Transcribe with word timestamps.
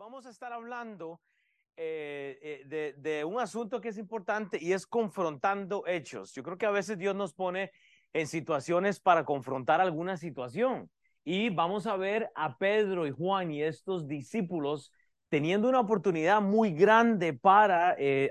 vamos 0.00 0.24
a 0.24 0.30
estar 0.30 0.50
hablando 0.50 1.20
eh, 1.76 2.62
eh, 2.70 2.94
de, 2.96 3.22
un 3.26 3.38
asunto 3.38 3.82
que 3.82 3.90
es 3.90 3.98
importante 3.98 4.56
y 4.58 4.72
es 4.72 4.86
confrontando 4.86 5.84
hechos. 5.86 6.32
Yo 6.32 6.42
creo 6.42 6.56
que 6.56 6.64
a 6.64 6.70
veces 6.70 6.96
Dios 6.96 7.14
nos 7.14 7.34
pone 7.34 7.70
en 8.14 8.26
situaciones 8.26 8.98
para 8.98 9.26
confrontar 9.26 9.82
alguna 9.82 10.16
situación. 10.16 10.90
Y 11.22 11.50
vamos 11.50 11.86
a 11.86 11.98
ver 11.98 12.30
a 12.34 12.56
Pedro 12.56 13.06
y 13.06 13.10
Juan 13.10 13.50
y 13.50 13.62
estos 13.62 14.08
discípulos 14.08 14.90
teniendo 15.28 15.68
una 15.68 15.80
oportunidad 15.80 16.40
muy 16.40 16.72
grande 16.72 17.34
para 17.34 17.94
eh, 17.98 18.30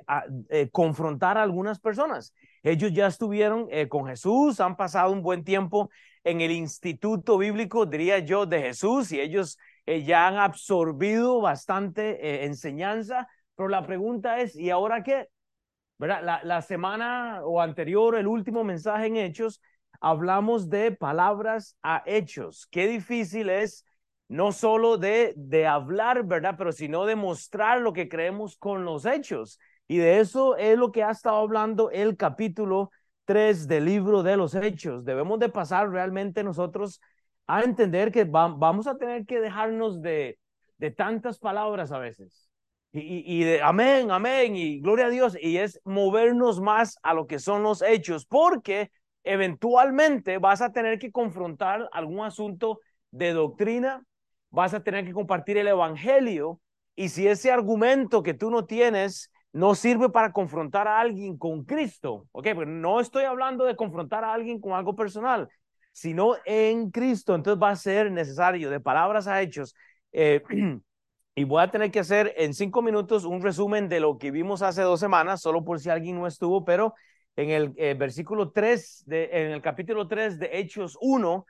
confrontar 0.71 1.37
a 1.37 1.43
algunas 1.43 1.79
personas. 1.79 2.33
Ellos 2.63 2.91
ya 2.91 3.05
estuvieron 3.05 3.69
con 3.89 4.07
Jesús, 4.07 4.59
han 4.59 4.75
pasado 4.75 5.11
un 5.11 5.21
buen 5.21 5.43
tiempo 5.43 5.91
en 6.23 6.41
el 6.41 6.51
instituto 6.51 7.37
bíblico, 7.37 7.85
diría 7.85 8.19
yo, 8.19 8.47
de 8.47 8.59
Jesús, 8.59 9.11
y 9.11 9.21
ellos 9.21 9.59
eh, 9.89 10.03
ya 10.03 10.27
han 10.27 10.37
absorbido 10.37 11.41
bastante 11.41 12.11
eh, 12.25 12.45
enseñanza, 12.45 13.27
pero 13.55 13.69
la 13.69 13.85
pregunta 13.85 14.39
es, 14.39 14.55
¿y 14.55 14.69
ahora 14.69 15.03
qué? 15.03 15.29
La, 15.97 16.41
la 16.43 16.61
semana 16.61 17.41
o 17.43 17.59
anterior, 17.59 18.15
el 18.15 18.27
último 18.27 18.63
mensaje 18.63 19.07
en 19.07 19.17
Hechos, 19.17 19.61
hablamos 19.99 20.69
de 20.69 20.91
palabras 20.91 21.75
a 21.81 22.03
hechos. 22.05 22.67
Qué 22.71 22.87
difícil 22.87 23.49
es 23.49 23.85
no 24.27 24.51
solo 24.51 24.97
de, 24.97 25.33
de 25.35 25.65
hablar, 25.65 26.23
¿verdad? 26.23 26.55
Pero 26.57 26.71
sino 26.71 27.05
de 27.05 27.15
mostrar 27.15 27.81
lo 27.81 27.91
que 27.91 28.07
creemos 28.07 28.57
con 28.57 28.85
los 28.85 29.05
hechos. 29.05 29.59
Y 29.87 29.97
de 29.97 30.19
eso 30.19 30.55
es 30.55 30.77
lo 30.77 30.91
que 30.91 31.03
ha 31.03 31.11
estado 31.11 31.37
hablando 31.37 31.89
el 31.89 32.15
capítulo 32.15 32.91
3 33.25 33.67
del 33.67 33.85
libro 33.85 34.21
de 34.21 34.37
los 34.37 34.53
hechos. 34.53 35.03
Debemos 35.03 35.39
de 35.39 35.49
pasar 35.49 35.89
realmente 35.89 36.43
nosotros 36.43 37.01
a 37.49 37.63
entender 37.63 38.11
que 38.11 38.25
vamos 38.25 38.85
a 38.85 38.95
tener 38.95 39.25
que 39.25 39.41
dejarnos 39.41 40.03
de, 40.03 40.37
de 40.77 40.91
tantas 40.91 41.39
palabras 41.39 41.91
a 41.91 41.97
veces. 41.97 42.47
Y, 42.91 43.23
y, 43.25 43.43
de 43.43 43.63
amén, 43.63 44.11
amén, 44.11 44.55
y 44.55 44.79
gloria 44.79 45.07
a 45.07 45.09
Dios, 45.09 45.35
y 45.41 45.57
es 45.57 45.81
movernos 45.83 46.61
más 46.61 46.99
a 47.01 47.15
lo 47.15 47.25
que 47.25 47.39
son 47.39 47.63
los 47.63 47.81
hechos, 47.81 48.27
porque 48.27 48.91
eventualmente 49.23 50.37
vas 50.37 50.61
a 50.61 50.71
tener 50.71 50.99
que 50.99 51.11
confrontar 51.11 51.89
algún 51.91 52.23
asunto 52.23 52.81
de 53.09 53.33
doctrina, 53.33 54.03
vas 54.51 54.75
a 54.75 54.83
tener 54.83 55.03
que 55.03 55.13
compartir 55.13 55.57
el 55.57 55.67
evangelio, 55.67 56.61
y 56.95 57.09
si 57.09 57.27
ese 57.27 57.51
argumento 57.51 58.21
que 58.21 58.35
tú 58.35 58.51
no 58.51 58.65
tienes 58.65 59.31
no 59.53 59.73
sirve 59.73 60.09
para 60.09 60.33
confrontar 60.33 60.87
a 60.87 60.99
alguien 60.99 61.35
con 61.35 61.65
Cristo, 61.65 62.27
ok, 62.31 62.43
pero 62.43 62.67
no 62.67 62.99
estoy 62.99 63.23
hablando 63.23 63.65
de 63.65 63.75
confrontar 63.75 64.23
a 64.23 64.33
alguien 64.33 64.61
con 64.61 64.73
algo 64.73 64.95
personal, 64.95 65.49
sino 65.91 66.35
en 66.45 66.91
Cristo. 66.91 67.35
Entonces 67.35 67.61
va 67.61 67.71
a 67.71 67.75
ser 67.75 68.11
necesario 68.11 68.69
de 68.69 68.79
palabras 68.79 69.27
a 69.27 69.41
hechos. 69.41 69.75
Eh, 70.11 70.41
y 71.35 71.43
voy 71.43 71.61
a 71.63 71.71
tener 71.71 71.91
que 71.91 71.99
hacer 71.99 72.33
en 72.37 72.53
cinco 72.53 72.81
minutos 72.81 73.25
un 73.25 73.41
resumen 73.41 73.89
de 73.89 73.99
lo 73.99 74.17
que 74.17 74.31
vimos 74.31 74.61
hace 74.61 74.81
dos 74.81 74.99
semanas, 74.99 75.41
solo 75.41 75.63
por 75.63 75.79
si 75.79 75.89
alguien 75.89 76.17
no 76.17 76.27
estuvo, 76.27 76.65
pero 76.65 76.93
en 77.35 77.49
el 77.51 77.73
eh, 77.77 77.93
versículo 77.93 78.51
3, 78.51 79.03
de, 79.05 79.29
en 79.31 79.51
el 79.51 79.61
capítulo 79.61 80.07
3 80.07 80.39
de 80.39 80.59
Hechos 80.59 80.97
1, 80.99 81.45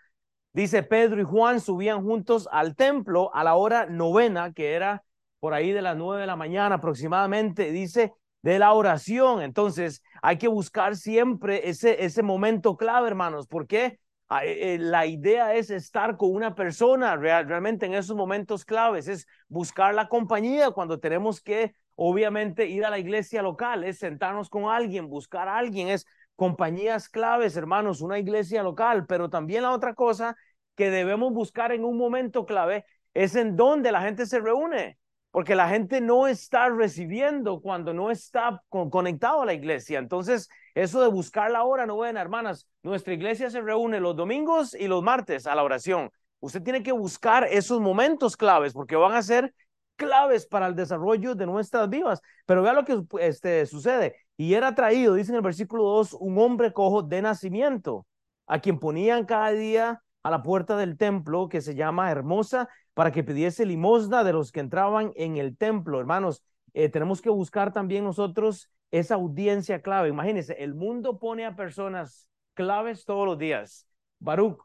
dice 0.54 0.84
Pedro 0.84 1.22
y 1.22 1.24
Juan 1.24 1.60
subían 1.60 2.04
juntos 2.04 2.48
al 2.52 2.76
templo 2.76 3.34
a 3.34 3.44
la 3.44 3.56
hora 3.56 3.88
novena, 3.88 4.54
que 4.54 4.74
era 4.74 5.04
por 5.40 5.54
ahí 5.54 5.72
de 5.72 5.82
las 5.82 5.96
nueve 5.98 6.22
de 6.22 6.28
la 6.28 6.36
mañana 6.36 6.76
aproximadamente, 6.76 7.72
dice 7.72 8.14
de 8.42 8.60
la 8.60 8.74
oración. 8.74 9.42
Entonces 9.42 10.04
hay 10.22 10.38
que 10.38 10.48
buscar 10.48 10.96
siempre 10.96 11.70
ese, 11.70 12.04
ese 12.04 12.24
momento 12.24 12.78
clave, 12.78 13.08
hermanos. 13.08 13.48
¿Por 13.48 13.68
qué? 13.68 14.00
Eh, 14.42 14.76
eh, 14.76 14.78
la 14.78 15.08
idea 15.08 15.56
es 15.56 15.72
estar 15.72 16.16
con 16.16 16.32
una 16.32 16.54
persona 16.54 17.16
realmente 17.16 17.88
en 17.88 17.96
esos 17.96 18.16
momentos 18.16 18.64
claves, 18.64 19.08
es 19.08 19.28
buscar 19.48 19.96
la 19.96 20.08
compañía 20.08 20.70
cuando 20.70 21.00
tenemos 21.00 21.42
que, 21.42 21.74
obviamente, 21.96 22.68
ir 22.68 22.86
a 22.86 22.92
la 22.92 23.00
iglesia 23.00 23.42
local, 23.42 23.84
es 23.84 23.98
sentarnos 23.98 24.50
con 24.50 24.66
alguien, 24.66 25.10
buscar 25.10 25.48
a 25.48 25.58
alguien, 25.58 25.88
es 25.90 26.06
compañías 26.36 27.10
claves, 27.10 27.58
hermanos, 27.58 28.02
una 28.02 28.20
iglesia 28.20 28.62
local, 28.62 29.08
pero 29.08 29.30
también 29.32 29.64
la 29.64 29.72
otra 29.72 29.96
cosa 29.96 30.36
que 30.76 30.92
debemos 30.92 31.34
buscar 31.34 31.72
en 31.72 31.84
un 31.84 31.98
momento 31.98 32.46
clave 32.46 32.86
es 33.16 33.36
en 33.36 33.56
donde 33.56 33.92
la 33.92 34.02
gente 34.02 34.28
se 34.28 34.40
reúne, 34.40 35.00
porque 35.32 35.56
la 35.56 35.70
gente 35.70 36.02
no 36.02 36.28
está 36.28 36.70
recibiendo 36.70 37.62
cuando 37.62 37.94
no 37.94 38.10
está 38.10 38.64
conectado 38.70 39.42
a 39.42 39.46
la 39.46 39.54
iglesia. 39.54 40.00
Entonces, 40.00 40.50
eso 40.74 41.02
de 41.02 41.10
buscar 41.10 41.52
la 41.52 41.64
hora, 41.64 41.86
no 41.86 42.00
ven, 42.00 42.18
hermanas, 42.18 42.68
nuestra 42.84 43.14
iglesia 43.14 43.50
se 43.50 43.62
reúne 43.62 44.00
los 44.00 44.16
domingos 44.16 44.74
y 44.74 44.88
los 44.88 45.04
martes 45.04 45.46
a 45.46 45.56
la 45.56 45.64
oración. 45.64 46.10
Usted 46.40 46.64
tiene 46.64 46.82
que 46.82 46.92
buscar 46.92 47.46
esos 47.46 47.80
momentos 47.80 48.36
claves 48.38 48.74
porque 48.74 48.96
van 48.96 49.14
a 49.14 49.22
ser 49.22 49.54
claves 49.98 50.48
para 50.48 50.68
el 50.68 50.76
desarrollo 50.76 51.36
de 51.36 51.46
nuestras 51.46 51.90
vidas. 51.90 52.22
Pero 52.46 52.64
vea 52.64 52.74
lo 52.74 52.86
que 52.86 53.04
este, 53.20 53.66
sucede. 53.68 54.16
Y 54.38 54.54
era 54.56 54.74
traído, 54.74 55.14
dice 55.14 55.32
en 55.32 55.36
el 55.36 55.42
versículo 55.42 55.84
2, 55.84 56.14
un 56.20 56.40
hombre 56.40 56.74
cojo 56.74 57.04
de 57.04 57.22
nacimiento, 57.22 58.08
a 58.48 58.60
quien 58.60 58.80
ponían 58.80 59.26
cada 59.26 59.52
día 59.52 60.02
a 60.24 60.32
la 60.32 60.42
puerta 60.42 60.78
del 60.78 60.98
templo, 60.98 61.50
que 61.50 61.62
se 61.62 61.76
llama 61.76 62.10
Hermosa, 62.10 62.70
para 63.00 63.14
que 63.14 63.24
pidiese 63.24 63.66
limosna 63.66 64.26
de 64.26 64.34
los 64.34 64.52
que 64.52 64.60
entraban 64.60 65.14
en 65.16 65.38
el 65.38 65.56
templo. 65.56 66.02
Hermanos, 66.02 66.44
eh, 66.74 66.90
tenemos 66.90 67.22
que 67.22 67.30
buscar 67.30 67.72
también 67.72 68.04
nosotros 68.04 68.70
esa 68.92 69.16
audiencia 69.16 69.82
clave. 69.82 70.10
Imagínense, 70.10 70.62
el 70.62 70.76
mundo 70.76 71.18
pone 71.18 71.46
a 71.46 71.56
personas 71.56 72.28
claves 72.56 73.06
todos 73.06 73.26
los 73.26 73.38
días. 73.38 73.88
Baruch, 74.20 74.62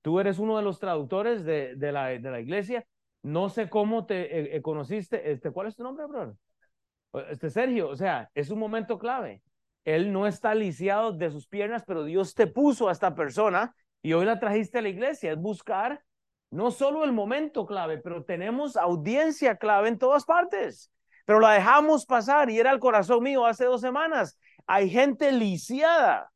tú 0.00 0.18
eres 0.18 0.38
uno 0.38 0.56
de 0.56 0.62
los 0.62 0.78
traductores 0.78 1.44
de, 1.44 1.76
de, 1.76 1.92
la, 1.92 2.06
de 2.06 2.30
la 2.30 2.40
iglesia. 2.40 2.86
No 3.22 3.50
sé 3.50 3.68
cómo 3.68 4.06
te 4.06 4.34
eh, 4.34 4.56
eh, 4.56 4.62
conociste. 4.62 5.30
Este, 5.30 5.50
¿Cuál 5.50 5.66
es 5.66 5.76
tu 5.76 5.82
nombre, 5.82 6.06
brother? 6.06 6.36
Este 7.28 7.50
Sergio, 7.50 7.90
o 7.90 7.96
sea, 7.96 8.30
es 8.34 8.48
un 8.48 8.60
momento 8.60 8.98
clave. 8.98 9.42
Él 9.84 10.10
no 10.10 10.26
está 10.26 10.54
lisiado 10.54 11.12
de 11.12 11.30
sus 11.30 11.46
piernas, 11.46 11.84
pero 11.86 12.04
Dios 12.04 12.32
te 12.32 12.46
puso 12.46 12.88
a 12.88 12.92
esta 12.92 13.14
persona 13.14 13.76
y 14.00 14.14
hoy 14.14 14.24
la 14.24 14.40
trajiste 14.40 14.78
a 14.78 14.80
la 14.80 14.88
iglesia. 14.88 15.32
Es 15.32 15.38
buscar 15.38 16.02
no 16.54 16.70
solo 16.70 17.04
el 17.04 17.12
momento 17.12 17.66
clave, 17.66 17.98
pero 17.98 18.24
tenemos 18.24 18.76
audiencia 18.76 19.56
clave 19.56 19.88
en 19.88 19.98
todas 19.98 20.24
partes 20.24 20.90
pero 21.24 21.40
la 21.40 21.52
dejamos 21.52 22.06
pasar 22.06 22.50
y 22.50 22.58
era 22.58 22.70
el 22.70 22.78
corazón 22.78 23.22
mío 23.22 23.46
hace 23.46 23.64
dos 23.64 23.80
semanas. 23.80 24.38
Hay 24.66 24.90
gente 24.90 25.32
lisiada 25.32 26.30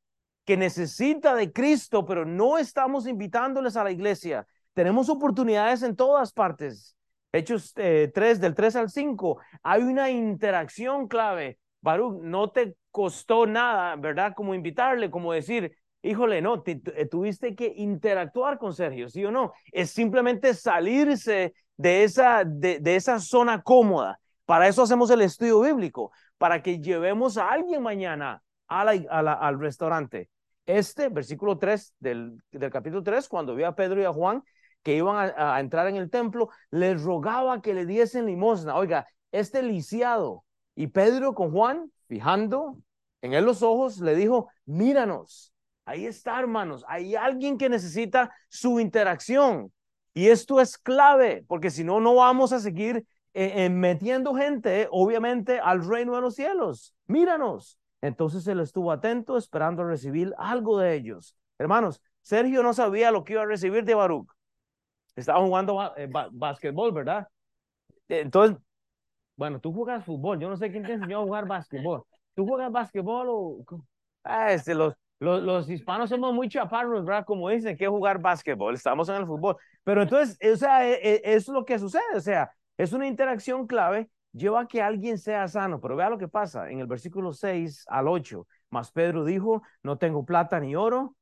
que 0.44 0.56
necesita 0.56 1.34
de 1.34 1.52
Cristo, 1.52 2.06
pero 2.06 2.24
no 2.24 2.58
estamos 2.58 3.06
invitándoles 3.06 3.76
a 3.76 3.84
la 3.84 3.90
iglesia. 3.90 4.46
Tenemos 4.72 5.08
oportunidades 5.10 5.82
en 5.82 5.94
todas 5.94 6.32
partes. 6.32 6.96
Hechos 7.32 7.72
eh, 7.76 8.10
3, 8.14 8.40
del 8.40 8.54
3 8.54 8.76
al 8.76 8.88
5, 8.88 9.38
hay 9.62 9.82
una 9.82 10.08
interacción 10.08 11.06
clave. 11.06 11.58
Baruch, 11.82 12.22
no 12.22 12.50
te 12.50 12.74
costó 12.90 13.46
nada, 13.46 13.96
¿verdad? 13.96 14.32
Como 14.34 14.54
invitarle, 14.54 15.10
como 15.10 15.34
decir, 15.34 15.76
híjole, 16.02 16.40
no, 16.42 16.62
eh, 16.64 17.06
tuviste 17.06 17.54
que 17.54 17.72
interactuar 17.76 18.58
con 18.58 18.74
Sergio, 18.74 19.08
¿sí 19.08 19.24
o 19.24 19.30
no? 19.30 19.52
Es 19.72 19.90
simplemente 19.90 20.54
salirse 20.54 21.54
de 21.76 22.04
esa, 22.04 22.44
de, 22.44 22.80
de 22.80 22.96
esa 22.96 23.20
zona 23.20 23.62
cómoda 23.62 24.18
para 24.48 24.66
eso 24.66 24.82
hacemos 24.82 25.10
el 25.10 25.20
estudio 25.20 25.60
bíblico, 25.60 26.10
para 26.38 26.62
que 26.62 26.80
llevemos 26.80 27.36
a 27.36 27.50
alguien 27.50 27.82
mañana 27.82 28.42
al 28.66 29.60
restaurante. 29.60 30.30
Este, 30.64 31.10
versículo 31.10 31.58
3 31.58 31.94
del, 32.00 32.42
capítulo 32.72 33.02
3, 33.02 33.28
cuando 33.28 33.54
vio 33.54 33.66
a 33.68 33.74
Pedro 33.74 34.00
y 34.00 34.06
a 34.06 34.12
Juan 34.14 34.42
que 34.82 34.96
iban 34.96 35.34
a, 35.36 35.60
entrar 35.60 35.86
en 35.88 35.96
el 35.96 36.08
templo, 36.08 36.48
les 36.70 37.02
rogaba 37.02 37.60
que 37.60 37.74
le 37.74 37.84
diesen 37.84 38.24
limosna. 38.24 38.74
Oiga, 38.74 39.06
este 39.32 39.62
lisiado. 39.62 40.44
Y 40.74 40.86
Pedro 40.86 41.34
con 41.34 41.52
Juan, 41.52 41.92
fijando 42.06 42.78
en 43.20 43.34
él 43.34 43.44
los 43.44 43.62
ojos, 43.62 43.98
le 43.98 44.14
dijo, 44.14 44.48
míranos. 44.64 45.52
Ahí 45.88 46.04
está, 46.04 46.38
hermanos. 46.38 46.84
Hay 46.86 47.14
alguien 47.14 47.56
que 47.56 47.70
necesita 47.70 48.30
su 48.50 48.78
interacción. 48.78 49.72
Y 50.12 50.28
esto 50.28 50.60
es 50.60 50.76
clave, 50.76 51.46
porque 51.48 51.70
si 51.70 51.82
no, 51.82 51.98
no 51.98 52.16
vamos 52.16 52.52
a 52.52 52.60
seguir 52.60 53.06
eh, 53.32 53.64
eh, 53.64 53.70
metiendo 53.70 54.34
gente, 54.34 54.86
obviamente, 54.90 55.58
al 55.58 55.88
reino 55.88 56.14
de 56.14 56.20
los 56.20 56.34
cielos. 56.34 56.94
Míranos. 57.06 57.78
Entonces 58.02 58.46
él 58.48 58.60
estuvo 58.60 58.92
atento, 58.92 59.38
esperando 59.38 59.82
recibir 59.82 60.34
algo 60.36 60.78
de 60.78 60.94
ellos. 60.94 61.34
Hermanos, 61.56 62.02
Sergio 62.20 62.62
no 62.62 62.74
sabía 62.74 63.10
lo 63.10 63.24
que 63.24 63.32
iba 63.32 63.42
a 63.42 63.46
recibir 63.46 63.82
de 63.84 63.94
Baruch. 63.94 64.30
Estaba 65.16 65.40
jugando 65.40 65.96
eh, 65.96 66.06
básquetbol, 66.32 66.92
¿verdad? 66.92 67.28
Entonces, 68.08 68.58
bueno, 69.36 69.58
tú 69.58 69.72
juegas 69.72 70.04
fútbol. 70.04 70.38
Yo 70.38 70.50
no 70.50 70.58
sé 70.58 70.70
quién 70.70 70.84
te 70.84 70.92
enseñó 70.92 71.20
a 71.20 71.24
jugar 71.24 71.46
básquetbol. 71.46 72.04
¿Tú 72.34 72.46
juegas 72.46 72.70
básquetbol 72.70 73.26
o...? 73.30 73.64
Ah, 74.22 74.52
este, 74.52 74.74
los, 74.74 74.92
los, 75.20 75.42
los, 75.42 75.68
hispanos 75.68 76.10
somos 76.10 76.32
muy 76.32 76.48
chaparros, 76.48 77.04
¿verdad? 77.04 77.24
Como 77.24 77.48
dicen, 77.48 77.76
que 77.76 77.88
jugar 77.88 78.20
básquetbol. 78.20 78.74
Estamos 78.74 79.08
en 79.08 79.16
el 79.16 79.26
fútbol. 79.26 79.56
Pero 79.82 80.02
entonces, 80.02 80.38
o 80.52 80.56
sea, 80.56 80.88
e, 80.88 80.94
e, 80.94 81.20
es 81.24 81.48
lo 81.48 81.64
que 81.64 81.78
sucede. 81.78 82.02
O 82.14 82.20
sea, 82.20 82.52
es 82.76 82.92
una 82.92 83.06
interacción 83.06 83.66
clave, 83.66 84.10
lleva 84.32 84.60
a 84.60 84.68
que 84.68 84.80
alguien 84.80 85.18
sea 85.18 85.48
sano, 85.48 85.80
pero 85.80 85.96
vea 85.96 86.10
lo 86.10 86.18
que 86.18 86.28
pasa 86.28 86.70
en 86.70 86.80
el 86.80 86.86
versículo 86.86 87.32
6 87.32 87.84
al 87.88 88.06
8. 88.08 88.46
Mas 88.70 88.92
Pedro 88.92 89.24
dijo, 89.24 89.62
no 89.82 89.98
tengo 89.98 90.24
plata 90.24 90.60
ni 90.60 90.76
oro, 90.76 91.16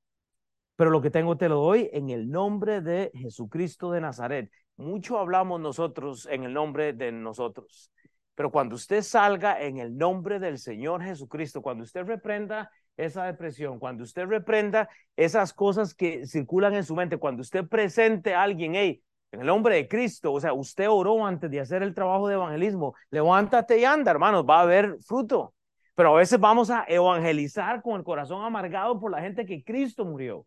pero 0.77 0.91
lo 0.91 1.01
que 1.01 1.11
tengo 1.11 1.37
te 1.39 1.49
lo 1.49 1.57
doy 1.57 1.89
en 1.93 2.11
el 2.11 2.31
nombre 2.31 2.83
de 2.83 3.11
Jesucristo 3.15 3.91
de 3.91 4.03
Nazaret, 4.03 4.51
mucho 4.77 5.19
hablamos 5.19 5.59
nosotros 5.61 6.29
en 6.31 6.45
el 6.45 6.53
nombre 6.53 6.93
de 6.93 7.13
nosotros. 7.13 7.91
Pero 8.35 8.51
cuando 8.51 8.75
usted 8.75 9.01
salga 9.01 9.63
en 9.63 9.79
el 9.79 9.97
nombre 9.97 10.39
del 10.39 10.59
Señor 10.59 11.03
Jesucristo, 11.03 11.63
cuando 11.63 11.85
usted 11.85 12.05
reprenda 12.05 12.71
esa 12.97 13.25
depresión, 13.25 13.79
cuando 13.79 14.05
usted 14.05 14.27
reprenda 14.27 14.89
esas 15.17 15.53
cosas 15.53 15.95
que 15.95 16.27
circulan 16.27 16.75
en 16.75 16.85
su 16.85 16.95
mente, 16.95 17.19
cuando 17.19 17.43
usted 17.43 17.67
presente 17.67 18.35
a 18.35 18.43
alguien, 18.43 18.75
hey, 18.75 19.03
en 19.33 19.41
el 19.41 19.47
nombre 19.47 19.75
de 19.75 19.89
Cristo, 19.89 20.33
o 20.33 20.41
sea, 20.41 20.53
usted 20.53 20.89
oró 20.89 21.27
antes 21.27 21.51
de 21.51 21.61
hacer 21.61 21.83
el 21.83 21.95
trabajo 21.95 22.29
de 22.29 22.35
evangelismo, 22.35 22.95
levántate 23.11 23.79
y 23.79 23.85
anda, 23.85 24.11
hermanos, 24.11 24.45
va 24.49 24.61
a 24.61 24.63
haber 24.63 24.97
fruto. 25.01 25.55
Pero 25.95 26.15
a 26.15 26.19
veces 26.19 26.39
vamos 26.39 26.71
a 26.71 26.85
evangelizar 26.89 27.83
con 27.83 27.97
el 27.97 28.05
corazón 28.05 28.45
amargado 28.45 29.01
por 29.01 29.11
la 29.11 29.21
gente 29.21 29.47
que 29.47 29.65
Cristo 29.65 30.05
murió. 30.05 30.47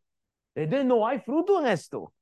Entonces 0.55 0.85
no 0.85 1.07
hay 1.07 1.19
fruto 1.19 1.59
en 1.59 1.67
esto. 1.67 2.13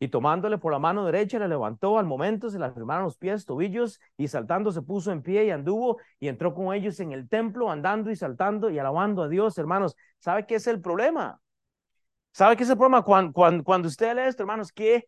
Y 0.00 0.08
tomándole 0.08 0.58
por 0.58 0.72
la 0.72 0.78
mano 0.78 1.04
derecha, 1.04 1.38
le 1.38 1.48
levantó. 1.48 1.98
Al 1.98 2.06
momento 2.06 2.50
se 2.50 2.58
le 2.58 2.66
afirmaron 2.66 3.04
los 3.04 3.16
pies, 3.16 3.44
tobillos, 3.44 4.00
y 4.16 4.28
saltando 4.28 4.70
se 4.70 4.82
puso 4.82 5.10
en 5.10 5.22
pie 5.22 5.46
y 5.46 5.50
anduvo 5.50 5.98
y 6.20 6.28
entró 6.28 6.54
con 6.54 6.72
ellos 6.72 7.00
en 7.00 7.12
el 7.12 7.28
templo, 7.28 7.70
andando 7.70 8.10
y 8.10 8.16
saltando 8.16 8.70
y 8.70 8.78
alabando 8.78 9.24
a 9.24 9.28
Dios, 9.28 9.58
hermanos. 9.58 9.96
¿Sabe 10.20 10.46
qué 10.46 10.56
es 10.56 10.66
el 10.68 10.80
problema? 10.80 11.40
¿Sabe 12.32 12.56
qué 12.56 12.62
es 12.62 12.70
el 12.70 12.76
problema? 12.76 13.02
Cuando, 13.02 13.32
cuando, 13.32 13.64
cuando 13.64 13.88
usted 13.88 14.14
lee 14.14 14.28
esto, 14.28 14.44
hermanos, 14.44 14.72
que 14.72 15.06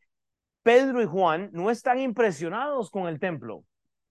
Pedro 0.62 1.00
y 1.00 1.06
Juan 1.06 1.50
no 1.52 1.70
están 1.70 1.98
impresionados 1.98 2.90
con 2.90 3.06
el 3.06 3.20
templo. 3.20 3.64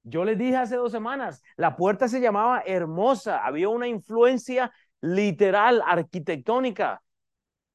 Yo 0.04 0.24
les 0.24 0.38
dije 0.38 0.56
hace 0.56 0.76
dos 0.76 0.92
semanas, 0.92 1.44
la 1.58 1.76
puerta 1.76 2.08
se 2.08 2.22
llamaba 2.22 2.64
hermosa, 2.66 3.46
había 3.46 3.70
una 3.70 3.88
influencia 3.88 4.72
literal, 5.02 5.84
arquitectónica. 5.86 7.02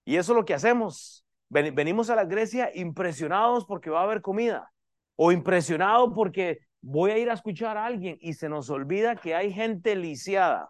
Y 0.04 0.16
eso 0.16 0.32
es 0.32 0.36
lo 0.36 0.44
que 0.44 0.54
hacemos 0.54 1.23
venimos 1.54 2.10
a 2.10 2.16
la 2.16 2.24
Grecia 2.24 2.70
impresionados 2.74 3.64
porque 3.64 3.90
va 3.90 4.00
a 4.00 4.04
haber 4.04 4.22
comida 4.22 4.72
o 5.16 5.30
impresionados 5.30 6.12
porque 6.14 6.58
voy 6.80 7.12
a 7.12 7.18
ir 7.18 7.30
a 7.30 7.34
escuchar 7.34 7.76
a 7.76 7.86
alguien 7.86 8.18
y 8.20 8.34
se 8.34 8.48
nos 8.48 8.68
olvida 8.70 9.16
que 9.16 9.34
hay 9.34 9.52
gente 9.52 9.94
lisiada 9.94 10.68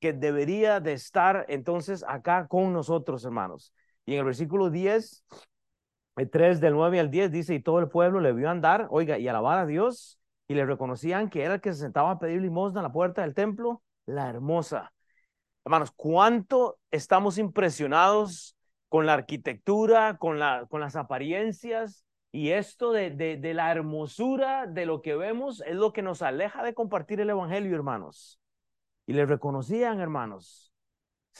que 0.00 0.12
debería 0.12 0.80
de 0.80 0.92
estar 0.92 1.44
entonces 1.48 2.04
acá 2.06 2.46
con 2.46 2.72
nosotros, 2.72 3.24
hermanos. 3.24 3.72
Y 4.06 4.12
en 4.12 4.18
el 4.20 4.24
versículo 4.26 4.70
10, 4.70 5.24
el 6.16 6.30
3 6.30 6.60
del 6.60 6.74
9 6.74 7.00
al 7.00 7.10
10 7.10 7.32
dice, 7.32 7.54
y 7.54 7.60
todo 7.60 7.78
el 7.78 7.88
pueblo 7.88 8.20
le 8.20 8.32
vio 8.32 8.50
andar, 8.50 8.86
oiga, 8.90 9.18
y 9.18 9.26
alabar 9.28 9.58
a 9.58 9.66
Dios, 9.66 10.20
y 10.46 10.54
le 10.54 10.66
reconocían 10.66 11.30
que 11.30 11.42
era 11.42 11.54
el 11.54 11.60
que 11.60 11.72
se 11.72 11.80
sentaba 11.80 12.10
a 12.12 12.18
pedir 12.18 12.40
limosna 12.42 12.80
a 12.80 12.82
la 12.82 12.92
puerta 12.92 13.22
del 13.22 13.34
templo, 13.34 13.82
la 14.06 14.28
hermosa. 14.28 14.92
Hermanos, 15.64 15.90
¿cuánto 15.96 16.78
estamos 16.90 17.38
impresionados 17.38 18.56
con 18.94 19.06
la 19.06 19.14
arquitectura, 19.14 20.18
con, 20.18 20.38
la, 20.38 20.66
con 20.70 20.80
las 20.80 20.94
apariencias. 20.94 22.06
Y 22.30 22.50
esto 22.50 22.92
de, 22.92 23.10
de, 23.10 23.52
la 23.52 23.72
hermosura 23.72 24.68
de 24.68 24.86
lo 24.86 25.02
que 25.02 25.16
vemos 25.16 25.64
es 25.66 25.74
lo 25.74 25.92
que 25.92 26.00
nos 26.00 26.22
aleja 26.22 26.62
de 26.62 26.74
compartir 26.74 27.20
el 27.20 27.28
Evangelio, 27.28 27.74
hermanos. 27.74 28.38
Y 29.04 29.14
le 29.14 29.26
reconocían, 29.26 29.98
hermanos, 29.98 30.72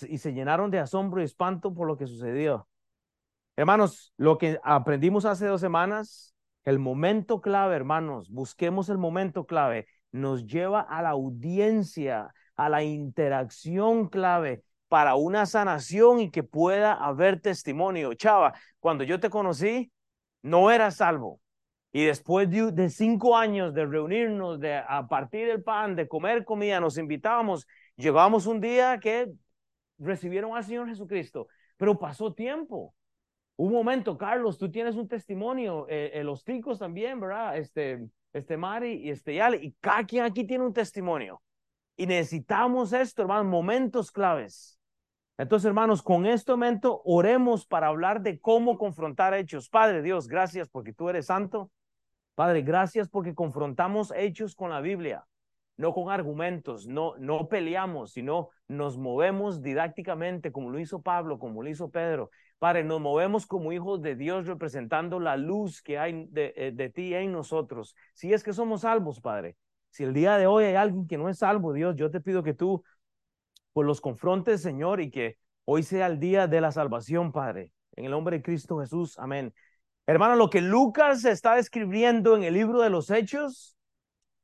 y 0.08 0.18
se 0.18 0.32
llenaron 0.32 0.72
de 0.72 0.80
asombro 0.80 1.20
y 1.20 1.24
espanto 1.26 1.72
por 1.72 1.86
lo 1.86 1.96
que 1.96 2.08
sucedió. 2.08 2.66
Hermanos, 3.54 4.12
lo 4.16 4.36
que 4.36 4.58
aprendimos 4.64 5.24
hace 5.24 5.46
dos 5.46 5.60
semanas, 5.60 6.34
el 6.64 6.80
momento 6.80 7.40
clave, 7.40 7.76
hermanos, 7.76 8.30
busquemos 8.30 8.88
el 8.88 8.98
momento 8.98 9.46
clave, 9.46 9.86
nos 10.10 10.44
lleva 10.44 10.80
a 10.80 11.02
la 11.02 11.10
audiencia, 11.10 12.34
a 12.56 12.68
la 12.68 12.82
interacción 12.82 14.08
clave 14.08 14.64
para 14.88 15.14
una 15.14 15.46
sanación 15.46 16.20
y 16.20 16.30
que 16.30 16.42
pueda 16.42 16.92
haber 16.94 17.40
testimonio. 17.40 18.14
Chava, 18.14 18.54
cuando 18.80 19.04
yo 19.04 19.20
te 19.20 19.30
conocí, 19.30 19.90
no 20.42 20.70
era 20.70 20.90
salvo. 20.90 21.40
Y 21.92 22.06
después 22.06 22.50
de, 22.50 22.90
cinco 22.90 23.36
años 23.36 23.72
de 23.72 23.86
reunirnos, 23.86 24.58
de 24.58 24.74
a 24.76 25.06
partir 25.06 25.46
del 25.46 25.62
pan, 25.62 25.94
de 25.94 26.08
comer 26.08 26.44
comida, 26.44 26.80
nos 26.80 26.98
invitábamos, 26.98 27.68
llegamos 27.94 28.46
un 28.46 28.60
día 28.60 28.98
que 28.98 29.30
recibieron 29.98 30.56
al 30.56 30.64
Señor 30.64 30.88
Jesucristo, 30.88 31.46
pero 31.76 31.96
pasó 31.96 32.34
tiempo. 32.34 32.96
Un 33.54 33.72
momento, 33.72 34.18
Carlos, 34.18 34.58
tú 34.58 34.72
tienes 34.72 34.96
un 34.96 35.06
testimonio, 35.06 35.86
eh, 35.88 36.10
eh, 36.14 36.24
los 36.24 36.42
ticos 36.42 36.80
también, 36.80 37.20
¿verdad? 37.20 37.56
Este, 37.56 38.04
este 38.32 38.56
Mari 38.56 38.94
y 38.94 39.10
este 39.10 39.36
Yale, 39.36 39.58
y 39.58 39.72
cada 39.80 40.04
quien 40.04 40.24
aquí 40.24 40.44
tiene 40.44 40.64
un 40.64 40.72
testimonio. 40.72 41.43
Y 41.96 42.06
necesitamos 42.06 42.92
esto, 42.92 43.22
hermanos, 43.22 43.46
momentos 43.46 44.10
claves. 44.10 44.80
Entonces, 45.36 45.66
hermanos, 45.66 46.02
con 46.02 46.26
este 46.26 46.52
momento 46.52 47.02
oremos 47.04 47.66
para 47.66 47.88
hablar 47.88 48.22
de 48.22 48.40
cómo 48.40 48.78
confrontar 48.78 49.34
hechos. 49.34 49.68
Padre 49.68 50.02
Dios, 50.02 50.28
gracias 50.28 50.68
porque 50.68 50.92
tú 50.92 51.08
eres 51.08 51.26
santo. 51.26 51.70
Padre, 52.34 52.62
gracias 52.62 53.08
porque 53.08 53.34
confrontamos 53.34 54.12
hechos 54.16 54.54
con 54.56 54.70
la 54.70 54.80
Biblia, 54.80 55.24
no 55.76 55.92
con 55.92 56.10
argumentos, 56.10 56.86
no, 56.86 57.14
no 57.18 57.48
peleamos, 57.48 58.12
sino 58.12 58.50
nos 58.66 58.98
movemos 58.98 59.62
didácticamente 59.62 60.50
como 60.50 60.70
lo 60.70 60.78
hizo 60.80 61.02
Pablo, 61.02 61.38
como 61.38 61.62
lo 61.62 61.68
hizo 61.68 61.90
Pedro. 61.90 62.30
Padre, 62.58 62.82
nos 62.84 63.00
movemos 63.00 63.46
como 63.46 63.72
hijos 63.72 64.02
de 64.02 64.16
Dios 64.16 64.46
representando 64.46 65.20
la 65.20 65.36
luz 65.36 65.82
que 65.82 65.98
hay 65.98 66.26
de, 66.30 66.54
eh, 66.56 66.72
de 66.72 66.90
ti 66.90 67.14
en 67.14 67.32
nosotros. 67.32 67.94
Si 68.14 68.32
es 68.32 68.42
que 68.42 68.52
somos 68.52 68.82
salvos, 68.82 69.20
Padre. 69.20 69.56
Si 69.94 70.02
el 70.02 70.12
día 70.12 70.38
de 70.38 70.48
hoy 70.48 70.64
hay 70.64 70.74
alguien 70.74 71.06
que 71.06 71.16
no 71.16 71.28
es 71.28 71.38
salvo, 71.38 71.72
Dios, 71.72 71.94
yo 71.94 72.10
te 72.10 72.20
pido 72.20 72.42
que 72.42 72.52
tú 72.52 72.82
pues 73.72 73.86
los 73.86 74.00
confrontes, 74.00 74.60
Señor, 74.60 75.00
y 75.00 75.08
que 75.08 75.38
hoy 75.64 75.84
sea 75.84 76.08
el 76.08 76.18
día 76.18 76.48
de 76.48 76.60
la 76.60 76.72
salvación, 76.72 77.30
Padre. 77.30 77.70
En 77.94 78.06
el 78.06 78.10
nombre 78.10 78.38
de 78.38 78.42
Cristo 78.42 78.80
Jesús, 78.80 79.16
amén. 79.20 79.54
Hermano, 80.04 80.34
lo 80.34 80.50
que 80.50 80.60
Lucas 80.60 81.24
está 81.24 81.54
describiendo 81.54 82.34
en 82.36 82.42
el 82.42 82.54
libro 82.54 82.80
de 82.80 82.90
los 82.90 83.08
Hechos 83.08 83.76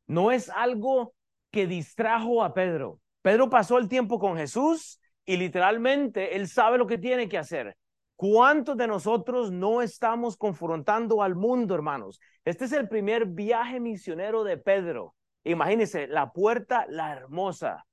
no 0.06 0.31
es 0.31 0.50
algo 0.50 1.14
que 1.50 1.67
distrajo 1.67 2.44
a 2.44 2.55
Pedro. 2.55 3.00
Pedro 3.20 3.50
pasó 3.50 3.79
el 3.79 3.88
tiempo 3.88 4.20
con 4.20 4.37
Jesús 4.37 5.00
y 5.25 5.37
literalmente 5.37 6.37
él 6.37 6.47
sabe 6.47 6.79
lo 6.79 6.87
que 6.87 6.97
tiene 6.97 7.29
que 7.29 7.38
hacer. 7.38 7.76
¿Cuántos 8.14 8.76
de 8.76 8.87
nosotros 8.87 9.50
no 9.50 9.82
estamos 9.82 10.37
confrontando 10.37 11.25
al 11.25 11.35
mundo, 11.35 11.75
hermanos? 11.75 12.20
Este 12.44 12.67
es 12.67 12.73
el 12.73 12.88
primer 12.88 13.26
viaje 13.26 13.81
misionero 13.81 14.44
de 14.44 14.56
Pedro. 14.56 15.17
Imagínense, 15.44 16.06
la 16.06 16.32
puerta, 16.32 16.87
la 16.88 17.12
hermosa. 17.12 17.87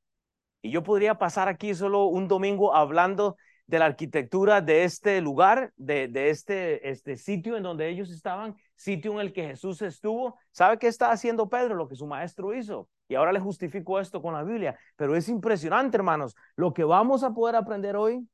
Y 0.62 0.72
yo 0.72 0.84
podría 0.84 1.16
pasar 1.16 1.48
aquí 1.48 1.74
solo 1.74 2.06
un 2.06 2.28
domingo 2.28 2.76
hablando 2.76 3.38
de 3.68 3.80
la 3.80 3.86
arquitectura 3.86 4.62
de 4.62 4.86
este 4.86 5.22
lugar, 5.22 5.74
de, 5.76 6.10
este, 6.30 6.90
este 6.90 7.18
sitio 7.18 7.58
en 7.58 7.64
donde 7.64 7.90
ellos 7.90 8.10
estaban, 8.12 8.56
sitio 8.76 9.14
en 9.14 9.20
el 9.20 9.34
que 9.34 9.48
Jesús 9.48 9.82
estuvo. 9.82 10.38
¿Sabe 10.52 10.80
qué 10.80 10.88
está 10.88 11.12
haciendo 11.12 11.50
Pedro? 11.50 11.76
Lo 11.76 11.88
que 11.88 11.96
su 11.96 12.08
maestro 12.08 12.54
hizo. 12.54 12.90
Y 13.10 13.16
ahora 13.16 13.34
le 13.34 13.40
justifico 13.40 14.00
esto 14.00 14.22
con 14.22 14.34
la 14.34 14.44
Biblia. 14.44 14.78
Pero 14.96 15.16
es 15.16 15.28
impresionante, 15.30 15.98
hermanos. 15.98 16.36
Lo 16.56 16.74
que 16.74 16.86
vamos 16.86 17.24
a 17.24 17.34
poder 17.34 17.56
aprender 17.56 17.98
hoy 17.98 18.28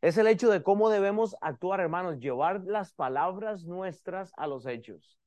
es 0.00 0.16
el 0.16 0.26
hecho 0.26 0.50
de 0.50 0.62
cómo 0.62 0.88
debemos 0.88 1.36
actuar, 1.42 1.80
hermanos, 1.80 2.18
llevar 2.18 2.62
las 2.64 2.92
palabras 2.92 3.64
nuestras 3.64 4.32
a 4.36 4.46
los 4.46 4.66
hechos. 4.66 5.18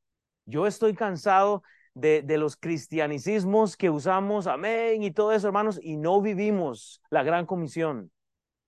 Yo 0.45 0.65
estoy 0.65 0.95
cansado 0.95 1.61
de, 1.93 2.38
los 2.38 2.57
cristianicismos 2.57 3.77
que 3.77 3.89
usamos, 3.89 4.47
amén, 4.47 5.03
y 5.03 5.12
todo 5.12 5.31
eso, 5.31 5.47
hermanos, 5.47 5.79
y 5.81 5.97
no 5.97 6.21
vivimos 6.21 7.01
la 7.09 7.23
gran 7.23 7.45
comisión. 7.45 8.12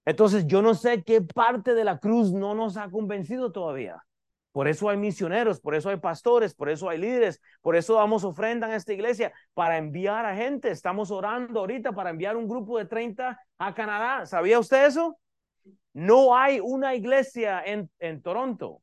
Entonces, 0.05 0.45
yo 0.45 0.61
no 0.61 0.75
sé 0.75 1.03
qué 1.03 1.21
parte 1.21 1.73
de 1.73 1.83
la 1.83 1.99
cruz 1.99 2.31
no 2.31 2.53
nos 2.53 2.77
ha 2.77 2.89
convencido 2.89 3.51
todavía. 3.51 4.03
Por 4.51 4.67
eso 4.67 4.87
hay 4.89 4.97
misioneros, 4.97 5.59
por 5.59 5.75
eso 5.75 5.89
hay 5.89 5.97
pastores, 5.97 6.53
por 6.53 6.69
eso 6.69 6.87
hay 6.87 6.97
líderes, 6.97 7.41
por 7.61 7.75
eso 7.75 7.95
damos 7.95 8.23
ofrenda 8.23 8.67
en 8.67 8.73
esta 8.73 8.93
iglesia 8.93 9.33
para 9.53 9.77
enviar 9.77 10.25
a 10.25 10.35
gente. 10.35 10.69
Estamos 10.69 11.11
orando 11.11 11.59
ahorita 11.59 11.91
para 11.91 12.11
enviar 12.11 12.37
un 12.37 12.47
grupo 12.47 12.77
de 12.77 12.85
30 12.85 13.37
a 13.57 13.73
Canadá. 13.73 14.25
¿Sabía 14.25 14.59
usted 14.59 14.85
eso? 14.85 15.17
No 15.91 16.37
hay 16.37 16.61
una 16.61 16.95
iglesia 16.95 17.61
en, 17.65 17.89
en 17.99 18.21
Toronto. 18.21 18.81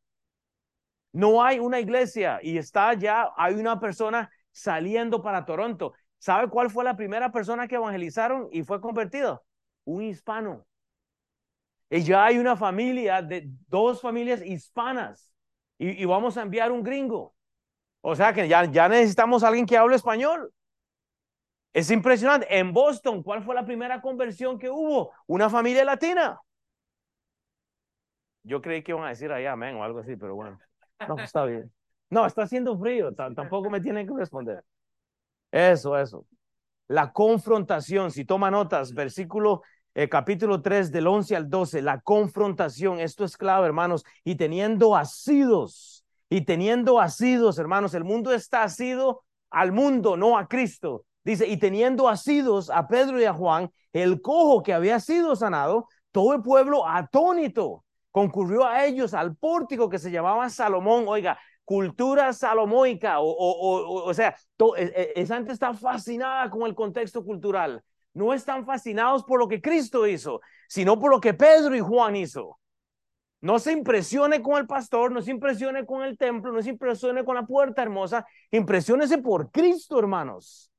No 1.12 1.42
hay 1.42 1.59
una 1.59 1.78
iglesia 1.78 2.40
y 2.42 2.57
está 2.57 2.95
ya, 2.95 3.31
hay 3.37 3.54
una 3.54 3.78
persona 3.78 4.31
saliendo 4.50 5.23
para 5.23 5.45
Toronto. 5.45 5.92
¿Sabe 6.19 6.49
cuál 6.49 6.71
fue 6.71 6.85
la 6.85 6.97
primera 6.97 7.31
persona 7.31 7.69
que 7.69 7.75
evangelizaron 7.75 8.49
y 8.50 8.62
fue 8.62 8.81
convertido? 8.81 9.45
Un 9.85 10.02
hispano. 10.02 10.66
Y 11.90 12.02
ya 12.02 12.25
hay 12.25 12.38
una 12.38 12.57
familia 12.57 13.21
de 13.21 13.45
dos 13.69 14.00
familias 14.00 14.40
hispanas 14.40 15.35
y, 15.78 16.04
vamos 16.04 16.37
a 16.37 16.42
enviar 16.42 16.73
un 16.73 16.83
gringo. 16.83 17.35
O 18.00 18.16
sea 18.16 18.33
que 18.33 18.49
ya, 18.49 18.64
ya 18.64 18.88
necesitamos 18.88 19.42
a 19.42 19.49
alguien 19.49 19.66
que 19.66 19.76
hable 19.76 19.97
español. 19.97 20.52
Es 21.73 21.90
impresionante. 21.90 22.47
En 22.57 22.73
Boston, 22.73 23.23
¿cuál 23.23 23.42
fue 23.42 23.54
la 23.54 23.64
primera 23.64 24.00
conversión 24.00 24.59
que 24.59 24.71
hubo? 24.71 25.12
Una 25.26 25.50
familia 25.50 25.85
latina. 25.85 26.40
Yo 28.45 28.61
creí 28.62 28.83
que 28.83 28.92
iban 28.92 29.04
a 29.04 29.11
decir 29.11 29.31
allá 29.31 29.52
amén 29.52 29.76
o 29.76 29.85
algo 29.85 29.99
así, 29.99 30.16
pero 30.16 30.35
bueno. 30.35 30.59
No, 31.09 31.18
está 31.18 31.44
bien. 31.44 31.73
No, 32.11 32.26
está 32.26 32.42
haciendo 32.42 32.78
frío, 32.78 33.14
tampoco 33.14 33.71
me 33.71 33.80
tienen 33.80 34.06
que 34.06 34.14
responder. 34.14 34.64
Eso, 35.50 35.97
eso. 35.99 36.26
La 36.88 37.12
confrontación, 37.12 38.11
si 38.11 38.25
toma 38.25 38.50
notas, 38.50 38.92
versículo 38.92 39.62
eh, 39.94 40.09
capítulo 40.09 40.62
3 40.62 40.90
del 40.90 41.06
11 41.06 41.37
al 41.37 41.50
12, 41.50 41.82
la 41.82 42.00
confrontación, 42.00 42.99
esto 42.99 43.25
es 43.25 43.37
clave, 43.37 43.66
hermanos, 43.66 44.04
y 44.25 44.37
teniendo 44.37 44.97
asidos 44.97 46.04
y 46.30 46.47
teniendo 46.47 46.99
asidos, 46.99 47.59
hermanos, 47.59 47.92
el 47.92 48.04
mundo 48.04 48.32
está 48.32 48.62
asido 48.62 49.23
al 49.50 49.73
mundo, 49.73 50.16
no 50.16 50.38
a 50.38 50.49
Cristo. 50.49 51.04
Dice, 51.25 51.47
y 51.47 51.59
teniendo 51.59 52.09
asidos 52.09 52.71
a 52.71 52.88
Pedro 52.88 53.21
y 53.21 53.25
a 53.25 53.35
Juan, 53.35 53.71
el 53.92 54.23
cojo 54.23 54.62
que 54.62 54.73
había 54.73 54.99
sido 54.99 55.37
sanado, 55.37 55.88
todo 56.11 56.32
el 56.32 56.42
pueblo 56.42 56.88
atónito 56.88 57.85
concurrió 58.12 58.64
a 58.64 58.85
ellos 58.85 59.14
al 59.14 59.35
pórtico 59.35 59.88
que 59.88 59.99
se 59.99 60.12
llamaba 60.12 60.49
Salomón. 60.49 61.07
Oiga, 61.09 61.38
cultura 61.64 62.33
salomónica, 62.33 63.21
o, 63.21 63.28
o, 63.28 64.04
o, 64.04 64.14
sea, 64.14 64.37
e, 64.76 65.12
e, 65.16 65.21
esa 65.21 65.38
está 65.38 65.75
fascinada 65.75 66.50
con 66.50 66.62
el 66.62 66.75
contexto 66.75 67.25
cultural. 67.25 67.83
No 68.14 68.35
están 68.35 68.66
fascinados 68.66 69.25
por 69.25 69.40
lo 69.40 69.49
que 69.49 69.61
Cristo 69.61 70.07
hizo, 70.07 70.40
sino 70.69 70.99
por 70.99 71.11
lo 71.11 71.21
que 71.21 71.35
Pedro 71.35 71.75
y 71.75 71.81
Juan 71.81 72.14
hizo. 72.14 72.59
No 73.40 73.59
se 73.59 73.73
impresione 73.73 74.42
con 74.42 74.59
el 74.59 74.66
pastor, 74.66 75.11
no 75.11 75.21
se 75.23 75.33
impresione 75.33 75.85
con 75.85 76.02
el 76.02 76.16
templo, 76.16 76.52
no 76.52 76.62
se 76.62 76.71
impresione 76.71 77.25
con 77.25 77.35
la 77.35 77.45
puerta 77.45 77.83
hermosa, 77.83 78.25
impresiónese 78.50 79.19
por 79.19 79.50
Cristo, 79.50 79.99
hermanos. 79.99 80.71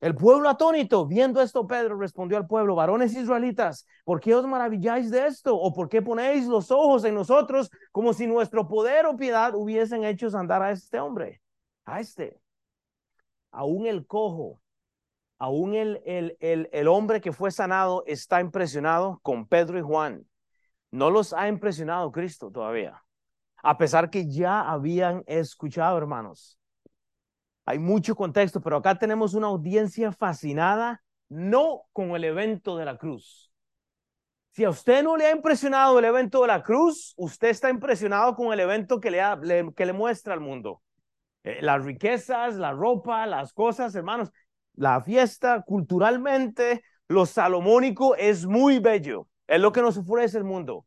El 0.00 0.14
pueblo 0.14 0.48
atónito, 0.48 1.06
viendo 1.06 1.42
esto, 1.42 1.66
Pedro 1.66 1.98
respondió 1.98 2.38
al 2.38 2.46
pueblo, 2.46 2.74
varones 2.74 3.14
israelitas, 3.14 3.86
¿por 4.04 4.18
qué 4.18 4.34
os 4.34 4.46
maravilláis 4.46 5.10
de 5.10 5.26
esto? 5.26 5.54
¿O 5.54 5.74
por 5.74 5.90
qué 5.90 6.00
ponéis 6.00 6.46
los 6.46 6.70
ojos 6.70 7.04
en 7.04 7.14
nosotros 7.14 7.70
como 7.92 8.14
si 8.14 8.26
nuestro 8.26 8.66
poder 8.66 9.04
o 9.04 9.16
piedad 9.16 9.54
hubiesen 9.54 10.04
hecho 10.04 10.28
andar 10.36 10.62
a 10.62 10.70
este 10.70 10.98
hombre? 10.98 11.42
A 11.84 12.00
este. 12.00 12.40
Aún 13.50 13.86
el 13.86 14.06
cojo, 14.06 14.62
aún 15.38 15.74
el, 15.74 16.00
el, 16.06 16.36
el, 16.40 16.70
el 16.72 16.88
hombre 16.88 17.20
que 17.20 17.32
fue 17.32 17.50
sanado 17.50 18.02
está 18.06 18.40
impresionado 18.40 19.20
con 19.22 19.46
Pedro 19.46 19.78
y 19.78 19.82
Juan. 19.82 20.26
No 20.90 21.10
los 21.10 21.34
ha 21.34 21.46
impresionado 21.46 22.10
Cristo 22.10 22.50
todavía, 22.50 23.04
a 23.62 23.76
pesar 23.76 24.08
que 24.08 24.26
ya 24.26 24.62
habían 24.62 25.24
escuchado, 25.26 25.98
hermanos 25.98 26.59
hay 27.70 27.78
mucho 27.78 28.16
contexto, 28.16 28.60
pero 28.60 28.78
acá 28.78 28.98
tenemos 28.98 29.34
una 29.34 29.46
audiencia 29.46 30.10
fascinada, 30.10 31.04
no 31.28 31.82
con 31.92 32.16
el 32.16 32.24
evento 32.24 32.76
de 32.76 32.84
la 32.84 32.98
cruz. 32.98 33.52
Si 34.50 34.64
a 34.64 34.70
usted 34.70 35.04
no 35.04 35.16
le 35.16 35.26
ha 35.26 35.30
impresionado 35.30 35.96
el 36.00 36.04
evento 36.04 36.42
de 36.42 36.48
la 36.48 36.64
cruz, 36.64 37.14
usted 37.16 37.50
está 37.50 37.70
impresionado 37.70 38.34
con 38.34 38.52
el 38.52 38.58
evento 38.58 38.98
que 38.98 39.12
le, 39.12 39.72
que 39.76 39.86
le 39.86 39.92
muestra 39.92 40.34
al 40.34 40.40
mundo. 40.40 40.82
Eh, 41.44 41.58
las 41.62 41.84
riquezas, 41.84 42.56
la 42.56 42.72
ropa, 42.72 43.24
las 43.26 43.52
cosas, 43.52 43.94
hermanos, 43.94 44.32
la 44.74 45.00
fiesta, 45.02 45.62
culturalmente, 45.62 46.82
lo 47.06 47.24
salomónico 47.24 48.16
es 48.16 48.46
muy 48.46 48.80
bello. 48.80 49.28
Es 49.46 49.60
lo 49.60 49.70
que 49.70 49.82
nos 49.82 49.96
ofrece 49.96 50.38
el 50.38 50.44
mundo. 50.44 50.86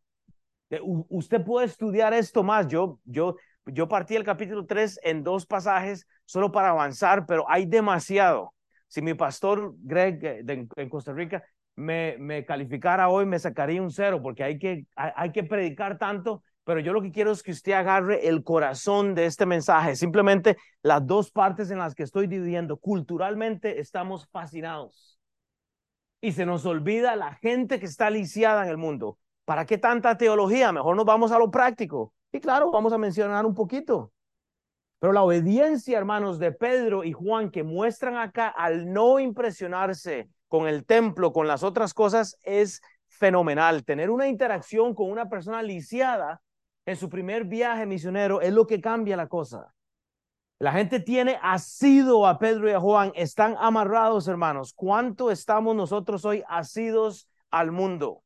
Eh, 0.70 0.82
usted 0.84 1.42
puede 1.46 1.68
estudiar 1.68 2.13
esto 2.13 2.44
más. 2.44 2.68
Yo, 2.68 3.00
yo, 3.06 3.38
yo 3.65 3.88
partí 3.88 4.15
el 4.15 4.24
capítulo 4.24 4.65
3 4.65 5.00
en 5.03 5.24
dos 5.24 5.46
pasajes 5.46 6.08
solo 6.25 6.51
para 6.51 6.70
avanzar, 6.70 7.25
pero 7.25 7.46
hay 7.50 7.65
demasiado. 7.65 8.53
Si 8.88 9.01
mi 9.01 9.13
pastor 9.13 9.74
Greg 9.79 10.24
eh, 10.24 10.67
en 10.75 10.89
Costa 10.89 11.13
Rica 11.13 11.43
me, 11.75 12.46
calificara 12.46 13.10
hoy, 13.10 13.25
me 13.25 13.39
sacaría 13.39 13.82
un 13.82 13.91
cero, 13.91 14.22
porque 14.22 14.43
hay 14.43 14.60
que, 14.60 14.86
hay, 14.96 15.32
que 15.32 15.43
predicar 15.43 15.98
tanto, 15.98 16.43
pero 16.63 16.79
yo 16.79 16.93
lo 16.93 17.01
que 17.01 17.12
quiero 17.12 17.32
es 17.32 17.41
que 17.41 17.51
usted 17.51 17.74
agarre 17.74 18.27
el 18.27 18.43
corazón 18.43 19.15
de 19.15 19.25
este 19.25 19.46
mensaje, 19.46 19.96
simplemente 19.96 20.58
las 20.82 21.05
dos 21.05 21.32
partes 21.32 21.72
en 21.72 21.79
las 21.79 21.96
que 21.96 22.03
estoy 22.03 22.27
dividiendo. 22.27 22.77
Culturalmente 22.77 23.79
estamos 23.79 24.27
fascinados 24.29 25.20
y 26.22 26.32
se 26.32 26.46
nos 26.46 26.65
olvida 26.65 27.15
la 27.15 27.34
gente 27.36 27.79
que 27.79 27.86
está 27.86 28.10
lisiada 28.10 28.63
en 28.63 28.70
el 28.70 28.77
mundo. 28.77 29.17
¿Para 29.46 29.65
qué 29.65 29.77
tanta 29.77 30.17
teología? 30.17 30.72
Mejor 30.72 30.96
nos 30.96 31.05
vamos 31.05 31.32
a 31.32 31.38
lo 31.38 31.51
práctico. 31.51 32.13
Y 32.34 32.40
claro, 32.40 32.72
vamos 32.72 32.92
a 32.92 32.98
mencionar 32.98 33.46
un 33.46 33.54
poquito. 33.54 34.12
Pero 35.00 35.13
la 35.13 35.22
obediencia, 35.22 35.98
hermanos, 35.98 36.40
de 36.40 36.52
Pedro 36.52 37.04
y 37.04 37.13
Juan 37.13 37.52
que 37.52 37.63
muestran 37.63 38.18
acá 38.18 38.48
al 38.48 38.92
no 38.92 39.20
impresionarse 39.20 40.30
con 40.48 40.68
el 40.68 40.84
templo, 40.84 41.32
con 41.32 41.48
las 41.48 41.62
otras 41.62 41.94
cosas, 41.94 42.40
es 42.42 42.82
fenomenal. 43.08 43.86
Tener 43.86 44.10
una 44.10 44.28
interacción 44.28 44.96
con 44.96 45.12
una 45.12 45.30
persona 45.30 45.62
lisiada 45.62 46.42
en 46.88 46.96
su 46.96 47.08
primer 47.08 47.46
viaje 47.46 47.86
misionero 47.86 48.42
es 48.42 48.52
lo 48.52 48.66
que 48.66 48.82
cambia 48.82 49.16
la 49.16 49.28
cosa. 49.28 49.75
La 50.58 50.72
gente 50.72 51.00
tiene 51.00 51.38
asido 51.44 52.25
a 52.25 52.40
Pedro 52.40 52.68
y 52.68 52.74
a 52.74 52.80
Juan, 52.80 53.12
están 53.13 53.56
amarrados, 53.60 54.28
hermanos. 54.28 54.74
¿Cuánto 54.74 55.30
estamos 55.30 55.75
nosotros 55.75 56.25
hoy 56.25 56.44
asidos 56.48 57.28
al 57.52 57.72
mundo? 57.72 58.23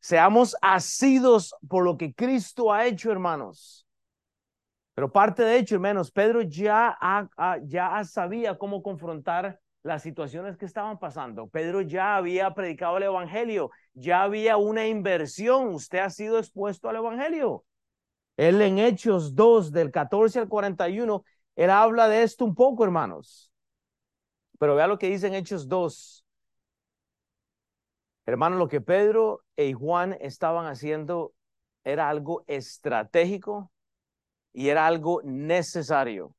Seamos 0.00 0.56
asidos 0.62 1.54
por 1.68 1.84
lo 1.84 1.96
que 1.96 2.14
Cristo 2.14 2.72
ha 2.72 2.86
hecho, 2.86 3.10
hermanos. 3.10 3.86
Pero 4.94 5.12
parte 5.12 5.42
de 5.42 5.58
hecho, 5.58 5.76
hermanos, 5.76 6.10
Pedro 6.10 6.42
ya, 6.42 6.98
ya 7.64 8.04
sabía 8.04 8.58
cómo 8.58 8.82
confrontar 8.82 9.60
las 9.82 10.02
situaciones 10.02 10.56
que 10.56 10.66
estaban 10.66 10.98
pasando. 10.98 11.48
Pedro 11.48 11.80
ya 11.80 12.16
había 12.16 12.52
predicado 12.52 12.96
el 12.96 13.04
Evangelio, 13.04 13.70
ya 13.94 14.22
había 14.22 14.56
una 14.56 14.86
inversión. 14.86 15.68
Usted 15.68 15.98
ha 15.98 16.10
sido 16.10 16.38
expuesto 16.38 16.88
al 16.88 16.96
Evangelio. 16.96 17.64
Él 18.36 18.60
en 18.60 18.78
Hechos 18.78 19.34
2, 19.34 19.72
del 19.72 19.90
14 19.90 20.40
al 20.40 20.48
41, 20.48 21.24
él 21.56 21.70
habla 21.70 22.08
de 22.08 22.22
esto 22.22 22.44
un 22.44 22.54
poco, 22.54 22.84
hermanos. 22.84 23.52
Pero 24.58 24.74
vea 24.74 24.86
lo 24.86 24.98
que 24.98 25.08
dice 25.08 25.26
en 25.28 25.34
Hechos 25.34 25.68
2, 25.68 26.24
Hermano, 28.28 28.56
lo 28.56 28.68
que 28.68 28.82
Pedro 28.82 29.42
y 29.56 29.72
Juan 29.72 30.14
estaban 30.20 30.66
haciendo 30.66 31.32
era 31.82 32.10
algo 32.10 32.44
estratégico 32.46 33.72
y 34.52 34.68
era 34.68 34.86
algo 34.86 35.22
necesario. 35.24 36.36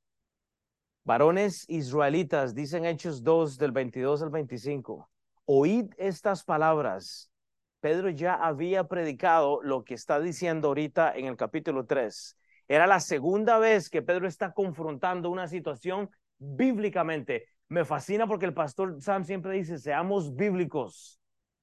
Varones 1.03 1.65
israelitas, 1.67 2.53
dicen 2.53 2.85
Hechos 2.85 3.23
2 3.23 3.57
del 3.57 3.71
22 3.71 4.21
al 4.21 4.29
25, 4.29 5.09
oíd 5.45 5.91
estas 5.97 6.43
palabras. 6.43 7.31
Pedro 7.79 8.11
ya 8.11 8.35
había 8.35 8.83
predicado 8.83 9.59
lo 9.63 9.83
que 9.83 9.95
está 9.95 10.19
diciendo 10.19 10.67
ahorita 10.67 11.15
en 11.15 11.25
el 11.25 11.37
capítulo 11.37 11.87
3. 11.87 12.37
Era 12.67 12.85
la 12.85 12.99
segunda 12.99 13.57
vez 13.57 13.89
que 13.89 14.03
Pedro 14.03 14.27
está 14.27 14.53
confrontando 14.53 15.31
una 15.31 15.47
situación 15.47 16.11
bíblicamente. 16.37 17.47
Me 17.67 17.83
fascina 17.83 18.27
porque 18.27 18.45
el 18.45 18.53
pastor 18.53 19.01
Sam 19.01 19.23
siempre 19.23 19.53
dice, 19.53 19.79
seamos 19.79 20.35
bíblicos 20.35 21.19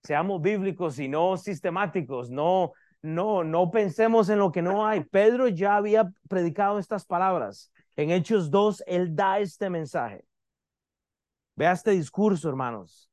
seamos 0.07 0.41
bíblicos 0.41 0.99
y 0.99 1.09
no 1.09 1.37
sistemáticos, 1.37 2.31
no, 2.31 2.73
no, 3.03 3.45
no 3.45 3.71
pensemos 3.71 4.29
en 4.29 4.39
lo 4.39 4.53
que 4.53 4.63
no 4.63 4.87
hay. 4.87 5.05
Pedro 5.05 5.49
ya 5.49 5.77
había 5.77 6.11
predicado 6.29 6.79
estas 6.79 7.05
palabras. 7.05 7.71
En 7.97 8.11
Hechos 8.11 8.51
2, 8.51 8.85
él 8.87 9.15
da 9.17 9.39
este 9.41 9.71
mensaje. 9.71 10.25
Vea 11.57 11.73
este 11.73 11.93
discurso, 11.93 12.49
hermanos. 12.49 13.11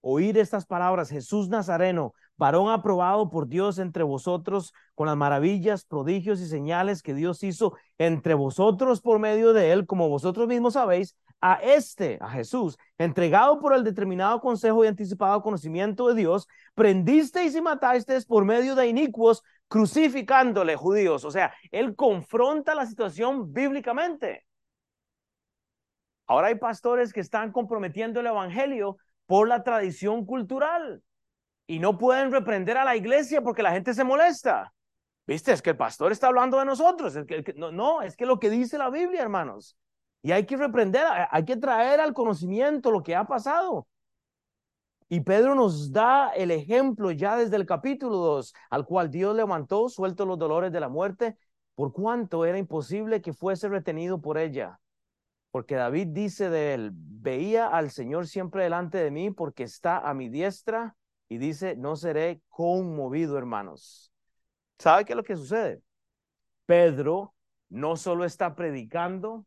Oír 0.00 0.36
estas 0.36 0.66
palabras, 0.66 1.10
Jesús 1.10 1.48
Nazareno, 1.48 2.12
varón 2.36 2.70
aprobado 2.70 3.30
por 3.30 3.46
Dios 3.46 3.78
entre 3.78 4.02
vosotros, 4.02 4.74
con 4.94 5.06
las 5.06 5.16
maravillas, 5.16 5.84
prodigios 5.84 6.40
y 6.40 6.46
señales 6.48 7.02
que 7.02 7.14
Dios 7.14 7.42
hizo 7.44 7.76
entre 7.98 8.34
vosotros 8.34 9.00
por 9.00 9.20
medio 9.20 9.52
de 9.52 9.72
él, 9.72 9.86
como 9.86 10.08
vosotros 10.08 10.48
mismos 10.48 10.74
sabéis, 10.74 11.16
a 11.42 11.54
este, 11.54 12.18
a 12.20 12.30
Jesús, 12.30 12.78
entregado 12.96 13.58
por 13.58 13.74
el 13.74 13.82
determinado 13.82 14.40
consejo 14.40 14.84
y 14.84 14.88
anticipado 14.88 15.42
conocimiento 15.42 16.08
de 16.08 16.14
Dios, 16.14 16.46
prendisteis 16.74 17.56
y 17.56 17.60
matasteis 17.60 18.24
por 18.24 18.44
medio 18.44 18.76
de 18.76 18.86
inicuos, 18.86 19.42
crucificándole 19.66 20.76
judíos. 20.76 21.24
O 21.24 21.32
sea, 21.32 21.52
él 21.72 21.96
confronta 21.96 22.76
la 22.76 22.86
situación 22.86 23.52
bíblicamente. 23.52 24.46
Ahora 26.28 26.46
hay 26.46 26.54
pastores 26.54 27.12
que 27.12 27.20
están 27.20 27.50
comprometiendo 27.50 28.20
el 28.20 28.26
evangelio 28.28 28.96
por 29.26 29.48
la 29.48 29.64
tradición 29.64 30.24
cultural 30.24 31.02
y 31.66 31.80
no 31.80 31.98
pueden 31.98 32.30
reprender 32.30 32.78
a 32.78 32.84
la 32.84 32.94
iglesia 32.94 33.42
porque 33.42 33.64
la 33.64 33.72
gente 33.72 33.94
se 33.94 34.04
molesta. 34.04 34.72
¿Viste? 35.26 35.52
Es 35.52 35.60
que 35.60 35.70
el 35.70 35.76
pastor 35.76 36.12
está 36.12 36.28
hablando 36.28 36.58
de 36.58 36.64
nosotros. 36.64 37.14
no, 37.56 37.72
no, 37.72 38.02
es 38.02 38.16
que 38.16 38.26
lo 38.26 38.38
que 38.38 38.48
dice 38.48 38.78
la 38.78 38.90
Biblia, 38.90 39.22
hermanos. 39.22 39.76
Y 40.22 40.32
hay 40.32 40.46
que 40.46 40.56
reprender, 40.56 41.04
hay 41.30 41.44
que 41.44 41.56
traer 41.56 42.00
al 42.00 42.14
conocimiento 42.14 42.90
lo 42.90 43.02
que 43.02 43.16
ha 43.16 43.26
pasado. 43.26 43.86
Y 45.08 45.20
Pedro 45.20 45.54
nos 45.54 45.92
da 45.92 46.30
el 46.30 46.50
ejemplo 46.50 47.10
ya 47.10 47.36
desde 47.36 47.56
el 47.56 47.66
capítulo 47.66 48.16
2, 48.16 48.54
al 48.70 48.86
cual 48.86 49.10
Dios 49.10 49.36
levantó, 49.36 49.88
suelto 49.88 50.24
los 50.24 50.38
dolores 50.38 50.72
de 50.72 50.80
la 50.80 50.88
muerte, 50.88 51.36
por 51.74 51.92
cuanto 51.92 52.46
era 52.46 52.56
imposible 52.56 53.20
que 53.20 53.32
fuese 53.32 53.68
retenido 53.68 54.20
por 54.22 54.38
ella. 54.38 54.80
Porque 55.50 55.74
David 55.74 56.08
dice 56.12 56.48
de 56.48 56.72
él, 56.72 56.92
veía 56.94 57.68
al 57.68 57.90
Señor 57.90 58.26
siempre 58.26 58.62
delante 58.64 58.98
de 58.98 59.10
mí 59.10 59.30
porque 59.30 59.64
está 59.64 59.98
a 59.98 60.14
mi 60.14 60.30
diestra 60.30 60.96
y 61.28 61.36
dice, 61.36 61.76
no 61.76 61.96
seré 61.96 62.40
conmovido, 62.48 63.36
hermanos. 63.36 64.10
¿Sabe 64.78 65.04
qué 65.04 65.12
es 65.12 65.16
lo 65.16 65.24
que 65.24 65.36
sucede? 65.36 65.82
Pedro 66.64 67.34
no 67.68 67.96
solo 67.96 68.24
está 68.24 68.54
predicando, 68.54 69.44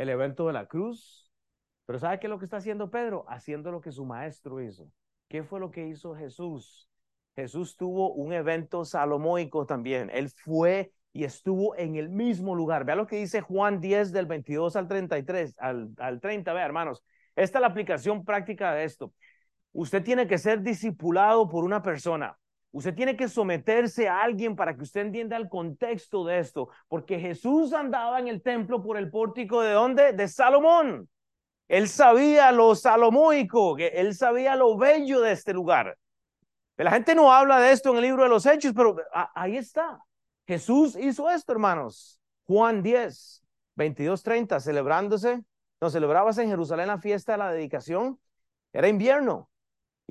el 0.00 0.08
evento 0.08 0.46
de 0.46 0.54
la 0.54 0.66
cruz. 0.66 1.30
Pero 1.84 1.98
¿sabe 1.98 2.18
qué 2.18 2.26
es 2.26 2.30
lo 2.30 2.38
que 2.38 2.46
está 2.46 2.56
haciendo 2.56 2.90
Pedro? 2.90 3.26
Haciendo 3.28 3.70
lo 3.70 3.82
que 3.82 3.92
su 3.92 4.06
maestro 4.06 4.60
hizo. 4.62 4.90
¿Qué 5.28 5.42
fue 5.44 5.60
lo 5.60 5.70
que 5.70 5.86
hizo 5.86 6.14
Jesús? 6.14 6.88
Jesús 7.36 7.76
tuvo 7.76 8.14
un 8.14 8.32
evento 8.32 8.84
salomónico 8.86 9.66
también. 9.66 10.10
Él 10.12 10.30
fue 10.30 10.92
y 11.12 11.24
estuvo 11.24 11.76
en 11.76 11.96
el 11.96 12.08
mismo 12.08 12.54
lugar. 12.54 12.84
Vea 12.86 12.96
lo 12.96 13.06
que 13.06 13.16
dice 13.16 13.42
Juan 13.42 13.78
10 13.80 14.12
del 14.12 14.24
22 14.24 14.74
al 14.76 14.88
33, 14.88 15.54
al, 15.58 15.90
al 15.98 16.20
30, 16.20 16.52
vea 16.54 16.64
hermanos. 16.64 17.02
Esta 17.36 17.58
es 17.58 17.60
la 17.60 17.68
aplicación 17.68 18.24
práctica 18.24 18.72
de 18.72 18.84
esto. 18.84 19.12
Usted 19.72 20.02
tiene 20.02 20.26
que 20.26 20.38
ser 20.38 20.62
discipulado 20.62 21.46
por 21.48 21.64
una 21.64 21.82
persona. 21.82 22.38
Usted 22.72 22.94
tiene 22.94 23.16
que 23.16 23.28
someterse 23.28 24.08
a 24.08 24.22
alguien 24.22 24.54
para 24.54 24.76
que 24.76 24.82
usted 24.82 25.00
entienda 25.00 25.36
el 25.36 25.48
contexto 25.48 26.24
de 26.24 26.38
esto, 26.38 26.68
porque 26.88 27.18
Jesús 27.18 27.72
andaba 27.72 28.20
en 28.20 28.28
el 28.28 28.42
templo 28.42 28.82
por 28.82 28.96
el 28.96 29.10
pórtico 29.10 29.60
de 29.60 29.72
dónde? 29.72 30.12
De 30.12 30.28
Salomón. 30.28 31.08
Él 31.66 31.88
sabía 31.88 32.52
lo 32.52 32.74
salomóico, 32.74 33.76
él 33.78 34.14
sabía 34.14 34.56
lo 34.56 34.76
bello 34.76 35.20
de 35.20 35.32
este 35.32 35.52
lugar. 35.52 35.96
La 36.76 36.92
gente 36.92 37.14
no 37.14 37.32
habla 37.32 37.58
de 37.58 37.72
esto 37.72 37.90
en 37.90 37.96
el 37.96 38.02
libro 38.02 38.22
de 38.22 38.28
los 38.28 38.46
Hechos, 38.46 38.72
pero 38.74 38.96
ahí 39.34 39.56
está. 39.56 40.00
Jesús 40.46 40.96
hizo 40.96 41.28
esto, 41.28 41.52
hermanos. 41.52 42.20
Juan 42.46 42.82
10, 42.82 43.44
22, 43.76 44.22
30, 44.22 44.60
celebrándose, 44.60 45.44
no 45.80 45.90
celebrábase 45.90 46.42
en 46.42 46.48
Jerusalén 46.48 46.86
la 46.88 46.98
fiesta 46.98 47.32
de 47.32 47.38
la 47.38 47.52
dedicación. 47.52 48.18
Era 48.72 48.88
invierno. 48.88 49.49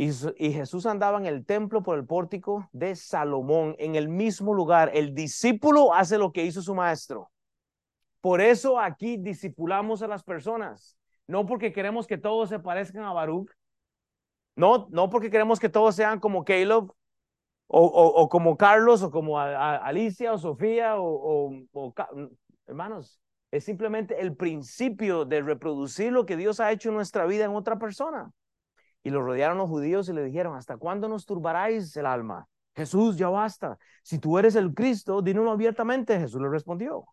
Y, 0.01 0.53
Jesús 0.53 0.86
andaba 0.86 1.18
en 1.18 1.25
el 1.25 1.46
templo 1.46 1.84
por 1.84 2.00
el 2.00 2.06
pórtico 2.06 2.70
de 2.72 2.96
Salomón, 2.96 3.75
en 3.79 3.96
el 3.96 4.08
mismo 4.08 4.53
lugar. 4.53 4.91
El 4.94 5.13
discípulo 5.13 5.94
hace 5.94 6.18
lo 6.18 6.32
que 6.32 6.46
hizo 6.46 6.62
su 6.62 6.74
maestro. 6.74 7.29
Por 8.22 8.39
eso 8.39 8.79
aquí 8.79 9.18
discipulamos 9.18 10.01
a 10.01 10.08
las 10.08 10.24
personas. 10.24 10.98
No 11.27 11.46
porque 11.46 11.74
queremos 11.74 12.08
que 12.08 12.18
todos 12.18 12.48
se 12.48 12.60
parezcan 12.60 13.03
a 13.03 13.12
Baruch. 13.12 13.51
No, 14.56 14.88
no 14.89 15.10
porque 15.10 15.29
queremos 15.29 15.60
que 15.60 15.68
todos 15.68 15.96
sean 15.96 16.22
como 16.22 16.46
Caleb 16.46 16.89
o, 17.68 18.29
como 18.29 18.56
Carlos 18.56 19.03
o 19.03 19.12
como 19.12 19.38
Alicia 19.38 20.32
o 20.32 20.38
Sofía 20.38 20.94
o, 20.98 21.51
hermanos. 22.68 23.20
Es 23.51 23.65
simplemente 23.65 24.22
el 24.22 24.34
principio 24.34 25.25
de 25.25 25.41
reproducir 25.41 26.13
lo 26.13 26.25
que 26.25 26.38
Dios 26.38 26.62
ha 26.62 26.72
hecho 26.72 26.88
en 26.88 26.96
nuestra 26.96 27.25
vida 27.25 27.44
en 27.44 27.51
otra 27.51 27.77
persona. 27.77 28.32
Y 29.03 29.10
lo 29.10 29.22
rodearon 29.22 29.58
los 29.58 29.70
judíos 29.70 30.10
y 30.10 30.13
le 30.13 30.24
dijeron, 30.24 30.56
¿hasta 30.56 30.77
cuándo 30.77 31.08
nos 31.08 31.25
turbaráis 31.25 31.96
el 31.98 32.06
alma? 32.06 32.48
Jesús, 32.75 33.18
ya 33.18 33.29
basta. 33.29 33.77
Si 34.03 34.20
tú 34.20 34.38
eres 34.38 34.56
el 34.56 34.74
Cristo, 34.74 35.22
dínoslo 35.22 35.51
abiertamente. 35.51 36.20
Jesús 36.20 36.41
le 36.41 36.50
respondió. 36.50 37.06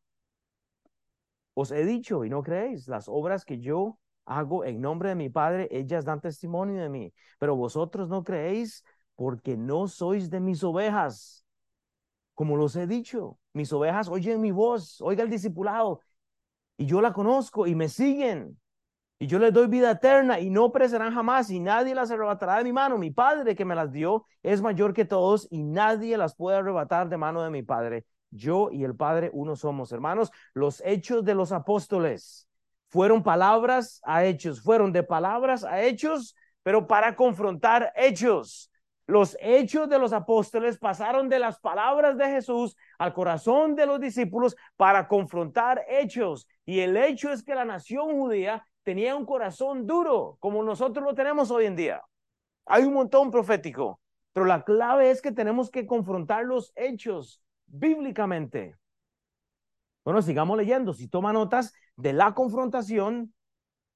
Os 1.55 1.71
he 1.71 1.85
dicho 1.85 2.25
y 2.25 2.31
no 2.31 2.43
creéis, 2.43 2.87
las 2.87 3.09
obras 3.09 3.45
que 3.45 3.59
yo 3.59 3.99
hago 4.26 4.64
en 4.64 4.81
nombre 4.81 5.09
de 5.11 5.14
mi 5.14 5.31
Padre, 5.31 5.69
ellas 5.71 6.05
dan 6.05 6.21
testimonio 6.21 6.81
de 6.81 6.88
mí. 6.88 7.12
Pero 7.38 7.57
vosotros 7.57 8.09
no 8.09 8.25
creéis 8.25 8.85
porque 9.14 9.57
no 9.57 9.88
sois 9.88 10.28
de 10.28 10.40
mis 10.40 10.62
ovejas. 10.62 11.45
Como 12.35 12.57
los 12.57 12.76
he 12.76 12.87
dicho, 12.87 13.38
mis 13.55 13.73
ovejas 13.73 14.09
oyen 14.09 14.40
mi 14.40 14.50
voz, 14.50 15.00
oiga 15.00 15.23
el 15.23 15.31
discipulado, 15.31 16.02
y 16.76 16.85
yo 16.85 17.00
la 17.00 17.12
conozco 17.12 17.66
y 17.66 17.75
me 17.75 17.88
siguen. 17.88 18.61
Y 19.18 19.26
yo 19.28 19.38
les 19.38 19.52
doy 19.52 19.66
vida 19.66 19.90
eterna 19.92 20.40
y 20.40 20.50
no 20.50 20.70
perecerán 20.73 21.14
jamás 21.14 21.49
y 21.49 21.58
nadie 21.58 21.94
las 21.94 22.11
arrebatará 22.11 22.58
de 22.58 22.64
mi 22.64 22.73
mano. 22.73 22.99
Mi 22.99 23.11
Padre 23.11 23.54
que 23.54 23.64
me 23.64 23.75
las 23.75 23.90
dio 23.90 24.26
es 24.42 24.61
mayor 24.61 24.92
que 24.92 25.06
todos 25.06 25.49
y 25.50 25.62
nadie 25.62 26.18
las 26.18 26.37
puede 26.37 26.58
arrebatar 26.58 27.08
de 27.08 27.16
mano 27.16 27.42
de 27.42 27.50
mi 27.50 27.62
Padre. 27.62 28.04
Yo 28.30 28.70
y 28.70 28.85
el 28.85 28.94
Padre 28.94 29.30
uno 29.32 29.56
somos, 29.56 29.90
hermanos. 29.92 30.30
Los 30.52 30.82
hechos 30.85 31.25
de 31.25 31.35
los 31.35 31.50
apóstoles 31.52 32.46
fueron 32.88 33.23
palabras 33.23 34.00
a 34.04 34.25
hechos, 34.25 34.61
fueron 34.61 34.92
de 34.92 35.02
palabras 35.02 35.64
a 35.64 35.82
hechos, 35.82 36.37
pero 36.62 36.87
para 36.87 37.16
confrontar 37.16 37.92
hechos. 37.96 38.70
Los 39.06 39.37
hechos 39.40 39.88
de 39.88 39.99
los 39.99 40.12
apóstoles 40.12 40.78
pasaron 40.78 41.28
de 41.28 41.38
las 41.38 41.58
palabras 41.61 42.18
de 42.18 42.26
Jesús 42.26 42.76
al 42.99 43.14
corazón 43.14 43.76
de 43.76 43.87
los 43.87 44.00
discípulos 44.00 44.56
para 44.76 45.08
confrontar 45.08 45.85
hechos. 45.88 46.46
Y 46.66 46.80
el 46.80 46.96
hecho 46.96 47.30
es 47.30 47.42
que 47.42 47.54
la 47.54 47.64
nación 47.64 48.12
judía 48.18 48.66
tenía 48.87 49.16
un 49.16 49.26
corazón 49.26 49.85
duro, 49.85 50.37
como 50.38 50.62
nosotros 50.62 51.05
lo 51.05 51.12
tenemos 51.12 51.50
hoy 51.50 51.66
en 51.66 51.75
día. 51.75 52.05
Hay 52.66 52.85
un 52.85 52.94
montón 52.94 53.33
profético, 53.33 54.01
pero 54.33 54.46
la 54.46 54.62
clave 54.62 55.11
es 55.11 55.20
que 55.20 55.33
tenemos 55.33 55.72
que 55.72 55.88
confrontar 55.88 56.44
los 56.44 56.72
hechos 56.77 57.42
bíblicamente. 57.66 58.77
Bueno, 60.05 60.22
sigamos 60.22 60.57
leyendo. 60.57 60.92
Si 60.92 61.09
toma 61.09 61.33
notas 61.33 61.72
de 61.96 62.12
la 62.12 62.33
confrontación, 62.33 63.35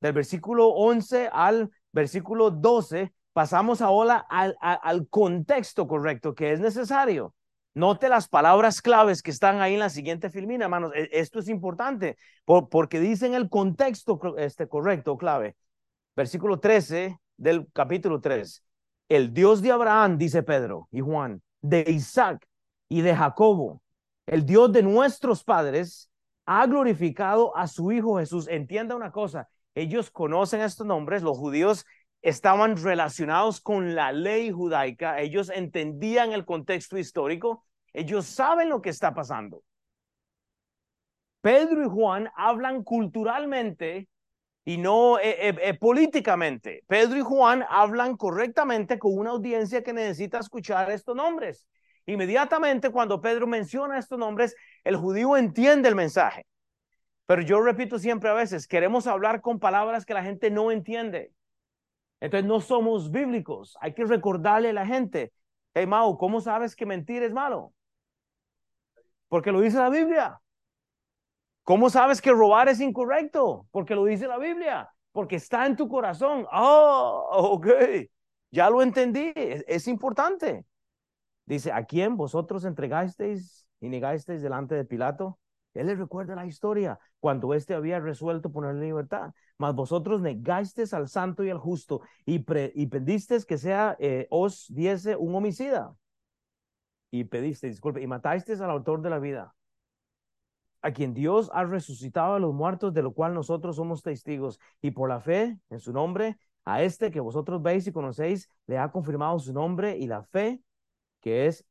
del 0.01 0.13
versículo 0.13 0.71
11 0.71 1.29
al 1.33 1.71
versículo 1.93 2.51
12, 2.51 3.15
pasamos 3.33 3.83
ahora 3.83 4.27
al, 4.29 4.57
al 4.61 5.07
contexto 5.09 5.87
correcto 5.87 6.35
que 6.35 6.51
es 6.51 6.59
necesario. 6.59 7.33
Note 7.75 8.09
las 8.09 8.29
palabras 8.29 8.83
claves 8.83 9.23
que 9.23 9.31
están 9.31 9.61
ahí 9.61 9.75
en 9.75 9.81
la 9.81 9.91
siguiente 9.91 10.29
filmina, 10.29 10.65
hermanos. 10.65 10.93
E, 10.95 11.09
esto 11.13 11.39
es 11.39 11.49
importante 11.49 12.17
porque 12.45 12.99
dicen 12.99 13.35
el 13.35 13.49
contexto 13.49 14.21
este, 14.39 14.69
correcto, 14.69 15.17
clave. 15.17 15.57
Versículo 16.17 16.59
13 16.59 17.19
del 17.37 17.69
capítulo 17.73 18.21
3. 18.21 18.65
El 19.09 19.33
Dios 19.33 19.63
de 19.63 19.71
Abraham, 19.71 20.19
dice 20.19 20.43
Pedro 20.43 20.89
y 20.91 21.01
Juan, 21.01 21.43
de 21.63 21.85
Isaac 21.89 22.47
y 22.89 23.03
de 23.03 23.15
Jacobo, 23.15 23.83
el 24.27 24.45
Dios 24.45 24.73
de 24.73 24.83
nuestros 24.83 25.45
padres, 25.45 26.11
ha 26.47 26.67
glorificado 26.67 27.57
a 27.57 27.69
su 27.69 27.93
Hijo 27.93 28.19
Jesús. 28.19 28.49
Entienda 28.49 28.97
una 28.97 29.13
cosa, 29.13 29.49
ellos 29.75 30.11
conocen 30.11 30.61
estos 30.61 30.87
nombres, 30.87 31.23
los 31.23 31.39
judíos 31.39 31.87
estaban 32.23 32.77
relacionados 32.83 33.61
con 33.61 33.95
la 33.95 34.13
ley 34.13 34.51
judaica, 34.51 35.21
ellos 35.21 35.51
entendían 35.51 36.33
el 36.33 36.45
contexto 36.45 36.99
histórico, 36.99 37.65
ellos 37.93 38.27
saben 38.27 38.69
lo 38.69 38.83
que 38.83 38.91
está 38.91 39.15
pasando. 39.15 39.63
Pedro 41.41 41.85
y 41.85 41.89
Juan 41.89 42.31
hablan 42.37 42.85
culturalmente 42.85 44.09
y 44.65 44.77
no 44.77 45.19
eh, 45.19 45.49
eh, 45.49 45.57
eh, 45.63 45.75
políticamente. 45.75 46.85
Pedro 46.87 47.19
y 47.19 47.23
Juan 47.23 47.65
hablan 47.69 48.17
correctamente 48.17 48.99
con 48.99 49.19
una 49.19 49.31
audiencia 49.31 49.83
que 49.83 49.93
necesita 49.93 50.39
escuchar 50.39 50.91
estos 50.91 51.17
nombres. 51.17 51.67
Inmediatamente 52.07 52.91
cuando 52.91 53.21
Pedro 53.21 53.47
menciona 53.47 53.99
estos 53.99 54.19
nombres, 54.19 54.55
el 54.85 54.97
judío 54.97 55.37
entiende 55.37 55.89
el 55.89 55.95
mensaje. 55.95 56.47
Pero 57.27 57.43
yo 57.43 57.61
repito 57.63 57.99
siempre 57.99 58.29
a 58.29 58.35
veces, 58.35 58.67
queremos 58.67 59.07
hablar 59.07 59.41
con 59.41 59.61
palabras 59.61 60.05
que 60.05 60.15
la 60.15 60.23
gente 60.23 60.51
no 60.51 60.71
entiende. 60.71 61.33
Entonces 62.21 62.47
no 62.47 62.61
somos 62.61 63.11
bíblicos. 63.11 63.77
Hay 63.81 63.95
que 63.95 64.05
recordarle 64.05 64.71
a 64.71 64.75
la 64.75 64.87
gente, 64.87 65.33
hey 65.75 65.87
Mau, 65.87 66.17
¿cómo 66.19 66.41
sabes 66.41 66.77
que 66.77 66.87
mentir 66.87 67.23
es 67.23 67.33
malo? 67.33 67.73
Porque 69.29 69.53
lo 69.53 69.61
dice 69.61 69.79
la 69.79 69.91
Biblia. 69.91 70.41
¿Cómo 71.65 71.89
sabes 71.89 72.21
que 72.21 72.31
robar 72.31 72.69
es 72.69 72.81
incorrecto? 72.81 73.67
Porque 73.71 73.95
lo 73.95 74.05
dice 74.05 74.27
la 74.27 74.39
Biblia. 74.39 74.91
Porque 75.13 75.37
está 75.37 75.67
en 75.67 75.77
tu 75.77 75.89
corazón. 75.89 76.47
Oh, 76.53 77.29
ok. 77.31 77.69
Ya 78.51 78.69
lo 78.69 78.83
entendí. 78.83 79.33
Es, 79.35 79.65
es 79.69 79.89
importante. 79.89 80.65
Dice, 81.47 81.73
¿a 81.73 81.85
quién 81.85 82.17
vosotros 82.17 82.65
entregasteis 82.65 83.67
y 83.81 83.89
negasteis 83.89 84.43
delante 84.43 84.75
de 84.75 84.85
Pilato? 84.85 85.39
Él 85.75 85.87
le 85.87 85.95
recuerda 85.95 86.35
la 86.35 86.47
historia 86.47 86.99
cuando 87.21 87.55
éste 87.55 87.75
había 87.75 88.01
resuelto 88.01 88.51
ponerle 88.51 88.87
libertad. 88.87 89.33
Mas 89.59 89.75
vosotros 89.75 90.21
negasteis 90.21 90.93
al 90.95 91.09
santo 91.09 91.45
y 91.45 91.51
al 91.51 91.59
justo 91.59 92.01
y, 92.25 92.45
y 92.75 92.87
pedisteis 92.87 93.45
que 93.45 93.59
sea 93.59 93.97
eh, 93.99 94.27
os 94.31 94.67
diese 94.69 95.17
un 95.17 95.35
homicida. 95.35 95.95
Y 97.11 97.25
pediste, 97.25 97.69
disculpe, 97.69 98.01
y 98.01 98.07
matasteis 98.07 98.61
al 98.61 98.71
autor 98.71 99.03
de 99.03 99.11
la 99.11 99.19
vida, 99.19 99.55
a 100.81 100.93
quien 100.93 101.13
Dios 101.13 101.51
ha 101.53 101.65
resucitado 101.65 102.35
a 102.35 102.39
los 102.39 102.55
muertos, 102.55 102.95
de 102.95 103.03
lo 103.03 103.13
cual 103.13 103.35
nosotros 103.35 103.77
somos 103.77 104.03
testigos. 104.03 104.61
Y 104.81 104.93
por 104.93 105.09
la 105.09 105.21
fe 105.21 105.59
en 105.71 105.81
su 105.81 105.93
nombre, 105.93 106.39
a 106.65 106.83
este 106.83 107.11
que 107.11 107.21
vosotros 107.21 107.63
veis 107.63 107.87
y 107.87 107.93
conocéis, 107.93 108.49
le 108.67 108.79
ha 108.79 108.91
confirmado 108.93 109.39
su 109.41 109.53
nombre 109.53 109.99
y 109.99 110.07
la 110.07 110.23
fe 110.23 110.63
que 111.21 111.47
es 111.47 111.67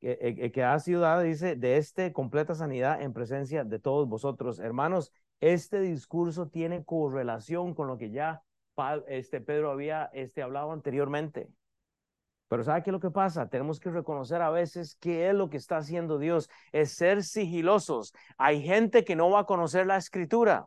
que, 0.00 0.12
eh, 0.12 0.18
eh, 0.20 0.52
que 0.52 0.64
ha 0.64 0.78
sido 0.78 1.02
dada, 1.02 1.22
dice, 1.22 1.56
de 1.56 1.76
este 1.76 2.12
completa 2.12 2.54
sanidad 2.54 3.02
en 3.02 3.12
presencia 3.12 3.64
de 3.64 3.78
todos 3.78 4.08
vosotros. 4.08 4.58
Hermanos, 4.58 5.12
este 5.40 5.80
discurso 5.80 6.48
tiene 6.48 6.84
correlación 6.84 7.74
con 7.74 7.86
lo 7.88 7.98
que 7.98 8.10
ya 8.10 8.42
este 9.08 9.40
Pedro 9.40 9.70
había 9.70 10.08
este, 10.12 10.42
hablado 10.42 10.72
anteriormente. 10.72 11.48
Pero 12.48 12.64
¿sabe 12.64 12.82
qué 12.82 12.90
es 12.90 12.92
lo 12.92 13.00
que 13.00 13.10
pasa? 13.10 13.48
Tenemos 13.48 13.78
que 13.78 13.90
reconocer 13.90 14.40
a 14.40 14.50
veces 14.50 14.96
qué 15.00 15.28
es 15.28 15.34
lo 15.34 15.50
que 15.50 15.58
está 15.58 15.78
haciendo 15.78 16.18
Dios. 16.18 16.48
Es 16.72 16.92
ser 16.92 17.22
sigilosos. 17.22 18.14
Hay 18.38 18.62
gente 18.62 19.04
que 19.04 19.16
no 19.16 19.30
va 19.30 19.40
a 19.40 19.44
conocer 19.44 19.86
la 19.86 19.96
escritura. 19.96 20.66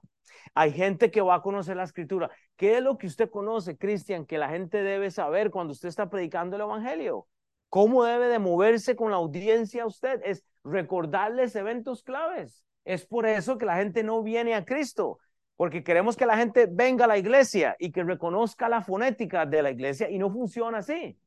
Hay 0.54 0.74
gente 0.74 1.10
que 1.10 1.22
va 1.22 1.36
a 1.36 1.41
conocer 1.41 1.78
la 1.78 1.84
escritura. 1.84 2.30
¿Qué 2.56 2.78
es 2.78 2.84
lo 2.84 2.98
que 2.98 3.08
usted 3.08 3.30
conoce, 3.30 3.78
Cristian, 3.78 4.26
que 4.26 4.38
la 4.38 4.50
gente 4.50 4.84
debe 4.84 5.10
saber 5.10 5.50
cuando 5.50 5.74
usted 5.74 5.89
está 5.89 6.10
predicando 6.10 6.56
el 6.56 6.63
Evangelio? 6.63 7.28
¿Cómo 7.72 8.04
debe 8.04 8.28
de 8.28 8.38
moverse 8.38 8.98
con 8.98 9.12
la 9.12 9.18
audiencia 9.18 9.86
usted? 9.86 10.20
Es 10.26 10.44
recordarles 10.62 11.56
eventos 11.56 12.04
claves. 12.04 12.66
Es 12.84 13.06
por 13.06 13.26
eso 13.26 13.58
que 13.58 13.66
la 13.66 13.78
gente 13.78 14.04
no 14.04 14.22
viene 14.24 14.56
a 14.56 14.66
Cristo, 14.66 15.20
porque 15.56 15.82
queremos 15.82 16.18
que 16.18 16.26
la 16.26 16.36
gente 16.36 16.68
venga 16.70 17.06
a 17.06 17.08
la 17.08 17.18
iglesia 17.18 17.78
y 17.80 17.94
que 17.94 18.04
reconozca 18.04 18.68
la 18.68 18.82
fonética 18.82 19.46
de 19.46 19.64
la 19.64 19.72
iglesia 19.72 20.10
y 20.10 20.18
no 20.18 20.30
funciona 20.30 20.80
así. 20.80 21.18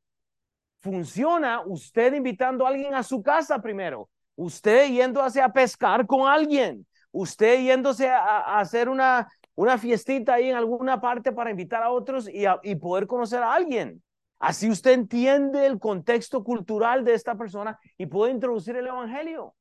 Funciona 0.82 1.62
usted 1.64 2.12
invitando 2.12 2.66
a 2.66 2.68
alguien 2.68 2.92
a 2.92 3.02
su 3.02 3.22
casa 3.22 3.62
primero. 3.62 4.10
usted 4.36 4.90
yéndose 4.90 5.40
a 5.40 5.50
pescar 5.50 6.06
con 6.06 6.28
alguien, 6.28 6.86
usted 7.10 7.58
yéndose 7.62 8.10
a, 8.10 8.58
hacer 8.58 8.90
una, 8.90 9.28
una 9.54 9.78
fiestita 9.78 10.34
ahí 10.34 10.50
en 10.50 10.56
alguna 10.56 11.00
parte 11.00 11.32
para 11.32 11.50
invitar 11.50 11.82
a 11.82 11.90
otros 11.90 12.28
y, 12.28 12.44
y 12.64 12.74
poder 12.74 13.06
conocer 13.06 13.42
a 13.42 13.54
alguien. 13.54 14.03
Así 14.44 14.68
usted 14.68 14.90
entiende 14.90 15.64
el 15.64 15.78
contexto 15.78 16.44
cultural 16.44 17.02
de 17.02 17.14
esta 17.14 17.34
persona 17.34 17.78
y 17.96 18.04
puede 18.04 18.30
introducir 18.30 18.76
el 18.76 18.86
Evangelio. 18.86 19.54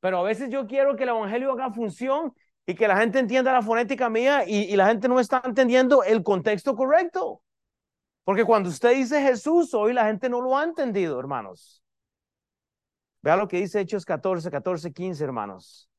Pero 0.00 0.18
a 0.18 0.22
veces 0.24 0.50
yo 0.50 0.66
quiero 0.66 0.96
que 0.96 1.04
el 1.04 1.10
Evangelio 1.10 1.52
haga 1.52 1.72
función 1.72 2.34
y 2.66 2.74
que 2.74 2.88
la 2.88 2.96
gente 2.96 3.20
entienda 3.20 3.52
la 3.52 3.62
fonética 3.62 4.10
mía 4.10 4.42
y, 4.44 4.74
la 4.74 4.88
gente 4.88 5.06
no 5.06 5.20
está 5.20 5.40
entendiendo 5.44 6.02
el 6.02 6.24
contexto 6.24 6.74
correcto. 6.74 7.42
Porque 8.24 8.44
cuando 8.44 8.68
usted 8.68 8.96
dice 8.96 9.22
Jesús, 9.22 9.74
hoy 9.74 9.92
la 9.92 10.06
gente 10.06 10.28
no 10.28 10.40
lo 10.40 10.58
ha 10.58 10.64
entendido, 10.64 11.20
hermanos. 11.20 11.84
Vea 13.22 13.36
lo 13.36 13.46
que 13.46 13.58
dice 13.58 13.78
Hechos 13.78 14.04
14, 14.04 14.50
14, 14.50 14.92
15, 14.92 15.22
hermanos. 15.22 15.89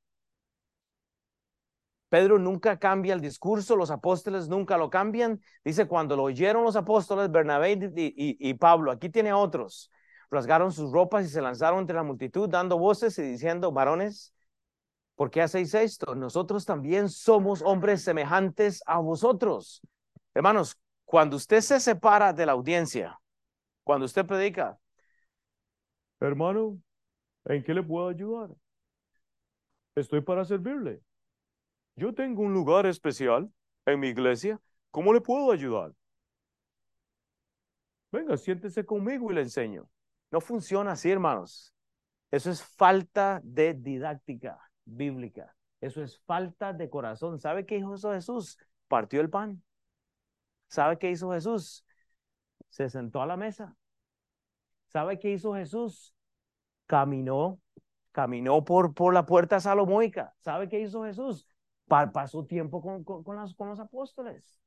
Pedro 2.12 2.38
nunca 2.38 2.78
cambia 2.78 3.13
el 3.13 3.21
discurso, 3.21 3.78
los 3.78 3.89
apóstoles 3.89 4.50
nunca 4.50 4.78
lo 4.78 4.89
cambian. 4.89 5.39
Dice, 5.63 5.88
cuando 5.88 6.17
lo 6.17 6.24
oyeron 6.24 6.65
los 6.65 6.76
apóstoles, 6.76 7.32
Bernabé 7.32 7.80
y, 7.95 8.54
Pablo, 8.56 8.91
aquí 8.91 9.10
tiene 9.10 9.30
a 9.30 9.38
otros, 9.38 9.89
rasgaron 10.30 10.74
sus 10.74 10.91
ropas 10.91 11.26
y 11.26 11.30
se 11.30 11.41
lanzaron 11.41 11.80
entre 11.80 11.95
la 11.95 12.04
multitud, 12.04 12.50
dando 12.50 12.78
voces 12.78 13.17
y 13.17 13.21
diciendo, 13.21 13.71
varones, 13.71 14.34
¿Por 15.15 15.30
qué 15.30 15.41
hacéis 15.41 15.74
esto? 15.74 16.15
Nosotros 16.15 16.65
también 16.65 17.08
somos 17.08 17.62
hombres 17.62 18.04
semejantes 18.04 18.82
a 18.88 18.97
vosotros. 18.97 19.80
Hermanos, 20.34 20.78
cuando 21.06 21.38
usted 21.38 21.62
se 21.62 21.80
separa 21.80 22.34
de 22.34 22.45
la 22.45 22.54
audiencia, 22.54 23.19
cuando 23.84 24.06
usted 24.06 24.26
predica, 24.26 24.80
hermano, 26.19 26.78
¿en 27.45 27.63
qué 27.63 27.74
le 27.74 27.84
puedo 27.84 28.10
ayudar? 28.10 28.50
Estoy 29.95 30.21
para 30.21 30.43
servirle. 30.43 31.02
Yo 31.95 32.13
tengo 32.13 32.41
un 32.41 32.54
lugar 32.54 32.86
especial 32.86 33.51
en 33.86 33.99
mi 33.99 34.08
iglesia. 34.08 34.60
¿Cómo 34.91 35.13
le 35.13 35.21
puedo 35.21 35.51
ayudar? 35.51 35.93
Venga, 38.12 38.36
siéntese 38.38 38.86
conmigo 38.86 39.32
y 39.32 39.36
le 39.36 39.41
enseño. 39.41 39.89
No 40.32 40.41
funciona 40.41 40.93
así, 40.93 41.10
hermanos. 41.10 41.73
Eso 42.30 42.49
es 42.49 42.63
falta 42.63 43.41
de 43.43 43.73
didáctica 43.73 44.60
bíblica. 44.86 45.56
Eso 45.80 46.01
es 46.01 46.19
falta 46.19 46.73
de 46.73 46.89
corazón. 46.89 47.39
¿Sabe 47.39 47.65
qué 47.65 47.77
hizo 47.77 48.12
Jesús? 48.12 48.58
Partió 48.88 49.21
el 49.21 49.30
pan. 49.30 49.63
¿Sabe 50.67 50.97
qué 50.97 51.12
hizo 51.12 51.32
Jesús? 51.32 51.86
Se 52.69 52.89
sentó 52.89 53.21
a 53.21 53.25
la 53.25 53.36
mesa. 53.38 53.75
¿Sabe 54.88 55.19
qué 55.19 55.32
hizo 55.32 55.54
Jesús? 55.54 56.13
Caminó, 56.86 57.60
caminó 58.12 58.63
por, 58.63 58.93
por 58.93 59.13
la 59.13 59.25
puerta 59.25 59.60
salomónica. 59.60 60.34
¿Sabe 60.39 60.69
qué 60.69 60.80
hizo 60.82 61.04
Jesús? 61.04 61.47
Pasó 62.13 62.45
tiempo 62.45 62.82
con, 62.82 63.04
con, 63.04 63.23
con, 63.23 63.54
con 63.54 63.69
los 63.69 63.80
apóstoles. 63.80 64.60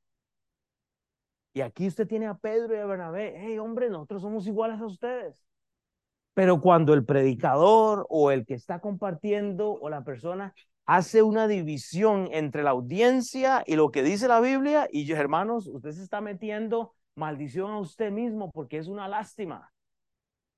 Y 1.53 1.61
aquí 1.61 1.87
usted 1.87 2.07
tiene 2.07 2.27
a 2.27 2.35
Pedro 2.35 2.75
y 2.75 2.79
a 2.79 2.85
Bernabé. 2.85 3.33
Hey, 3.37 3.57
hombre, 3.57 3.89
nosotros 3.89 4.21
somos 4.21 4.45
iguales 4.45 4.79
a 4.79 4.85
ustedes. 4.85 5.35
Pero 6.33 6.59
cuando 6.59 6.93
el 6.93 7.05
predicador 7.05 8.05
o 8.09 8.29
el 8.29 8.45
que 8.45 8.55
está 8.55 8.79
compartiendo 8.79 9.71
o 9.71 9.89
la 9.89 10.03
persona 10.03 10.53
hace 10.85 11.23
una 11.23 11.47
división 11.47 12.27
entre 12.31 12.61
la 12.61 12.71
audiencia 12.71 13.63
y 13.65 13.77
lo 13.77 13.89
que 13.89 14.03
dice 14.03 14.27
la 14.27 14.41
Biblia, 14.41 14.87
y 14.91 15.09
hermanos, 15.13 15.67
usted 15.67 15.91
se 15.91 16.03
está 16.03 16.19
metiendo 16.19 16.93
maldición 17.15 17.71
a 17.71 17.79
usted 17.79 18.11
mismo 18.11 18.51
porque 18.51 18.77
es 18.77 18.87
una 18.87 19.07
lástima. 19.07 19.71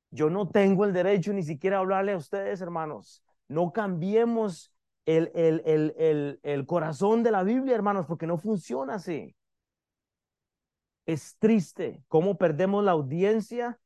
Yo 0.09 0.31
no 0.31 0.49
tengo 0.49 0.83
el 0.83 0.93
derecho 0.93 1.31
ni 1.31 1.43
siquiera 1.43 1.77
a 1.77 1.79
hablarle 1.81 2.13
a 2.13 2.17
ustedes, 2.17 2.59
hermanos. 2.59 3.23
No 3.47 3.71
cambiemos 3.71 4.73
el, 5.07 5.31
el, 5.33 5.93
el, 5.97 6.39
el, 6.43 6.65
corazón 6.65 7.23
de 7.23 7.31
la 7.31 7.43
Biblia, 7.43 7.73
hermanos, 7.73 8.05
porque 8.05 8.27
no 8.27 8.37
funciona 8.37 8.95
así. 8.95 9.35
Es 11.05 11.37
triste 11.39 12.03
cómo 12.09 12.37
perdemos 12.37 12.83
la 12.83 12.91
audiencia 12.91 13.79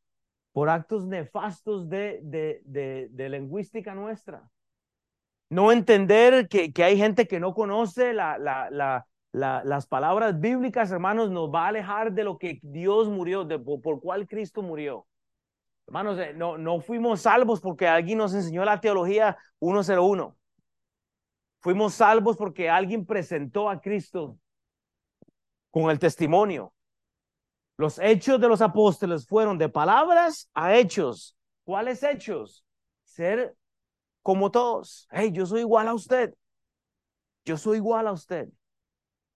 por 0.51 0.69
actos 0.69 1.05
nefastos 1.05 1.87
de, 1.87 2.19
de, 2.23 3.07
de, 3.11 3.29
lingüística 3.29 3.93
nuestra. 3.93 4.49
No 5.49 5.71
entender 5.71 6.47
que, 6.49 6.73
que, 6.73 6.83
hay 6.83 6.97
gente 6.97 7.27
que 7.27 7.39
no 7.39 7.53
conoce 7.53 8.13
la, 8.13 8.39
la, 8.39 8.69
la, 8.71 9.63
las 9.63 9.85
palabras 9.85 10.39
bíblicas, 10.39 10.91
hermanos, 10.91 11.29
nos 11.29 11.53
va 11.53 11.65
a 11.65 11.67
alejar 11.67 12.13
de 12.13 12.23
lo 12.23 12.39
que 12.39 12.59
Dios 12.63 13.09
murió, 13.09 13.45
de, 13.45 13.59
por, 13.59 13.79
por 13.79 14.01
cuál 14.01 14.27
Cristo 14.27 14.63
murió. 14.63 15.05
Hermanos, 15.85 16.17
eh, 16.17 16.33
no, 16.33 16.57
no 16.57 16.79
fuimos 16.81 17.21
salvos 17.21 17.61
porque 17.61 17.87
alguien 17.87 18.17
nos 18.17 18.33
enseñó 18.33 18.65
la 18.65 18.81
teología 18.81 19.37
101. 19.59 20.35
Fuimos 21.61 21.93
salvos 21.93 22.37
porque 22.37 22.69
alguien 22.69 23.05
presentó 23.05 23.69
a 23.69 23.79
Cristo 23.79 24.39
con 25.69 25.91
el 25.91 25.99
testimonio. 25.99 26.73
Los 27.77 27.99
hechos 27.99 28.41
de 28.41 28.47
los 28.47 28.61
apóstoles 28.61 29.27
fueron 29.27 29.59
de 29.59 29.69
palabras 29.69 30.49
a 30.55 30.75
hechos. 30.75 31.37
¿Cuáles 31.63 32.01
hechos? 32.01 32.65
Ser 33.03 33.55
como 34.23 34.49
todos. 34.49 35.07
Hey, 35.11 35.31
yo 35.31 35.45
soy 35.45 35.61
igual 35.61 35.87
a 35.87 35.93
usted. 35.93 36.33
Yo 37.45 37.57
soy 37.57 37.77
igual 37.77 38.07
a 38.07 38.11
usted. 38.11 38.49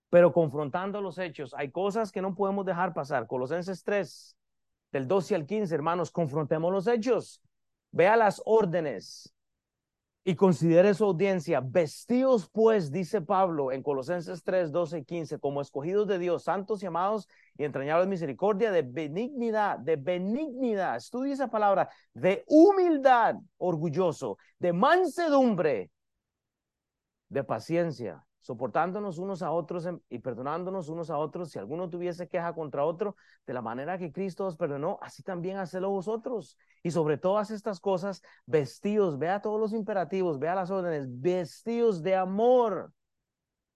Pero 0.09 0.33
confrontando 0.33 1.01
los 1.01 1.19
hechos, 1.19 1.53
hay 1.53 1.69
cosas 1.69 2.11
que 2.11 2.21
no 2.23 2.33
podemos 2.33 2.65
dejar 2.65 2.93
pasar. 2.93 3.27
Colosenses 3.27 3.83
3, 3.83 4.35
del 4.91 5.07
12 5.07 5.35
al 5.35 5.45
15, 5.45 5.75
hermanos, 5.75 6.09
confrontemos 6.09 6.71
los 6.71 6.88
hechos. 6.88 7.39
Vea 7.91 8.15
las 8.15 8.41
órdenes 8.45 9.35
y 10.27 10.35
considere 10.35 10.95
su 10.95 11.05
audiencia. 11.05 11.61
Vestidos 11.61 12.49
pues, 12.51 12.91
dice 12.91 13.21
Pablo 13.21 13.71
en 13.71 13.83
Colosenses 13.83 14.43
3, 14.43 14.71
12 14.71 14.97
y 14.97 15.05
15, 15.05 15.39
como 15.39 15.61
escogidos 15.61 16.07
de 16.07 16.17
Dios, 16.17 16.43
santos 16.43 16.81
y 16.81 16.88
amados 16.88 17.29
y 17.57 17.63
entrañables 17.63 18.07
misericordia, 18.07 18.71
de 18.71 18.81
benignidad, 18.81 19.77
de 19.77 19.95
benignidad, 19.95 20.97
estudie 20.97 21.33
esa 21.33 21.47
palabra, 21.47 21.89
de 22.15 22.43
humildad, 22.47 23.35
orgulloso, 23.57 24.39
de 24.57 24.73
mansedumbre, 24.73 25.91
de 27.29 27.43
paciencia, 27.43 28.25
soportándonos 28.45 29.17
unos 29.17 29.41
a 29.41 29.49
otros 29.49 29.89
y 30.08 30.19
perdonándonos 30.19 30.88
unos 30.88 31.10
a 31.10 31.17
otros. 31.17 31.49
Si 31.49 31.58
alguno 31.58 31.89
tuviese 31.89 32.27
queja 32.27 32.53
contra 32.53 32.86
otro, 32.86 33.15
de 33.47 33.53
la 33.55 33.62
manera 33.63 33.97
que 33.97 34.12
Cristo 34.12 34.45
os 34.45 34.55
perdonó, 34.55 34.99
así 35.01 35.23
también 35.23 35.58
hacedlo 35.58 35.89
vosotros. 35.89 36.55
Y 36.84 36.91
sobre 36.91 37.17
todas 37.17 37.49
estas 37.49 37.79
cosas, 37.79 38.21
vestidos, 38.45 39.17
vea 39.17 39.41
todos 39.41 39.60
los 39.60 39.73
imperativos, 39.73 40.38
vea 40.38 40.53
las 40.53 40.69
órdenes, 40.69 41.08
vestidos 41.19 42.03
de 42.03 42.15
amor, 42.15 42.93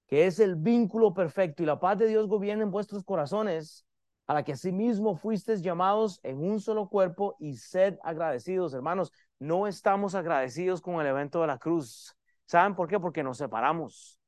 que 0.05 0.27
es 0.27 0.39
el 0.39 0.55
vínculo 0.55 1.15
perfecto, 1.15 1.63
y 1.63 1.65
la 1.65 1.79
paz 1.79 1.97
de 1.97 2.05
Dios 2.05 2.27
gobierna 2.27 2.61
en 2.61 2.69
vuestros 2.69 3.03
corazones, 3.03 3.87
a 4.27 4.35
la 4.35 4.43
que 4.43 4.51
asimismo 4.51 5.15
fuisteis 5.15 5.63
llamados 5.63 6.19
en 6.21 6.37
un 6.37 6.59
solo 6.59 6.89
cuerpo 6.89 7.35
y 7.39 7.55
sed 7.55 7.97
agradecidos, 8.03 8.75
hermanos. 8.75 9.11
No 9.39 9.65
estamos 9.65 10.13
agradecidos 10.13 10.79
con 10.79 11.01
el 11.01 11.07
evento 11.07 11.41
de 11.41 11.47
la 11.47 11.57
cruz. 11.57 12.15
¿Saben 12.45 12.75
por 12.75 12.87
qué? 12.87 12.99
Porque 12.99 13.23
nos 13.23 13.39
separamos 13.39 14.18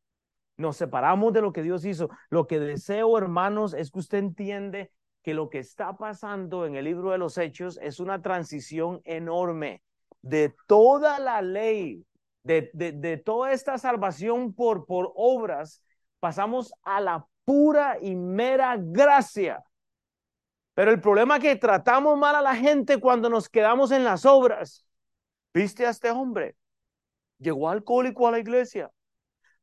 nos 0.61 0.77
separamos 0.77 1.33
de 1.33 1.41
lo 1.41 1.51
que 1.51 1.63
Dios 1.63 1.83
hizo. 1.85 2.09
Lo 2.29 2.47
que 2.47 2.59
deseo, 2.59 3.17
hermanos, 3.17 3.73
es 3.73 3.91
que 3.91 3.99
usted 3.99 4.19
entiende 4.19 4.91
que 5.23 5.33
lo 5.33 5.49
que 5.49 5.59
está 5.59 5.97
pasando 5.97 6.65
en 6.65 6.75
el 6.75 6.85
libro 6.85 7.11
de 7.11 7.17
los 7.17 7.37
Hechos 7.37 7.77
es 7.81 7.99
una 7.99 8.21
transición 8.21 9.01
enorme 9.03 9.81
de 10.21 10.55
toda 10.67 11.19
la 11.19 11.41
ley, 11.41 12.05
de, 12.43 12.71
de, 12.73 13.17
toda 13.17 13.51
esta 13.51 13.77
salvación 13.77 14.53
por, 14.53 14.85
por 14.85 15.11
obras, 15.15 15.83
pasamos 16.19 16.73
a 16.83 17.01
la 17.01 17.27
pura 17.45 17.97
y 18.01 18.15
mera 18.15 18.77
gracia. 18.79 19.63
Pero 20.73 20.91
el 20.91 21.01
problema 21.01 21.37
es 21.37 21.43
que 21.43 21.55
tratamos 21.55 22.17
mal 22.17 22.35
a 22.35 22.41
la 22.41 22.55
gente 22.55 22.99
cuando 22.99 23.29
nos 23.29 23.49
quedamos 23.49 23.91
en 23.91 24.03
las 24.03 24.25
obras. 24.25 24.85
¿Viste 25.53 25.85
a 25.85 25.89
este 25.89 26.09
hombre? 26.11 26.55
Llegó 27.39 27.69
alcohólico 27.69 28.27
a 28.27 28.31
la 28.31 28.39
iglesia. 28.39 28.89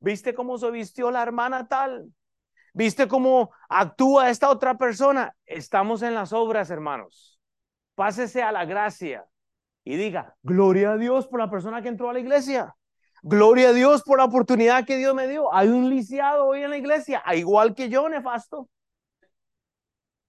¿Viste 0.00 0.34
cómo 0.34 0.58
se 0.58 0.70
vistió 0.70 1.10
la 1.10 1.22
hermana 1.22 1.68
tal? 1.68 2.12
¿Viste 2.72 3.08
cómo 3.08 3.50
actúa 3.68 4.30
esta 4.30 4.50
otra 4.50 4.78
persona? 4.78 5.34
Estamos 5.46 6.02
en 6.02 6.14
las 6.14 6.32
obras, 6.32 6.70
hermanos. 6.70 7.40
Pásese 7.94 8.42
a 8.42 8.52
la 8.52 8.64
gracia 8.64 9.26
y 9.82 9.96
diga, 9.96 10.36
gloria 10.42 10.92
a 10.92 10.96
Dios 10.96 11.26
por 11.26 11.40
la 11.40 11.50
persona 11.50 11.82
que 11.82 11.88
entró 11.88 12.10
a 12.10 12.12
la 12.12 12.20
iglesia. 12.20 12.74
Gloria 13.22 13.70
a 13.70 13.72
Dios 13.72 14.02
por 14.04 14.18
la 14.18 14.26
oportunidad 14.26 14.84
que 14.86 14.96
Dios 14.96 15.14
me 15.14 15.26
dio. 15.26 15.52
Hay 15.52 15.68
un 15.68 15.90
lisiado 15.90 16.46
hoy 16.46 16.62
en 16.62 16.70
la 16.70 16.76
iglesia, 16.76 17.22
igual 17.34 17.74
que 17.74 17.88
yo, 17.88 18.08
nefasto. 18.08 18.68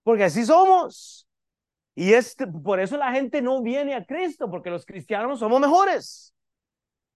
Porque 0.01 0.23
así 0.23 0.45
somos. 0.45 1.27
Y 1.93 2.13
es 2.13 2.35
por 2.63 2.79
eso 2.79 2.97
la 2.97 3.11
gente 3.11 3.41
no 3.41 3.61
viene 3.61 3.93
a 3.93 4.05
Cristo, 4.05 4.49
porque 4.49 4.69
los 4.71 4.85
cristianos 4.85 5.39
somos 5.39 5.59
mejores. 5.59 6.33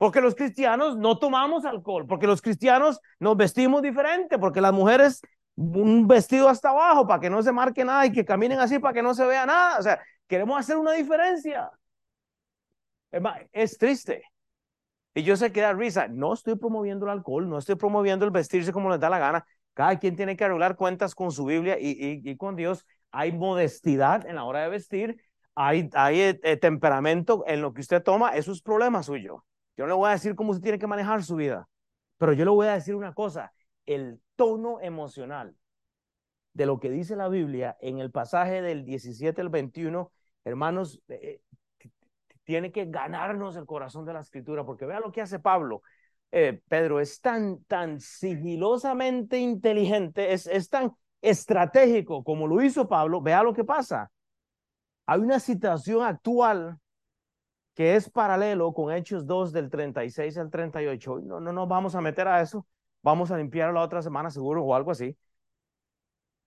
Porque 0.04 0.20
los 0.20 0.36
cristianos 0.36 0.98
no 0.98 1.18
tomamos 1.18 1.64
alcohol, 1.64 2.06
porque 2.06 2.28
los 2.28 2.42
cristianos 2.42 3.00
nos 3.22 3.38
vestimos 3.38 3.82
diferente, 3.82 4.38
porque 4.38 4.60
las 4.60 4.74
mujeres 4.74 5.22
un 5.56 6.10
vestido 6.10 6.50
hasta 6.50 6.72
abajo 6.72 7.08
para 7.08 7.22
que 7.22 7.30
no 7.30 7.42
se 7.42 7.54
marque 7.54 7.86
nada 7.86 8.06
y 8.06 8.12
que 8.12 8.26
caminen 8.26 8.60
así 8.60 8.80
para 8.80 8.94
que 8.94 9.02
no 9.02 9.14
se 9.14 9.26
vea 9.26 9.46
nada. 9.46 9.80
O 9.80 9.82
sea, 9.82 10.02
queremos 10.28 10.60
hacer 10.60 10.76
una 10.76 10.92
diferencia. 10.92 11.72
Es 13.54 13.78
triste, 13.78 14.24
Y 15.14 15.24
yo 15.24 15.38
sé 15.38 15.54
que 15.54 15.62
da 15.62 15.72
risa. 15.72 16.10
No 16.10 16.34
estoy 16.34 16.58
promoviendo 16.58 17.06
el 17.06 17.12
alcohol, 17.14 17.48
no 17.48 17.58
estoy 17.58 17.76
promoviendo 17.76 18.26
el 18.26 18.32
vestirse 18.32 18.74
como 18.74 18.90
les 18.90 19.00
da 19.00 19.10
la 19.10 19.20
gana. 19.20 19.46
Cada 19.74 19.98
quien 20.00 20.18
tiene 20.18 20.36
que 20.36 20.44
arreglar 20.44 20.76
cuentas 20.76 21.16
con 21.16 21.32
su 21.32 21.46
Biblia 21.46 21.78
y, 21.80 22.30
y, 22.30 22.36
con 22.36 22.58
Dios. 22.58 22.86
Hay 23.12 23.32
modestidad 23.32 24.28
en 24.28 24.36
la 24.36 24.44
hora 24.44 24.64
de 24.64 24.68
vestir, 24.70 25.16
hay, 25.56 25.90
hay 25.94 26.20
eh, 26.20 26.58
temperamento 26.58 27.46
en 27.48 27.62
lo 27.62 27.74
que 27.74 27.80
usted 27.80 28.04
toma, 28.04 28.36
eso 28.36 28.52
es 28.52 28.62
problema 28.62 29.02
suyo. 29.02 29.46
Yo 29.78 29.86
no 29.86 29.88
le 29.88 29.94
voy 29.94 30.10
a 30.10 30.14
decir 30.14 30.36
cómo 30.36 30.52
usted 30.52 30.64
tiene 30.64 30.80
que 30.80 30.88
manejar 30.88 31.24
su 31.24 31.36
vida, 31.36 31.68
pero 32.18 32.34
yo 32.34 32.46
le 32.46 32.52
voy 32.52 32.68
a 32.68 32.74
decir 32.74 32.96
una 32.96 33.14
cosa, 33.14 33.54
el 33.86 34.22
tono 34.36 34.80
emocional 34.82 35.56
de 36.54 36.66
lo 36.66 36.80
que 36.80 36.90
dice 36.90 37.16
la 37.16 37.30
Biblia 37.30 37.78
en 37.82 38.00
el 38.00 38.12
pasaje 38.12 38.62
del 38.62 38.86
17 38.86 39.42
al 39.42 39.50
21, 39.50 40.12
hermanos, 40.46 41.02
eh, 41.08 41.42
tiene 42.44 42.72
que 42.72 42.86
ganarnos 42.86 43.56
el 43.56 43.66
corazón 43.66 44.06
de 44.06 44.14
la 44.14 44.20
escritura, 44.20 44.66
porque 44.66 44.86
vea 44.86 45.00
lo 45.00 45.12
que 45.12 45.22
hace 45.22 45.40
Pablo. 45.40 45.82
Eh, 46.32 46.62
Pedro 46.68 47.00
es 47.00 47.22
tan, 47.22 47.64
tan 47.66 48.00
sigilosamente 48.00 49.38
inteligente, 49.40 50.34
es, 50.34 50.48
es 50.48 50.70
tan 50.70 50.92
estratégico 51.22 52.24
como 52.24 52.48
lo 52.48 52.62
hizo 52.62 52.88
Pablo. 52.88 53.22
Vea 53.22 53.44
lo 53.44 53.54
que 53.54 53.64
pasa. 53.64 54.12
Hay 55.06 55.20
una 55.20 55.40
situación 55.40 56.04
actual 56.04 56.78
que 57.74 57.96
es 57.96 58.10
paralelo 58.10 58.74
con 58.74 58.94
Hechos 58.94 59.26
2 59.26 59.52
del 59.52 59.70
36 59.70 60.38
al 60.38 60.50
38. 60.50 61.20
No, 61.24 61.40
no 61.40 61.54
nos 61.54 61.68
vamos 61.68 61.96
a 61.96 62.02
meter 62.02 62.28
a 62.28 62.42
eso. 62.42 62.68
Vamos 63.02 63.32
a 63.32 63.38
limpiar 63.38 63.74
la 63.74 63.82
otra 63.82 64.02
semana 64.02 64.30
seguro 64.30 64.64
o 64.64 64.76
algo 64.76 64.92
así. 64.92 65.18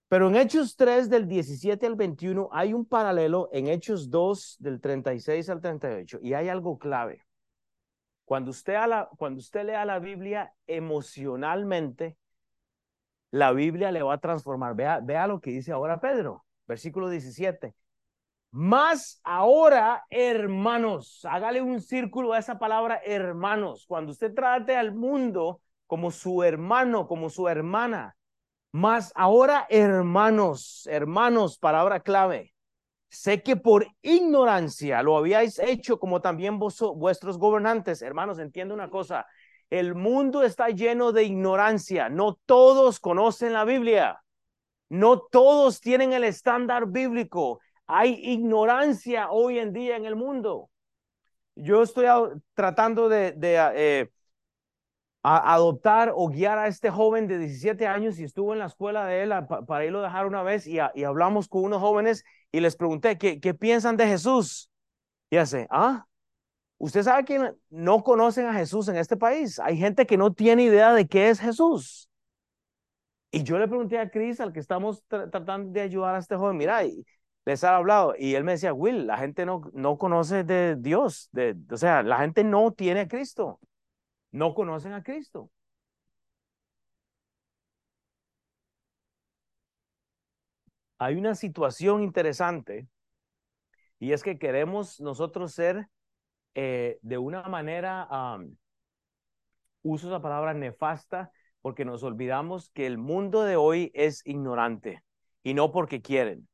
Pero 0.09 0.29
en 0.29 0.37
Hechos 0.37 0.77
3 0.77 1.11
del 1.11 1.27
17 1.27 1.85
al 1.85 1.97
21 1.97 2.49
hay 2.53 2.73
un 2.73 2.87
paralelo 2.87 3.49
en 3.53 3.67
Hechos 3.67 4.09
2 4.09 4.57
del 4.61 4.81
36 4.81 5.51
al 5.51 5.61
38 5.61 6.21
y 6.23 6.35
hay 6.35 6.49
algo 6.49 6.79
clave. 6.79 7.27
Cuando 8.25 8.51
usted, 8.51 8.77
cuando 9.19 9.41
usted 9.41 9.65
lea 9.67 9.85
la 9.85 9.99
Biblia 9.99 10.53
emocionalmente, 10.67 12.17
la 13.31 13.53
Biblia 13.53 13.91
le 13.91 14.03
va 14.03 14.15
a 14.15 14.19
transformar. 14.19 14.75
Vea, 14.77 15.01
vea 15.01 15.27
lo 15.27 15.41
que 15.41 15.51
dice 15.51 15.73
ahora 15.73 16.01
Pedro, 16.01 16.45
versículo 16.67 17.09
17. 17.09 17.75
Más 18.51 19.21
ahora, 19.23 20.05
hermanos, 20.09 21.25
hágale 21.25 21.61
un 21.61 21.81
círculo 21.81 22.33
a 22.33 22.39
esa 22.39 22.59
palabra 22.59 23.01
hermanos. 23.05 23.85
Cuando 23.87 24.13
usted 24.13 24.33
trate 24.33 24.77
al 24.77 24.95
mundo 24.95 25.61
como 25.87 26.11
su 26.11 26.43
hermano, 26.43 27.07
como 27.07 27.29
su 27.29 27.49
hermana, 27.49 28.17
mas 28.73 29.13
ahora, 29.15 29.67
hermanos, 29.71 30.87
hermanos, 30.91 31.59
palabra 31.59 32.01
clave, 32.01 32.55
sé 33.09 33.43
que 33.43 33.57
por 33.57 33.87
ignorancia 34.03 35.03
lo 35.03 35.17
habíais 35.17 35.59
hecho 35.59 35.99
como 35.99 36.21
también 36.21 36.59
vos, 36.59 36.79
vuestros 36.97 37.39
gobernantes. 37.39 38.03
Hermanos, 38.03 38.39
entiende 38.39 38.75
una 38.75 38.91
cosa, 38.91 39.27
el 39.71 39.95
mundo 39.95 40.43
está 40.43 40.69
lleno 40.69 41.13
de 41.13 41.25
ignorancia, 41.25 42.09
no 42.09 42.39
todos 42.47 43.01
conocen 43.01 43.53
la 43.53 43.65
Biblia, 43.65 44.23
no 44.89 45.21
todos 45.21 45.81
tienen 45.81 46.13
el 46.13 46.25
estándar 46.25 46.87
bíblico, 46.87 47.61
hay 47.87 48.19
ignorancia 48.23 49.31
hoy 49.31 49.59
en 49.59 49.73
día 49.73 49.97
en 49.97 50.07
el 50.07 50.17
mundo. 50.17 50.71
Yo 51.55 51.83
estoy 51.83 52.07
tratando 52.55 53.09
de, 53.09 53.35
eh, 53.41 54.11
adoptar 55.23 56.13
o 56.15 56.29
guiar 56.29 56.59
a 56.59 56.69
este 56.69 56.91
joven 56.91 57.27
de 57.27 57.39
17 57.39 57.87
años 57.87 58.19
y 58.19 58.25
estuvo 58.25 58.53
en 58.53 58.61
la 58.61 58.67
escuela 58.67 59.07
de 59.07 59.23
él 59.23 59.33
para 59.67 59.85
irlo 59.85 60.01
a 60.01 60.05
dejar 60.05 60.27
una 60.27 60.43
vez 60.43 60.67
y, 60.67 60.79
hablamos 60.79 61.49
con 61.49 61.65
unos 61.65 61.81
jóvenes 61.81 62.25
y 62.53 62.61
les 62.61 62.77
pregunté, 62.77 63.19
¿qué, 63.19 63.41
qué 63.41 63.55
piensan 63.55 63.97
de 63.97 64.07
Jesús? 64.07 64.71
Y 65.31 65.39
hace, 65.39 65.67
ah, 65.71 66.07
usted 66.79 67.03
sabe 67.03 67.25
que 67.25 67.53
no 67.71 68.03
conocen 68.05 68.47
a 68.47 68.55
Jesús 68.55 68.89
en 68.89 68.97
este 68.97 69.17
país. 69.17 69.59
Hay 69.59 69.77
gente 69.77 70.07
que 70.07 70.17
no 70.17 70.33
tiene 70.33 70.65
idea 70.65 70.93
de 70.93 71.09
qué 71.09 71.31
es 71.31 71.41
Jesús. 71.41 72.09
Y 73.31 73.43
yo 73.43 73.59
le 73.59 73.69
pregunté 73.69 73.99
a 73.99 74.09
Cris, 74.09 74.41
al 74.41 74.53
que 74.53 74.61
estamos 74.61 75.03
tratando 75.09 75.71
de 75.73 75.81
ayudar 75.81 76.15
a 76.15 76.19
este 76.19 76.37
joven, 76.37 76.57
mira, 76.57 76.85
y 76.85 77.05
les 77.47 77.65
ha 77.65 77.77
hablado. 77.77 78.15
Y 78.19 78.35
él 78.35 78.45
me 78.45 78.53
decía, 78.53 78.75
Will, 78.75 79.07
la 79.07 79.17
gente 79.19 79.47
no, 79.47 79.63
no 79.73 79.97
conoce 79.97 80.45
de 80.45 80.77
Dios. 80.77 81.31
De, 81.33 81.57
o 81.71 81.77
sea, 81.79 82.03
la 82.03 82.19
gente 82.19 82.45
no 82.45 82.73
tiene 82.73 83.01
a 83.01 83.09
Cristo 83.09 83.59
no 84.37 84.55
conocen 84.55 84.93
a 84.93 85.03
Cristo. 85.03 85.51
Hay 90.99 91.17
una 91.17 91.35
situación 91.35 92.03
interesante 92.03 92.87
y 93.99 94.13
es 94.13 94.23
que 94.23 94.39
queremos 94.39 95.01
nosotros 95.01 95.53
ser 95.53 95.89
eh, 96.55 96.99
de 97.03 97.19
una 97.19 97.43
manera, 97.45 98.09
uso 99.83 100.09
esa 100.09 100.21
palabra 100.21 100.55
nefasta, 100.55 101.31
porque 101.61 101.85
nos 101.85 102.03
olvidamos 102.03 102.71
que 102.71 102.87
el 102.87 102.99
mundo 102.99 103.43
de 103.43 103.57
hoy 103.57 103.91
es 103.95 104.23
ignorante 104.27 105.03
y 105.43 105.55
no 105.55 105.73
porque 105.73 106.03
quieren. 106.03 106.49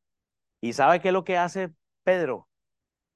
¿Y 0.62 0.74
sabe 0.74 1.00
qué 1.00 1.08
es 1.08 1.12
lo 1.12 1.24
que 1.24 1.36
hace 1.36 1.72
Pedro? 2.04 2.48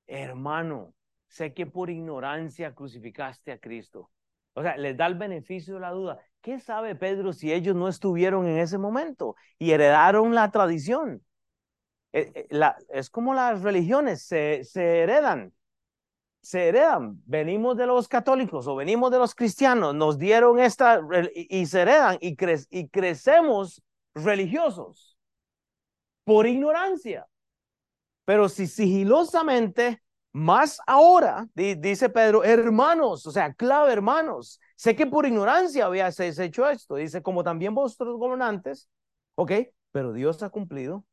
Hermano, 0.09 0.93
sé 1.29 1.55
que 1.55 1.65
por 1.65 1.91
ignorancia 1.91 2.75
crucificaste 2.75 3.53
a 3.53 3.59
Cristo. 3.59 4.11
O 4.55 4.63
sea, 4.63 4.77
les 4.77 4.97
da 4.97 5.07
el 5.07 5.15
beneficio 5.15 5.75
de 5.75 5.81
la 5.81 5.93
duda. 5.93 6.19
¿Qué 6.41 6.59
sabe 6.59 6.97
Pedro 6.97 7.33
si 7.33 7.53
ellos 7.53 7.77
no 7.77 7.87
estuvieron 7.89 8.49
en 8.49 8.59
ese 8.59 8.79
momento 8.79 9.37
y 9.61 9.71
heredaron 9.71 10.35
la 10.35 10.51
tradición? 10.51 11.25
Eh, 12.13 12.49
eh, 12.51 12.73
es 12.89 13.11
como 13.11 13.33
las 13.33 13.63
religiones, 13.63 14.25
se, 14.25 14.63
heredan, 14.75 15.53
se 16.41 16.69
heredan. 16.69 17.23
Venimos 17.27 17.77
de 17.77 17.87
los 17.87 18.09
católicos 18.09 18.67
o 18.67 18.75
venimos 18.75 19.13
de 19.13 19.19
los 19.19 19.37
cristianos, 19.37 19.95
nos 19.95 20.19
dieron 20.19 20.59
esta 20.59 21.01
y, 21.33 21.67
se 21.67 21.83
heredan 21.83 22.19
y, 22.21 22.37
y 22.71 22.89
crecemos 22.89 23.83
religiosos 24.15 25.17
por 26.25 26.49
ignorancia. 26.49 27.29
Pero 28.27 28.51
si 28.51 28.67
sigilosamente 28.67 30.03
más 30.33 30.79
ahora, 30.87 31.49
dice 31.55 32.11
Pedro, 32.11 32.45
hermanos, 32.45 33.27
o 33.27 33.31
sea, 33.31 33.55
clave 33.55 33.91
hermanos, 33.95 34.61
sé 34.77 34.95
que 34.95 35.07
por 35.07 35.25
ignorancia 35.25 35.87
habías 35.87 36.21
hecho 36.21 36.69
esto, 36.69 36.97
dice, 36.97 37.23
como 37.23 37.43
también 37.43 37.75
vosotros 37.75 38.19
gobernantes, 38.19 38.91
ok, 39.37 39.53
pero 39.93 40.13
Dios 40.13 40.43
ha 40.43 40.51
cumplido 40.51 41.07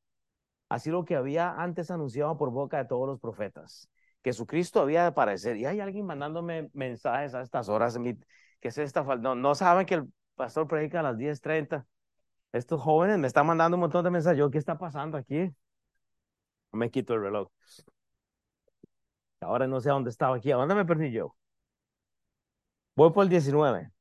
así 0.67 0.89
lo 0.89 1.06
que 1.06 1.15
había 1.15 1.54
antes 1.54 1.89
anunciado 1.89 2.38
por 2.38 2.52
boca 2.52 2.80
de 2.80 2.86
todos 2.86 3.08
los 3.08 3.21
profetas. 3.21 3.89
Jesucristo 4.23 4.82
había 4.82 5.02
de 5.02 5.08
aparecer. 5.08 5.58
Y 5.58 5.65
hay 5.65 5.80
alguien 5.80 6.06
mandándome 6.06 6.69
mensajes 6.73 7.34
a 7.36 7.41
estas 7.41 7.69
horas. 7.69 7.97
que 8.60 8.67
es 8.67 8.78
esta 8.78 9.04
no, 9.17 9.36
no 9.36 9.56
saben 9.56 9.86
que 9.86 9.95
el 9.95 10.13
pastor 10.36 10.67
predica 10.67 11.02
a 11.02 11.04
las 11.04 11.17
10:30. 11.17 11.86
Estos 12.54 12.82
jóvenes 12.82 13.17
me 13.19 13.28
están 13.28 13.47
mandando 13.47 13.78
un 13.78 13.82
montón 13.82 14.04
de 14.04 14.12
mensajes. 14.12 14.39
Yo, 14.39 14.49
¿qué 14.52 14.58
está 14.58 14.78
pasando 14.78 15.17
aquí? 15.17 15.52
Me 16.74 16.90
quito 16.90 17.14
el 17.14 17.22
reloj. 17.22 17.50
Ahora 19.42 19.68
no 19.68 19.80
sé 19.80 19.90
dónde 19.90 20.10
estaba 20.10 20.36
aquí. 20.38 20.52
¿A 20.52 20.56
dónde 20.56 20.76
me 20.76 20.86
perdí 20.86 21.12
yo? 21.12 21.36
Voy 22.96 23.12
por 23.12 23.24
el 23.24 23.30
19. 23.30 23.92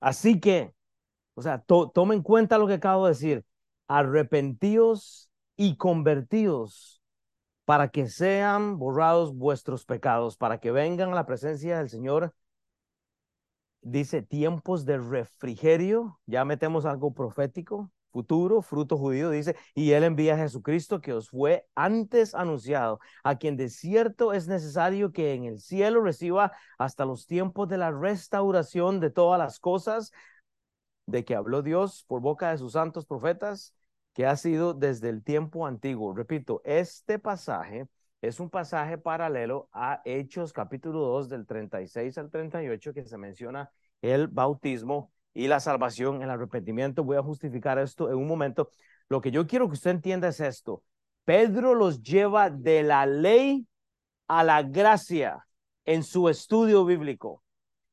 Así 0.00 0.40
que, 0.40 0.74
o 1.34 1.42
sea, 1.42 1.60
tome 1.60 2.14
en 2.14 2.22
cuenta 2.22 2.58
lo 2.58 2.66
que 2.66 2.74
acabo 2.74 3.06
de 3.06 3.12
decir. 3.12 3.44
Arrepentíos 3.88 5.30
y 5.56 5.76
convertidos 5.76 7.02
para 7.64 7.88
que 7.88 8.08
sean 8.08 8.78
borrados 8.78 9.34
vuestros 9.34 9.84
pecados, 9.84 10.36
para 10.36 10.58
que 10.58 10.72
vengan 10.72 11.12
a 11.12 11.14
la 11.14 11.26
presencia 11.26 11.78
del 11.78 11.90
Señor. 11.90 12.34
Dice 13.82 14.22
tiempos 14.22 14.84
de 14.84 14.98
refrigerio. 14.98 16.20
Ya 16.26 16.44
metemos 16.44 16.86
algo 16.86 17.14
profético 17.14 17.90
futuro, 18.10 18.62
fruto 18.62 18.96
judío, 18.96 19.30
dice, 19.30 19.56
y 19.74 19.92
él 19.92 20.04
envía 20.04 20.34
a 20.34 20.38
Jesucristo 20.38 21.00
que 21.00 21.12
os 21.12 21.30
fue 21.30 21.66
antes 21.74 22.34
anunciado, 22.34 23.00
a 23.24 23.36
quien 23.36 23.56
de 23.56 23.68
cierto 23.68 24.32
es 24.32 24.48
necesario 24.48 25.12
que 25.12 25.34
en 25.34 25.44
el 25.44 25.60
cielo 25.60 26.02
reciba 26.02 26.52
hasta 26.78 27.04
los 27.04 27.26
tiempos 27.26 27.68
de 27.68 27.78
la 27.78 27.90
restauración 27.90 29.00
de 29.00 29.10
todas 29.10 29.38
las 29.38 29.58
cosas 29.58 30.12
de 31.06 31.24
que 31.24 31.34
habló 31.34 31.62
Dios 31.62 32.04
por 32.06 32.20
boca 32.20 32.50
de 32.50 32.58
sus 32.58 32.72
santos 32.72 33.06
profetas, 33.06 33.74
que 34.14 34.26
ha 34.26 34.36
sido 34.36 34.74
desde 34.74 35.08
el 35.08 35.22
tiempo 35.22 35.66
antiguo. 35.66 36.14
Repito, 36.14 36.60
este 36.64 37.18
pasaje 37.18 37.88
es 38.20 38.40
un 38.40 38.50
pasaje 38.50 38.98
paralelo 38.98 39.68
a 39.72 40.02
Hechos 40.04 40.52
capítulo 40.52 41.00
2 41.00 41.28
del 41.28 41.46
36 41.46 42.18
al 42.18 42.30
38 42.30 42.92
que 42.92 43.04
se 43.04 43.16
menciona 43.16 43.70
el 44.02 44.28
bautismo 44.28 45.12
y 45.34 45.48
la 45.48 45.60
salvación, 45.60 46.22
el 46.22 46.30
arrepentimiento. 46.30 47.04
Voy 47.04 47.16
a 47.16 47.22
justificar 47.22 47.78
esto 47.78 48.10
en 48.10 48.16
un 48.16 48.26
momento. 48.26 48.70
Lo 49.08 49.20
que 49.20 49.30
yo 49.30 49.46
quiero 49.46 49.68
que 49.68 49.74
usted 49.74 49.90
entienda 49.90 50.28
es 50.28 50.40
esto. 50.40 50.82
Pedro 51.24 51.74
los 51.74 52.02
lleva 52.02 52.50
de 52.50 52.82
la 52.82 53.06
ley 53.06 53.66
a 54.28 54.44
la 54.44 54.62
gracia 54.62 55.46
en 55.84 56.02
su 56.02 56.28
estudio 56.28 56.84
bíblico. 56.84 57.42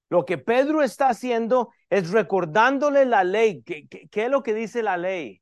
Lo 0.09 0.25
que 0.25 0.37
Pedro 0.37 0.83
está 0.83 1.09
haciendo 1.09 1.71
es 1.89 2.11
recordándole 2.11 3.05
la 3.05 3.23
ley. 3.23 3.61
¿Qué, 3.63 3.87
es 4.11 4.29
lo 4.29 4.43
que 4.43 4.53
dice 4.53 4.81
la 4.83 4.97
ley? 4.97 5.41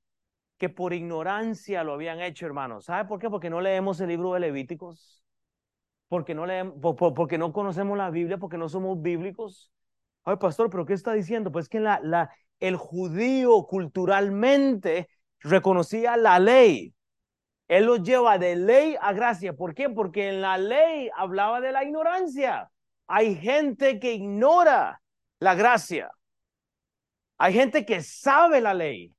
Que 0.58 0.70
por 0.70 0.94
ignorancia 0.94 1.84
lo 1.84 1.94
habían 1.94 2.22
hecho, 2.22 2.46
hermanos. 2.46 2.86
¿Sabe 2.86 3.08
por 3.08 3.20
qué? 3.20 3.30
Porque 3.30 3.50
no 3.50 3.62
leemos 3.62 4.00
el 4.00 4.10
libro 4.10 4.34
de 4.34 4.40
Levíticos. 4.40 5.24
porque 6.08 6.34
no 6.34 6.46
leemos, 6.46 6.76
porque 6.98 7.38
no 7.38 7.52
conocemos 7.54 7.98
la 7.98 8.10
Biblia, 8.10 8.38
porque 8.38 8.58
no 8.58 8.70
somos 8.70 9.02
bíblicos. 9.02 9.72
Ay, 10.26 10.38
pastor, 10.38 10.70
pero 10.70 10.86
¿qué 10.86 10.94
está 10.94 11.14
diciendo? 11.14 11.52
Pues 11.52 11.70
que 11.70 11.84
el 12.60 12.76
judío 12.76 13.64
culturalmente 13.64 15.08
reconocía 15.40 16.18
la 16.18 16.40
ley. 16.40 16.94
Él 17.68 17.86
lo 17.86 17.98
lleva 17.98 18.38
de 18.38 18.56
ley 18.56 18.96
a 19.00 19.14
gracia. 19.14 19.54
¿Por 19.54 19.74
qué? 19.74 19.90
Porque 19.90 20.30
en 20.30 20.42
la 20.42 20.58
ley 20.58 21.10
hablaba 21.16 21.62
de 21.62 21.72
la 21.72 21.84
ignorancia. 21.84 22.70
Hay 23.08 23.36
gente 23.36 24.00
que 24.00 24.14
ignora 24.14 25.02
la 25.40 25.56
gracia. 25.56 26.12
Hay 27.38 27.54
gente 27.54 27.86
que 27.86 28.02
sabe 28.02 28.62
la 28.62 28.74
ley. 28.74 29.14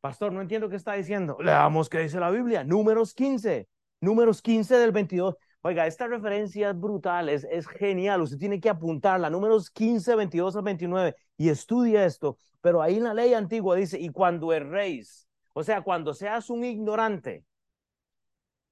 Pastor, 0.00 0.32
no 0.32 0.40
entiendo 0.40 0.68
qué 0.68 0.76
está 0.76 0.94
diciendo. 0.94 1.36
Leamos 1.40 1.88
qué 1.88 2.00
dice 2.00 2.18
la 2.18 2.30
Biblia. 2.30 2.64
Números 2.64 3.14
15. 3.14 3.68
Números 4.00 4.42
15 4.42 4.76
del 4.76 4.92
22. 4.92 5.36
Oiga, 5.66 5.86
esta 5.86 6.06
referencia 6.06 6.68
es 6.68 6.78
brutal, 6.78 7.30
es, 7.30 7.66
genial. 7.66 8.20
Usted 8.20 8.36
tiene 8.36 8.60
que 8.60 8.68
apuntarla. 8.68 9.30
Números 9.30 9.70
15, 9.70 10.14
22 10.14 10.56
al 10.56 10.62
29 10.62 11.16
y 11.38 11.48
estudia 11.48 12.04
esto. 12.04 12.36
Pero 12.60 12.82
ahí 12.82 12.96
en 12.98 13.04
la 13.04 13.14
ley 13.14 13.32
antigua 13.32 13.74
dice, 13.74 13.98
y 13.98 14.10
cuando 14.10 14.52
erréis, 14.52 15.26
o 15.54 15.64
sea, 15.64 15.80
cuando 15.80 16.12
seas 16.12 16.50
un 16.50 16.64
ignorante 16.64 17.46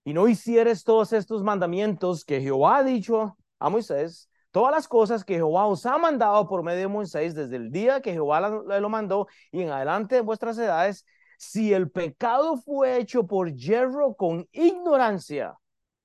y 0.05 0.13
no 0.13 0.29
hicieres 0.29 0.85
todos 0.85 1.15
estos 1.15 1.43
mandamientos 1.43 2.27
que 2.27 2.43
Jehová 2.43 2.79
ha 2.79 2.85
dicho 2.85 3.39
a 3.59 3.71
Moisés, 3.71 4.29
todas 4.51 4.73
las 4.73 4.87
cosas 4.87 5.25
que 5.25 5.37
Jehová 5.37 5.65
os 5.69 5.87
ha 5.87 5.97
mandado 5.97 6.47
por 6.47 6.63
medio 6.63 6.81
de 6.81 6.89
Moisés 6.89 7.35
desde 7.35 7.57
el 7.57 7.71
día 7.71 8.03
que 8.03 8.13
Jehová 8.13 8.41
lo 8.51 8.89
mandó 8.91 9.29
y 9.51 9.63
en 9.63 9.71
adelante 9.71 10.17
de 10.17 10.21
vuestras 10.21 10.59
edades, 10.59 11.07
si 11.39 11.73
el 11.73 11.91
pecado 11.91 12.59
fue 12.59 12.99
hecho 12.99 13.27
por 13.27 13.51
hierro 13.55 14.15
con 14.15 14.47
ignorancia 14.53 15.57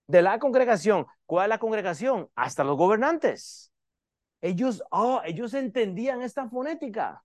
de 0.07 0.21
la 0.21 0.39
congregación, 0.39 1.05
¿cuál 1.25 1.45
es 1.45 1.49
la 1.49 1.59
congregación? 1.59 2.29
Hasta 2.35 2.63
los 2.63 2.77
gobernantes. 2.77 3.71
Ellos, 4.41 4.83
oh, 4.91 5.21
ellos 5.25 5.53
entendían 5.53 6.21
esta 6.21 6.47
fonética. 6.47 7.23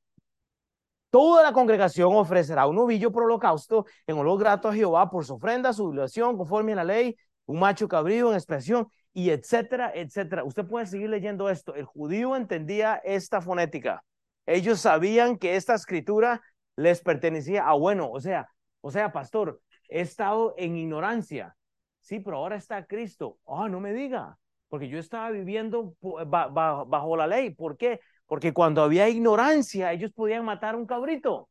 Toda 1.11 1.43
la 1.43 1.53
congregación 1.53 2.15
ofrecerá 2.15 2.67
un 2.67 2.77
novillo 2.77 3.13
por 3.13 3.25
holocausto 3.25 3.85
en 4.07 4.17
olor 4.17 4.39
grato 4.39 4.69
a 4.69 4.75
Jehová 4.75 5.11
por 5.11 5.25
su 5.27 5.35
ofrenda, 5.35 5.73
su 5.73 5.91
violación, 5.91 6.39
conforme 6.39 6.73
a 6.73 6.77
la 6.77 6.85
ley, 6.85 7.17
un 7.45 7.59
macho 7.59 7.87
cabrío 7.87 8.31
en 8.31 8.35
expresión, 8.35 8.89
y 9.13 9.31
etcétera, 9.31 9.93
etcétera. 9.95 10.43
Usted 10.43 10.67
puede 10.67 10.87
seguir 10.87 11.11
leyendo 11.11 11.51
esto. 11.51 11.75
El 11.75 11.85
judío 11.85 12.35
entendía 12.35 13.01
esta 13.05 13.43
fonética. 13.43 14.03
Ellos 14.47 14.81
sabían 14.81 15.37
que 15.37 15.57
esta 15.57 15.75
escritura 15.75 16.41
les 16.77 17.03
pertenecía 17.03 17.69
a 17.69 17.75
bueno, 17.75 18.11
o 18.11 18.21
sea, 18.21 18.49
o 18.81 18.91
sea, 18.91 19.13
pastor, 19.13 19.61
he 19.89 20.01
estado 20.01 20.55
en 20.57 20.77
ignorancia. 20.77 21.55
Sí, 22.03 22.21
pero 22.21 22.37
ahora 22.37 22.57
está 22.57 22.85
Cristo. 22.85 23.39
Ah, 23.47 23.69
no 23.69 23.81
me 23.81 23.93
diga, 23.93 24.37
porque 24.69 24.89
yo 24.89 24.99
estaba 24.99 25.31
viviendo 25.31 25.95
bajo 26.01 27.17
la 27.17 27.27
ley. 27.27 27.51
¿Por 27.51 27.77
qué? 27.77 28.01
Porque 28.27 28.53
cuando 28.53 28.83
había 28.83 29.09
ignorancia, 29.09 29.93
ellos 29.93 30.13
podían 30.13 30.45
matar 30.45 30.77
un 30.77 30.85
cabrito. 30.85 31.49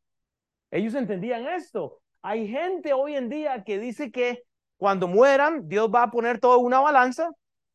Ellos 0.69 0.93
entendían 0.93 1.47
esto. 1.47 1.99
Hay 2.21 2.47
gente 2.47 2.93
hoy 2.93 3.15
en 3.15 3.29
día 3.29 3.63
que 3.63 3.79
dice 3.79 4.11
que 4.11 4.43
cuando 4.77 5.07
mueran, 5.07 5.67
Dios 5.67 5.89
va 5.93 6.03
a 6.03 6.11
poner 6.11 6.39
todo 6.39 6.59
una 6.59 6.79
balanza, 6.79 7.29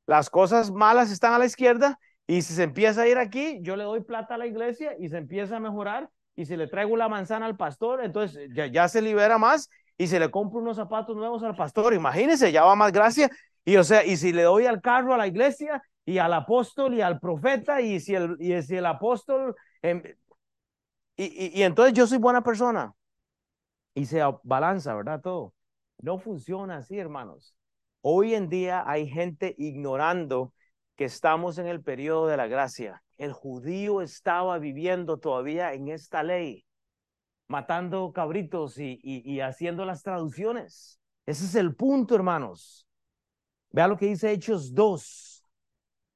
las 0.06 0.28
cosas 0.28 0.70
malas 0.70 1.10
están 1.10 1.32
a 1.32 1.38
la 1.38 1.46
izquierda 1.46 1.98
y 2.26 2.42
si 2.42 2.54
se 2.54 2.64
empieza 2.64 3.02
a 3.02 3.08
ir 3.08 3.18
aquí, 3.18 3.58
yo 3.62 3.76
le 3.76 3.84
doy 3.84 4.02
plata 4.02 4.34
a 4.34 4.38
la 4.38 4.46
iglesia 4.46 4.94
y 4.98 5.08
se 5.08 5.16
empieza 5.16 5.56
a 5.56 5.60
mejorar 5.60 6.10
y 6.34 6.44
si 6.44 6.56
le 6.56 6.66
traigo 6.66 6.96
la 6.96 7.08
manzana 7.08 7.46
al 7.46 7.56
pastor, 7.56 8.04
entonces 8.04 8.48
ya, 8.54 8.88
se 8.88 9.00
libera 9.00 9.38
más 9.38 9.70
y 9.98 10.06
si 10.06 10.18
le 10.18 10.30
compro 10.30 10.60
unos 10.60 10.76
zapatos 10.76 11.16
nuevos 11.16 11.42
al 11.42 11.56
pastor, 11.56 11.94
imagínense, 11.94 12.52
ya 12.52 12.64
va 12.64 12.74
más 12.74 12.92
gracia. 12.92 13.30
Y 13.64 13.76
o 13.76 13.84
sea, 13.84 14.04
y 14.04 14.16
si 14.16 14.32
le 14.32 14.42
doy 14.42 14.66
al 14.66 14.80
carro 14.80 15.14
a 15.14 15.16
la 15.16 15.26
iglesia 15.26 15.82
y 16.04 16.18
al 16.18 16.32
apóstol 16.34 16.94
y 16.94 17.00
al 17.00 17.18
profeta 17.18 17.80
y 17.80 17.98
si 18.00 18.14
el, 18.14 18.36
y 18.38 18.60
si 18.62 18.76
el 18.76 18.86
apóstol... 18.86 19.54
Em, 19.82 20.02
y, 21.16 21.58
y, 21.58 21.62
entonces 21.62 21.94
yo 21.94 22.06
soy 22.06 22.18
buena 22.18 22.42
persona. 22.42 22.94
Y 23.94 24.04
se 24.04 24.20
balanza, 24.42 24.94
¿verdad? 24.94 25.20
Todo. 25.22 25.54
No 25.98 26.18
funciona 26.18 26.76
así, 26.76 26.98
hermanos. 26.98 27.56
Hoy 28.02 28.34
en 28.34 28.50
día 28.50 28.84
hay 28.86 29.08
gente 29.08 29.54
ignorando 29.56 30.52
que 30.94 31.06
estamos 31.06 31.56
en 31.58 31.66
el 31.66 31.82
periodo 31.82 32.26
de 32.26 32.36
la 32.36 32.46
gracia. 32.46 33.02
El 33.16 33.32
judío 33.32 34.02
estaba 34.02 34.58
viviendo 34.58 35.18
todavía 35.18 35.72
en 35.72 35.88
esta 35.88 36.22
ley, 36.22 36.65
matando 37.48 38.12
cabritos 38.12 38.76
y, 38.78 39.40
haciendo 39.40 39.84
las 39.84 40.02
traducciones. 40.02 41.00
Ese 41.26 41.44
es 41.44 41.54
el 41.54 41.74
punto, 41.74 42.14
hermanos. 42.14 42.86
Vea 43.70 43.88
lo 43.88 43.96
que 43.96 44.06
dice 44.06 44.30
Hechos 44.32 44.74
2, 44.74 45.44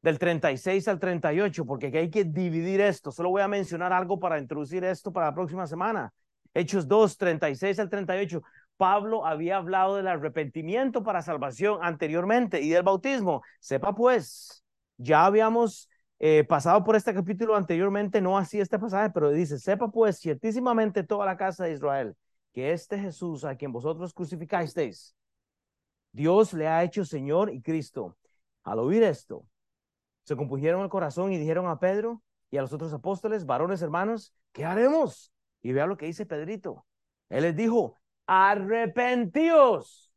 del 0.02 0.18
36 0.18 0.88
al 0.88 0.98
38, 0.98 1.64
porque 1.66 1.86
hay 1.86 2.10
que 2.10 2.24
dividir 2.24 2.80
esto. 2.80 3.12
Solo 3.12 3.30
voy 3.30 3.42
a 3.42 3.48
mencionar 3.48 3.92
algo 3.92 4.18
para 4.18 4.38
introducir 4.38 4.84
esto 4.84 5.12
para 5.12 5.26
la 5.26 5.34
próxima 5.34 5.66
semana. 5.66 6.12
Hechos 6.54 6.88
2, 6.88 7.16
36 7.16 7.78
al 7.78 7.90
38. 7.90 8.42
Pablo 8.76 9.26
había 9.26 9.58
hablado 9.58 9.96
del 9.96 10.08
arrepentimiento 10.08 11.02
para 11.02 11.20
salvación 11.20 11.80
anteriormente 11.82 12.62
y 12.62 12.70
del 12.70 12.82
bautismo. 12.82 13.42
Sepa 13.60 13.94
pues, 13.94 14.64
ya 14.96 15.26
habíamos 15.26 15.89
eh, 16.20 16.44
pasado 16.44 16.84
por 16.84 16.96
este 16.96 17.14
capítulo 17.14 17.56
anteriormente, 17.56 18.20
no 18.20 18.36
así 18.36 18.60
este 18.60 18.78
pasaje, 18.78 19.10
pero 19.10 19.30
dice, 19.30 19.58
sepa 19.58 19.90
pues 19.90 20.18
ciertísimamente 20.18 21.02
toda 21.02 21.24
la 21.24 21.36
casa 21.36 21.64
de 21.64 21.72
Israel 21.72 22.14
que 22.52 22.72
este 22.72 22.98
Jesús 22.98 23.44
a 23.44 23.56
quien 23.56 23.72
vosotros 23.72 24.12
crucificasteis, 24.12 25.16
Dios 26.12 26.52
le 26.52 26.68
ha 26.68 26.82
hecho 26.84 27.04
Señor 27.04 27.54
y 27.54 27.62
Cristo. 27.62 28.16
Al 28.64 28.80
oír 28.80 29.02
esto, 29.02 29.46
se 30.24 30.36
compusieron 30.36 30.82
el 30.82 30.90
corazón 30.90 31.32
y 31.32 31.38
dijeron 31.38 31.68
a 31.68 31.78
Pedro 31.78 32.22
y 32.50 32.58
a 32.58 32.62
los 32.62 32.72
otros 32.72 32.92
apóstoles, 32.92 33.46
varones 33.46 33.80
hermanos, 33.80 34.34
¿qué 34.52 34.64
haremos? 34.64 35.32
Y 35.62 35.72
vea 35.72 35.86
lo 35.86 35.96
que 35.96 36.06
dice 36.06 36.26
Pedrito. 36.26 36.84
Él 37.28 37.42
les 37.44 37.56
dijo, 37.56 37.98
arrepentíos 38.26 40.09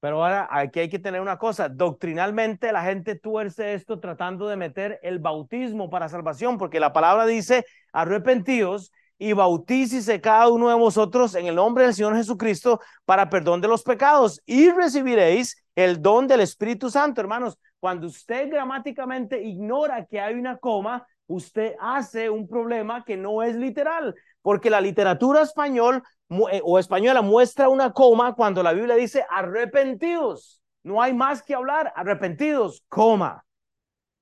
pero 0.00 0.22
ahora 0.22 0.48
aquí 0.50 0.80
hay 0.80 0.88
que 0.88 0.98
tener 0.98 1.20
una 1.20 1.38
cosa, 1.38 1.68
doctrinalmente 1.68 2.72
la 2.72 2.82
gente 2.82 3.14
tuerce 3.16 3.74
esto 3.74 3.98
tratando 3.98 4.46
de 4.48 4.56
meter 4.56 5.00
el 5.02 5.18
bautismo 5.18 5.90
para 5.90 6.08
salvación, 6.08 6.58
porque 6.58 6.80
la 6.80 6.92
palabra 6.92 7.26
dice, 7.26 7.64
arrepentíos 7.92 8.92
y 9.18 9.32
bautícese 9.32 10.20
cada 10.20 10.48
uno 10.48 10.68
de 10.68 10.76
vosotros 10.76 11.34
en 11.34 11.46
el 11.46 11.56
nombre 11.56 11.84
del 11.84 11.94
Señor 11.94 12.16
Jesucristo 12.16 12.80
para 13.04 13.28
perdón 13.28 13.60
de 13.60 13.68
los 13.68 13.82
pecados 13.82 14.40
y 14.46 14.70
recibiréis 14.70 15.64
el 15.74 16.00
don 16.00 16.26
del 16.26 16.40
Espíritu 16.40 16.90
Santo, 16.90 17.20
hermanos. 17.20 17.58
Cuando 17.80 18.06
usted 18.06 18.50
gramáticamente 18.50 19.42
ignora 19.42 20.06
que 20.06 20.20
hay 20.20 20.34
una 20.34 20.58
coma, 20.58 21.06
usted 21.26 21.74
hace 21.80 22.30
un 22.30 22.48
problema 22.48 23.04
que 23.04 23.16
no 23.16 23.42
es 23.42 23.54
literal, 23.54 24.14
porque 24.42 24.70
la 24.70 24.80
literatura 24.80 25.42
español 25.42 26.02
o 26.28 26.78
española 26.78 27.22
muestra 27.22 27.68
una 27.68 27.92
coma 27.92 28.34
cuando 28.34 28.62
la 28.62 28.72
Biblia 28.72 28.96
dice 28.96 29.24
arrepentidos. 29.30 30.62
No 30.82 31.02
hay 31.02 31.14
más 31.14 31.42
que 31.42 31.54
hablar, 31.54 31.92
arrepentidos, 31.96 32.84
coma. 32.88 33.44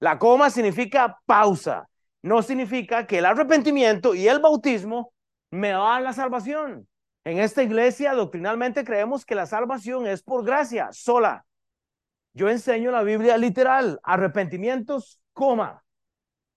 La 0.00 0.18
coma 0.18 0.50
significa 0.50 1.18
pausa. 1.26 1.88
No 2.22 2.42
significa 2.42 3.06
que 3.06 3.18
el 3.18 3.26
arrepentimiento 3.26 4.14
y 4.14 4.26
el 4.28 4.40
bautismo 4.40 5.12
me 5.50 5.70
dan 5.70 6.04
la 6.04 6.12
salvación. 6.12 6.88
En 7.24 7.38
esta 7.38 7.62
iglesia 7.62 8.14
doctrinalmente 8.14 8.84
creemos 8.84 9.24
que 9.24 9.34
la 9.34 9.46
salvación 9.46 10.06
es 10.06 10.22
por 10.22 10.44
gracia 10.44 10.88
sola. 10.92 11.44
Yo 12.34 12.48
enseño 12.48 12.90
la 12.90 13.02
Biblia 13.02 13.36
literal, 13.36 13.98
arrepentimientos, 14.02 15.20
coma. 15.32 15.82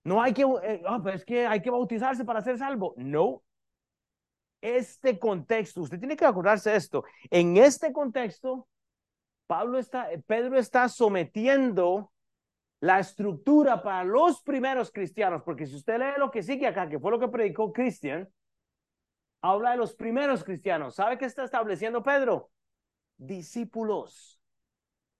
No 0.03 0.21
hay 0.21 0.33
que, 0.33 0.43
eh, 0.63 0.81
ah, 0.85 0.99
pues 1.01 1.15
es 1.15 1.25
que 1.25 1.45
hay 1.47 1.61
que 1.61 1.69
bautizarse 1.69 2.25
para 2.25 2.41
ser 2.41 2.57
salvo. 2.57 2.93
No, 2.97 3.43
este 4.61 5.17
contexto, 5.17 5.81
usted 5.81 5.99
tiene 5.99 6.17
que 6.17 6.25
acordarse 6.25 6.71
de 6.71 6.77
esto, 6.77 7.03
en 7.29 7.57
este 7.57 7.91
contexto, 7.93 8.67
Pablo 9.47 9.79
está, 9.79 10.09
Pedro 10.27 10.57
está 10.57 10.87
sometiendo 10.89 12.11
la 12.81 12.99
estructura 12.99 13.81
para 13.81 14.03
los 14.03 14.41
primeros 14.41 14.91
cristianos, 14.91 15.41
porque 15.43 15.65
si 15.65 15.75
usted 15.75 15.97
lee 15.99 16.19
lo 16.19 16.31
que 16.31 16.43
sigue 16.43 16.67
acá, 16.67 16.87
que 16.87 16.99
fue 16.99 17.11
lo 17.11 17.19
que 17.19 17.27
predicó 17.27 17.73
Cristian, 17.73 18.29
habla 19.41 19.71
de 19.71 19.77
los 19.77 19.95
primeros 19.95 20.43
cristianos. 20.43 20.95
¿Sabe 20.95 21.17
qué 21.17 21.25
está 21.25 21.43
estableciendo 21.43 22.03
Pedro? 22.03 22.51
Discípulos. 23.17 24.41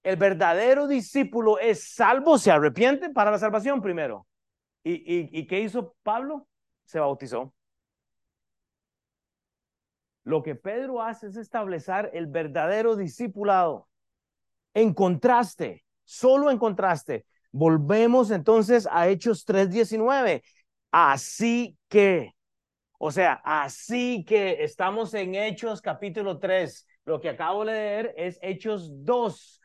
El 0.04 0.16
verdadero 0.16 0.88
discípulo 0.88 1.60
es 1.60 1.94
salvo, 1.94 2.38
se 2.38 2.52
arrepiente 2.52 3.10
para 3.10 3.32
la 3.32 3.40
salvación 3.40 3.82
primero. 3.82 4.26
¿Y, 4.84 4.94
y, 4.94 5.30
y 5.32 5.48
qué 5.48 5.60
hizo 5.60 5.96
Pablo? 6.04 6.48
Se 6.86 7.00
bautizó. 7.00 7.54
Lo 10.30 10.44
que 10.44 10.54
Pedro 10.54 11.02
hace 11.02 11.26
es 11.26 11.38
establecer 11.38 12.12
el 12.14 12.28
verdadero 12.28 12.96
discipulado. 12.96 13.88
En 14.76 14.94
contraste, 14.94 15.84
solo 16.04 16.52
en 16.52 16.60
contraste, 16.60 17.26
volvemos 17.52 18.30
entonces 18.30 18.88
a 18.92 19.08
Hechos 19.08 19.44
3:19. 19.44 20.44
Así 20.92 21.80
que, 21.88 22.36
o 23.00 23.10
sea, 23.10 23.42
así 23.44 24.24
que 24.24 24.64
estamos 24.64 25.16
en 25.16 25.34
Hechos 25.34 25.82
capítulo 25.82 26.38
3. 26.38 26.86
Lo 27.06 27.20
que 27.20 27.30
acabo 27.30 27.66
de 27.66 27.72
leer 27.72 28.14
es 28.16 28.38
Hechos 28.44 29.04
2. 29.04 29.60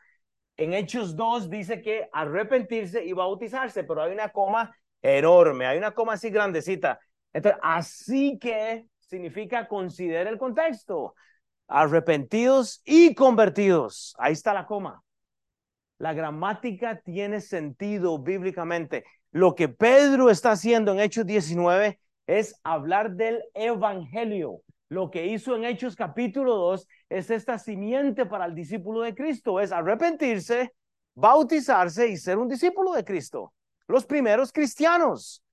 En 0.57 0.73
Hechos 0.73 1.15
2 1.15 1.47
dice 1.47 1.79
que 1.79 2.09
arrepentirse 2.11 3.05
y 3.05 3.13
bautizarse, 3.13 3.83
pero 3.83 4.01
hay 4.01 4.13
una 4.13 4.29
coma 4.29 4.75
enorme, 5.03 5.67
hay 5.67 5.77
una 5.77 5.91
coma 5.91 6.13
así 6.13 6.31
grandecita. 6.31 6.99
Entonces, 7.33 7.61
así 7.61 8.39
que 8.39 8.87
significa 9.07 9.67
considera 9.67 10.29
el 10.29 10.37
contexto. 10.37 11.15
Arrepentidos 11.67 12.81
y 12.85 13.15
convertidos. 13.15 14.15
Ahí 14.19 14.33
está 14.33 14.53
la 14.53 14.65
coma. 14.65 15.03
La 15.97 16.13
gramática 16.13 16.99
tiene 17.01 17.41
sentido 17.41 18.19
bíblicamente. 18.19 19.05
Lo 19.31 19.55
que 19.55 19.69
Pedro 19.69 20.29
está 20.29 20.51
haciendo 20.51 20.91
en 20.91 20.99
Hechos 20.99 21.25
19 21.25 21.99
es 22.27 22.59
hablar 22.63 23.11
del 23.11 23.43
evangelio. 23.53 24.61
Lo 24.89 25.09
que 25.09 25.25
hizo 25.25 25.55
en 25.55 25.65
Hechos 25.65 25.95
capítulo 25.95 26.55
2 26.55 26.87
es 27.09 27.29
esta 27.29 27.57
simiente 27.57 28.25
para 28.25 28.45
el 28.45 28.53
discípulo 28.53 29.01
de 29.01 29.15
Cristo, 29.15 29.59
es 29.59 29.71
arrepentirse, 29.71 30.73
bautizarse 31.15 32.07
y 32.07 32.17
ser 32.17 32.37
un 32.37 32.47
discípulo 32.47 32.93
de 32.93 33.03
Cristo. 33.03 33.53
Los 33.87 34.05
primeros 34.05 34.51
cristianos, 34.51 35.43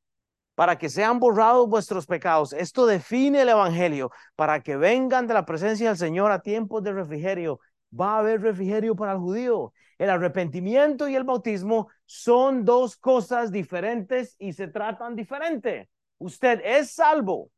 para 0.63 0.79
que 0.79 0.89
sean 0.89 1.19
borrados 1.19 1.69
vuestros 1.69 2.07
pecados. 2.07 2.53
Esto 2.53 2.87
define 2.87 3.43
el 3.43 3.49
Evangelio, 3.49 4.13
para 4.37 4.63
que 4.63 4.77
vengan 4.77 5.27
de 5.27 5.35
la 5.35 5.45
presencia 5.45 5.89
del 5.89 5.97
Señor 5.97 6.31
a 6.31 6.41
tiempos 6.41 6.85
de 6.85 6.93
refrigerio. 6.93 7.59
Va 7.93 8.15
a 8.15 8.19
haber 8.21 8.41
refrigerio 8.43 8.95
para 8.95 9.11
el 9.11 9.19
judío. 9.19 9.73
El 9.99 10.09
arrepentimiento 10.09 11.09
y 11.09 11.17
el 11.17 11.25
bautismo 11.25 11.89
son 12.05 12.65
dos 12.65 12.97
cosas 12.97 13.51
diferentes 13.51 14.37
y 14.39 14.53
se 14.53 14.69
tratan 14.69 15.17
diferente. 15.17 15.91
Usted 16.19 16.61
es 16.65 16.93
salvo. 16.93 17.51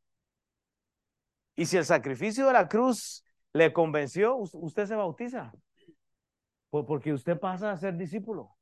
Y 1.57 1.66
si 1.66 1.76
el 1.76 1.84
sacrificio 1.84 2.46
de 2.46 2.55
la 2.55 2.68
cruz 2.68 3.22
le 3.52 3.70
convenció, 3.74 4.34
usted 4.36 4.86
se 4.86 4.94
bautiza. 4.94 5.52
Porque 6.70 7.12
usted 7.12 7.38
pasa 7.38 7.70
a 7.70 7.76
ser 7.76 7.98
discípulo. 7.98 8.57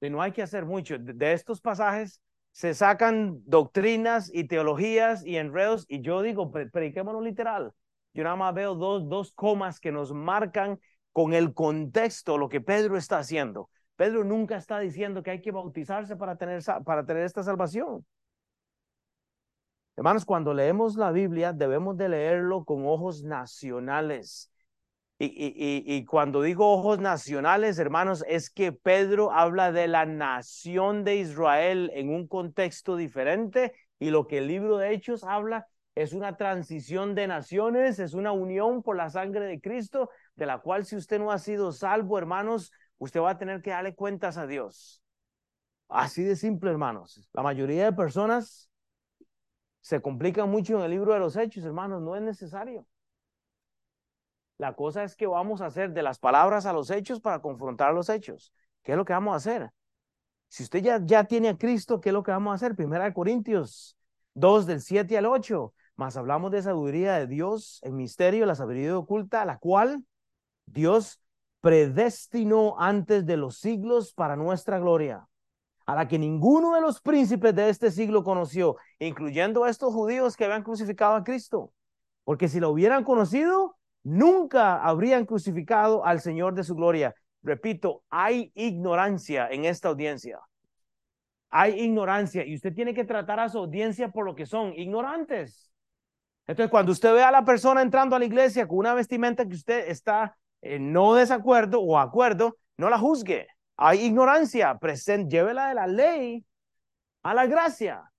Y 0.00 0.08
no 0.08 0.22
hay 0.22 0.30
que 0.30 0.42
hacer 0.42 0.64
mucho. 0.64 0.96
De 1.00 1.32
estos 1.32 1.60
pasajes 1.60 2.22
se 2.58 2.74
sacan 2.74 3.40
doctrinas 3.46 4.32
y 4.34 4.48
teologías 4.48 5.24
y 5.24 5.36
enredos 5.36 5.86
y 5.88 6.00
yo 6.00 6.22
digo, 6.22 6.50
prediquémoslo 6.50 7.20
literal. 7.20 7.72
Yo 8.14 8.24
nada 8.24 8.34
más 8.34 8.52
veo 8.52 8.74
dos, 8.74 9.08
dos 9.08 9.30
comas 9.30 9.78
que 9.78 9.92
nos 9.92 10.12
marcan 10.12 10.80
con 11.12 11.34
el 11.34 11.54
contexto 11.54 12.36
lo 12.36 12.48
que 12.48 12.60
Pedro 12.60 12.96
está 12.96 13.18
haciendo. 13.18 13.70
Pedro 13.94 14.24
nunca 14.24 14.56
está 14.56 14.80
diciendo 14.80 15.22
que 15.22 15.30
hay 15.30 15.40
que 15.40 15.52
bautizarse 15.52 16.16
para 16.16 16.34
tener, 16.34 16.60
para 16.84 17.06
tener 17.06 17.22
esta 17.22 17.44
salvación. 17.44 18.04
Hermanos, 19.94 20.24
cuando 20.24 20.52
leemos 20.52 20.96
la 20.96 21.12
Biblia 21.12 21.52
debemos 21.52 21.96
de 21.96 22.08
leerlo 22.08 22.64
con 22.64 22.84
ojos 22.86 23.22
nacionales. 23.22 24.50
Y, 25.20 25.26
y, 25.26 25.82
y, 25.84 26.04
cuando 26.04 26.42
digo 26.42 26.72
ojos 26.72 27.00
nacionales, 27.00 27.80
hermanos, 27.80 28.24
es 28.28 28.50
que 28.50 28.70
Pedro 28.70 29.32
habla 29.32 29.72
de 29.72 29.88
la 29.88 30.06
nación 30.06 31.02
de 31.02 31.16
Israel 31.16 31.90
en 31.94 32.10
un 32.10 32.28
contexto 32.28 32.94
diferente 32.94 33.72
y 33.98 34.10
lo 34.10 34.28
que 34.28 34.38
el 34.38 34.46
libro 34.46 34.78
de 34.78 34.92
Hechos 34.92 35.24
habla 35.24 35.66
es 35.96 36.12
una 36.12 36.36
transición 36.36 37.16
de 37.16 37.26
naciones, 37.26 37.98
es 37.98 38.14
una 38.14 38.30
unión 38.30 38.84
por 38.84 38.96
la 38.96 39.10
sangre 39.10 39.46
de 39.46 39.60
Cristo, 39.60 40.10
de 40.36 40.46
la 40.46 40.58
cual 40.58 40.84
si 40.84 40.94
usted 40.94 41.18
no 41.18 41.32
ha 41.32 41.38
sido 41.38 41.72
salvo, 41.72 42.16
hermanos, 42.16 42.70
usted 42.98 43.20
va 43.20 43.30
a 43.30 43.38
tener 43.38 43.60
que 43.62 43.70
darle 43.70 43.96
cuentas 43.96 44.38
a 44.38 44.46
Dios. 44.46 45.02
Así 45.88 46.22
de 46.22 46.36
simple, 46.36 46.70
hermanos. 46.70 47.28
La 47.32 47.42
mayoría 47.42 47.86
de 47.86 47.92
personas 47.92 48.70
se 49.80 50.00
complican 50.00 50.48
mucho 50.48 50.78
en 50.78 50.84
el 50.84 50.92
libro 50.92 51.14
de 51.14 51.18
los 51.18 51.34
hechos, 51.36 51.64
hermanos, 51.64 52.00
no 52.02 52.14
es 52.14 52.22
necesario. 52.22 52.86
La 54.58 54.74
cosa 54.74 55.04
es 55.04 55.14
que 55.14 55.26
vamos 55.26 55.60
a 55.60 55.66
hacer 55.66 55.92
de 55.92 56.02
las 56.02 56.18
palabras 56.18 56.66
a 56.66 56.72
los 56.72 56.90
hechos 56.90 57.20
para 57.20 57.40
confrontar 57.40 57.94
los 57.94 58.08
hechos. 58.08 58.52
¿Qué 58.82 58.92
es 58.92 58.98
lo 58.98 59.04
que 59.04 59.12
vamos 59.12 59.32
a 59.32 59.36
hacer? 59.36 59.70
Si 60.48 60.64
usted 60.64 60.82
ya, 60.82 61.00
ya 61.04 61.24
tiene 61.24 61.48
a 61.50 61.56
Cristo, 61.56 62.00
¿qué 62.00 62.08
es 62.08 62.12
lo 62.12 62.24
que 62.24 62.32
vamos 62.32 62.52
a 62.52 62.54
hacer? 62.56 62.74
Primera 62.74 63.04
de 63.04 63.12
Corintios 63.12 63.96
2 64.34 64.66
del 64.66 64.80
7 64.80 65.16
al 65.16 65.26
8. 65.26 65.72
Más 65.94 66.16
hablamos 66.16 66.50
de 66.50 66.62
sabiduría 66.62 67.14
de 67.14 67.28
Dios 67.28 67.80
en 67.82 67.96
misterio, 67.96 68.46
la 68.46 68.56
sabiduría 68.56 68.98
oculta, 68.98 69.44
la 69.44 69.58
cual 69.58 70.04
Dios 70.66 71.20
predestinó 71.60 72.76
antes 72.78 73.26
de 73.26 73.36
los 73.36 73.58
siglos 73.58 74.12
para 74.12 74.36
nuestra 74.36 74.78
gloria, 74.78 75.28
a 75.86 75.94
la 75.94 76.08
que 76.08 76.18
ninguno 76.18 76.74
de 76.74 76.80
los 76.80 77.00
príncipes 77.00 77.54
de 77.54 77.68
este 77.68 77.90
siglo 77.90 78.24
conoció, 78.24 78.76
incluyendo 78.98 79.64
a 79.64 79.70
estos 79.70 79.92
judíos 79.92 80.36
que 80.36 80.44
habían 80.44 80.62
crucificado 80.62 81.14
a 81.14 81.24
Cristo. 81.24 81.72
Porque 82.24 82.48
si 82.48 82.60
lo 82.60 82.70
hubieran 82.70 83.04
conocido, 83.04 83.77
nunca 84.08 84.82
habrían 84.82 85.26
crucificado 85.26 86.04
al 86.04 86.20
Señor 86.20 86.54
de 86.54 86.64
su 86.64 86.74
gloria. 86.74 87.14
Repito, 87.42 88.02
hay 88.08 88.50
ignorancia 88.54 89.48
en 89.50 89.64
esta 89.64 89.88
audiencia. 89.88 90.40
Hay 91.50 91.80
ignorancia 91.80 92.44
y 92.44 92.54
usted 92.54 92.74
tiene 92.74 92.94
que 92.94 93.04
tratar 93.04 93.40
a 93.40 93.48
su 93.48 93.58
audiencia 93.58 94.08
por 94.10 94.24
lo 94.24 94.34
que 94.34 94.46
son 94.46 94.72
ignorantes. 94.74 95.70
Entonces, 96.46 96.70
cuando 96.70 96.92
usted 96.92 97.12
ve 97.12 97.22
a 97.22 97.30
la 97.30 97.44
persona 97.44 97.82
entrando 97.82 98.16
a 98.16 98.18
la 98.18 98.24
iglesia 98.24 98.66
con 98.66 98.78
una 98.78 98.94
vestimenta 98.94 99.46
que 99.46 99.54
usted 99.54 99.88
está 99.88 100.36
en 100.62 100.92
no 100.92 101.14
desacuerdo 101.14 101.80
o 101.80 101.98
acuerdo, 101.98 102.56
no 102.78 102.88
la 102.88 102.98
juzgue. 102.98 103.46
Hay 103.76 104.00
ignorancia, 104.00 104.76
presente, 104.78 105.36
llévela 105.36 105.68
de 105.68 105.74
la 105.74 105.86
ley 105.86 106.44
a 107.22 107.34
la 107.34 107.46
gracia 107.46 108.10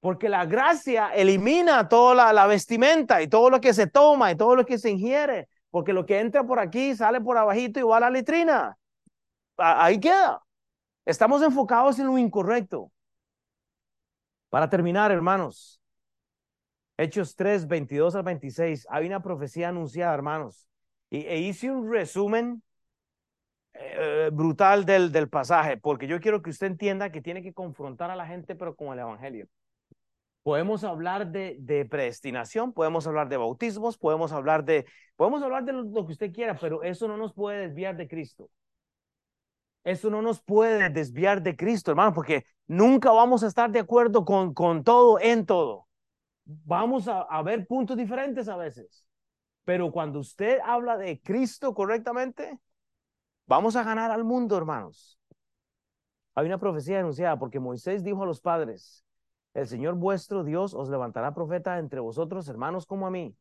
porque 0.00 0.28
la 0.28 0.46
gracia 0.46 1.12
elimina 1.14 1.88
toda 1.88 2.32
la, 2.32 2.46
vestimenta 2.46 3.20
y 3.22 3.28
todo 3.28 3.50
lo 3.50 3.60
que 3.60 3.74
se 3.74 3.86
toma 3.86 4.30
y 4.30 4.36
todo 4.36 4.54
lo 4.54 4.64
que 4.64 4.78
se 4.78 4.90
ingiere, 4.90 5.48
porque 5.70 5.92
lo 5.92 6.06
que 6.06 6.20
entra 6.20 6.44
por 6.44 6.60
aquí 6.60 6.94
sale 6.94 7.20
por 7.20 7.36
abajito 7.36 7.80
y 7.80 7.82
va 7.82 7.96
a 7.96 8.00
la 8.00 8.10
letrina. 8.10 8.78
Ahí 9.56 9.98
queda. 9.98 10.40
Estamos 11.04 11.42
enfocados 11.42 11.98
en 11.98 12.06
lo 12.06 12.18
incorrecto. 12.18 12.92
Para 14.50 14.70
terminar, 14.70 15.10
hermanos, 15.10 15.80
Hechos 16.96 17.34
3, 17.36 17.66
22 17.66 18.14
al 18.14 18.22
26, 18.22 18.86
hay 18.90 19.06
una 19.06 19.20
profecía 19.22 19.68
anunciada, 19.68 20.14
hermanos, 20.14 20.68
y 21.10 21.26
e 21.26 21.38
hice 21.38 21.70
un 21.70 21.90
resumen 21.90 22.62
eh, 23.74 24.30
brutal 24.32 24.84
del, 24.84 25.12
del 25.12 25.28
pasaje, 25.28 25.76
porque 25.76 26.06
yo 26.06 26.20
quiero 26.20 26.42
que 26.42 26.50
usted 26.50 26.68
entienda 26.68 27.12
que 27.12 27.20
tiene 27.20 27.42
que 27.42 27.52
confrontar 27.52 28.10
a 28.10 28.16
la 28.16 28.26
gente, 28.26 28.56
pero 28.56 28.74
con 28.74 28.92
el 28.92 29.00
Evangelio. 29.00 29.48
Podemos 30.48 30.82
hablar 30.82 31.30
de, 31.30 31.58
de, 31.60 31.84
predestinación, 31.84 32.72
podemos 32.72 33.06
hablar 33.06 33.28
de 33.28 33.36
bautismos, 33.36 33.98
podemos 33.98 34.32
hablar 34.32 34.64
de, 34.64 34.86
podemos 35.14 35.42
hablar 35.42 35.62
de 35.66 35.74
lo, 35.74 36.06
que 36.06 36.12
usted 36.12 36.32
quiera, 36.32 36.56
pero 36.58 36.82
eso 36.82 37.06
no 37.06 37.18
nos 37.18 37.34
puede 37.34 37.68
desviar 37.68 37.98
de 37.98 38.08
Cristo. 38.08 38.48
Eso 39.84 40.08
no 40.08 40.22
nos 40.22 40.40
puede 40.40 40.88
desviar 40.88 41.42
de 41.42 41.54
Cristo, 41.54 41.90
hermano, 41.90 42.14
porque 42.14 42.46
nunca 42.66 43.12
vamos 43.12 43.42
a 43.42 43.46
estar 43.46 43.70
de 43.70 43.80
acuerdo 43.80 44.24
con, 44.24 44.54
con 44.54 44.84
todo 44.84 45.20
en 45.20 45.44
todo. 45.44 45.86
Vamos 46.46 47.08
a, 47.08 47.20
a 47.20 47.42
ver 47.42 47.66
puntos 47.66 47.98
diferentes 47.98 48.48
a 48.48 48.56
veces. 48.56 49.04
Pero 49.64 49.92
cuando 49.92 50.18
usted 50.18 50.60
habla 50.64 50.96
de 50.96 51.20
Cristo 51.20 51.74
correctamente, 51.74 52.58
vamos 53.46 53.76
a 53.76 53.84
ganar 53.84 54.10
al 54.10 54.24
mundo, 54.24 54.56
hermanos. 54.56 55.20
Hay 56.34 56.46
una 56.46 56.56
profecía 56.56 57.00
anunciada 57.00 57.38
porque 57.38 57.60
Moisés 57.60 58.02
dijo 58.02 58.22
a 58.22 58.26
los 58.26 58.40
padres, 58.40 59.04
el 59.58 59.66
Señor 59.68 59.94
vuestro 59.96 60.44
Dios 60.44 60.74
os 60.74 60.88
levantará 60.88 61.34
profeta 61.34 61.78
entre 61.78 62.00
vosotros, 62.00 62.48
hermanos, 62.48 62.86
como 62.86 63.06
a 63.06 63.10
mí. 63.10 63.36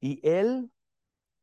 Y 0.00 0.20
él, 0.28 0.70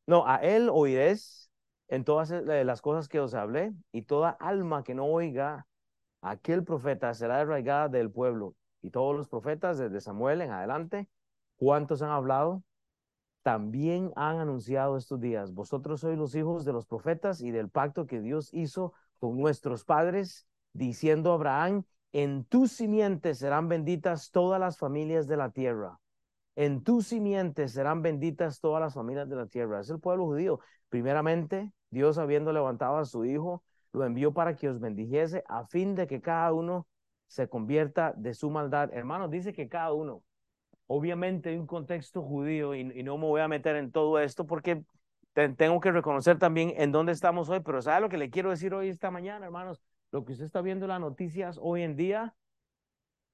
no, 0.08 0.28
a 0.28 0.38
él 0.38 0.70
oiréis 0.72 1.52
en 1.88 2.04
todas 2.04 2.30
las 2.32 2.82
cosas 2.82 3.08
que 3.08 3.20
os 3.20 3.34
hablé, 3.34 3.74
y 3.92 4.04
toda 4.04 4.30
alma 4.30 4.84
que 4.84 4.96
no 4.96 5.06
oiga 5.06 5.68
aquel 6.22 6.64
profeta 6.64 7.14
será 7.14 7.42
arraigada 7.42 7.90
del 7.90 8.12
pueblo. 8.12 8.56
Y 8.82 8.92
todos 8.92 9.16
los 9.16 9.28
profetas, 9.28 9.78
desde 9.78 10.02
Samuel 10.02 10.42
en 10.42 10.52
adelante, 10.52 11.10
¿cuántos 11.58 12.02
han 12.02 12.12
hablado? 12.12 12.64
También 13.44 14.12
han 14.16 14.40
anunciado 14.40 14.98
estos 14.98 15.20
días. 15.20 15.54
Vosotros 15.54 16.02
sois 16.02 16.18
los 16.18 16.36
hijos 16.36 16.66
de 16.66 16.74
los 16.74 16.86
profetas 16.86 17.42
y 17.42 17.52
del 17.52 17.70
pacto 17.70 18.08
que 18.08 18.22
Dios 18.22 18.50
hizo 18.54 18.94
con 19.20 19.38
nuestros 19.38 19.86
padres, 19.86 20.48
diciendo 20.74 21.32
a 21.32 21.36
Abraham, 21.36 21.84
en 22.16 22.46
tu 22.46 22.68
simiente 22.70 23.34
serán 23.36 23.68
benditas 23.68 24.32
todas 24.32 24.58
las 24.58 24.78
familias 24.78 25.28
de 25.28 25.36
la 25.36 25.50
tierra. 25.50 26.00
En 26.56 26.82
tu 26.82 27.02
simiente 27.02 27.68
serán 27.68 28.02
benditas 28.02 28.62
todas 28.62 28.80
las 28.80 28.94
familias 28.94 29.28
de 29.28 29.36
la 29.36 29.48
tierra. 29.48 29.82
Es 29.82 29.90
el 29.90 30.00
pueblo 30.00 30.24
judío. 30.24 30.62
Primeramente, 30.88 31.74
Dios 31.90 32.18
habiendo 32.18 32.54
levantado 32.54 33.00
a 33.00 33.04
su 33.04 33.26
Hijo, 33.26 33.66
lo 33.92 34.06
envió 34.06 34.34
para 34.34 34.56
que 34.56 34.70
os 34.70 34.80
bendijese 34.80 35.44
a 35.50 35.66
fin 35.66 35.94
de 35.94 36.08
que 36.08 36.22
cada 36.22 36.54
uno 36.54 36.88
se 37.28 37.50
convierta 37.50 38.14
de 38.16 38.34
su 38.34 38.50
maldad. 38.50 38.94
Hermanos, 38.94 39.30
dice 39.30 39.52
que 39.52 39.68
cada 39.68 39.92
uno. 39.92 40.24
Obviamente 40.88 41.50
hay 41.50 41.58
un 41.58 41.68
contexto 41.68 42.22
judío 42.22 42.76
y, 42.76 43.04
no 43.04 43.18
me 43.18 43.26
voy 43.26 43.42
a 43.42 43.50
meter 43.50 43.76
en 43.76 43.92
todo 43.92 44.20
esto 44.20 44.48
porque 44.48 44.86
tengo 45.34 45.82
que 45.82 45.92
reconocer 45.92 46.40
también 46.40 46.76
en 46.78 46.94
dónde 46.94 47.12
estamos 47.12 47.50
hoy, 47.50 47.60
pero 47.60 47.82
¿sabe 47.82 48.00
lo 48.00 48.08
que 48.08 48.18
le 48.18 48.30
quiero 48.30 48.52
decir 48.52 48.74
hoy 48.74 48.88
esta 48.88 49.12
mañana, 49.12 49.48
hermanos? 49.48 49.82
Lo 50.16 50.24
que 50.24 50.32
usted 50.32 50.46
está 50.46 50.62
viendo 50.62 50.86
en 50.86 50.92
las 50.92 51.02
noticias 51.02 51.60
hoy 51.62 51.82
en 51.82 51.98
día 51.98 52.34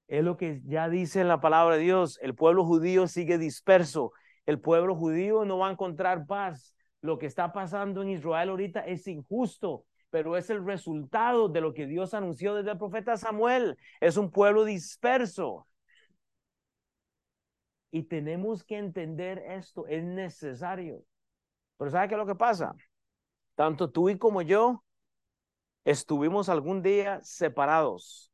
es 0.08 0.24
lo 0.24 0.36
que 0.36 0.60
ya 0.64 0.88
dice 0.88 1.20
en 1.20 1.28
la 1.28 1.40
palabra 1.40 1.76
de 1.76 1.82
Dios. 1.82 2.18
El 2.20 2.34
pueblo 2.34 2.64
judío 2.64 3.06
sigue 3.06 3.38
disperso. 3.38 4.10
El 4.46 4.60
pueblo 4.60 4.96
judío 4.96 5.44
no 5.44 5.58
va 5.58 5.68
a 5.68 5.70
encontrar 5.70 6.26
paz. 6.26 6.74
Lo 7.00 7.18
que 7.18 7.26
está 7.26 7.52
pasando 7.52 8.02
en 8.02 8.08
Israel 8.08 8.48
ahorita 8.48 8.80
es 8.80 9.06
injusto, 9.06 9.84
pero 10.10 10.36
es 10.36 10.50
el 10.50 10.66
resultado 10.66 11.48
de 11.48 11.60
lo 11.60 11.72
que 11.72 11.86
Dios 11.86 12.14
anunció 12.14 12.52
desde 12.56 12.72
el 12.72 12.78
profeta 12.78 13.16
Samuel. 13.16 13.76
Es 14.00 14.16
un 14.16 14.32
pueblo 14.32 14.64
disperso. 14.64 15.68
Y 17.92 18.02
tenemos 18.02 18.64
que 18.64 18.78
entender 18.78 19.38
esto, 19.38 19.86
es 19.86 20.02
necesario. 20.02 21.04
Pero 21.76 21.92
¿sabe 21.92 22.08
qué 22.08 22.14
es 22.14 22.18
lo 22.18 22.26
que 22.26 22.34
pasa? 22.34 22.74
Tanto 23.54 23.88
tú 23.88 24.10
y 24.10 24.18
como 24.18 24.42
yo 24.42 24.82
estuvimos 25.84 26.48
algún 26.48 26.82
día 26.82 27.20
separados 27.22 28.30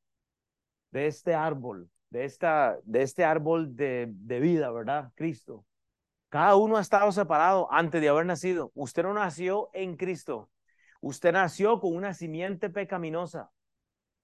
de 0.90 1.06
este 1.06 1.34
árbol, 1.34 1.90
de, 2.10 2.24
esta, 2.24 2.78
de 2.84 3.02
este 3.02 3.24
árbol 3.24 3.76
de, 3.76 4.06
de 4.10 4.40
vida, 4.40 4.70
¿verdad? 4.70 5.12
Cristo. 5.14 5.64
Cada 6.28 6.56
uno 6.56 6.76
ha 6.76 6.80
estado 6.80 7.10
separado 7.12 7.68
antes 7.72 8.00
de 8.00 8.08
haber 8.08 8.26
nacido. 8.26 8.70
Usted 8.74 9.02
no 9.02 9.14
nació 9.14 9.70
en 9.72 9.96
Cristo. 9.96 10.50
Usted 11.00 11.32
nació 11.32 11.80
con 11.80 11.94
una 11.94 12.12
simiente 12.12 12.68
pecaminosa. 12.70 13.50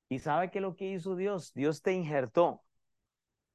¿Y 0.09 0.18
sabe 0.18 0.51
qué 0.51 0.59
es 0.59 0.62
lo 0.62 0.77
que 0.77 0.91
hizo 0.91 1.16
Dios? 1.16 1.53
Dios 1.55 1.83
te 1.83 1.93
injertó 1.93 2.62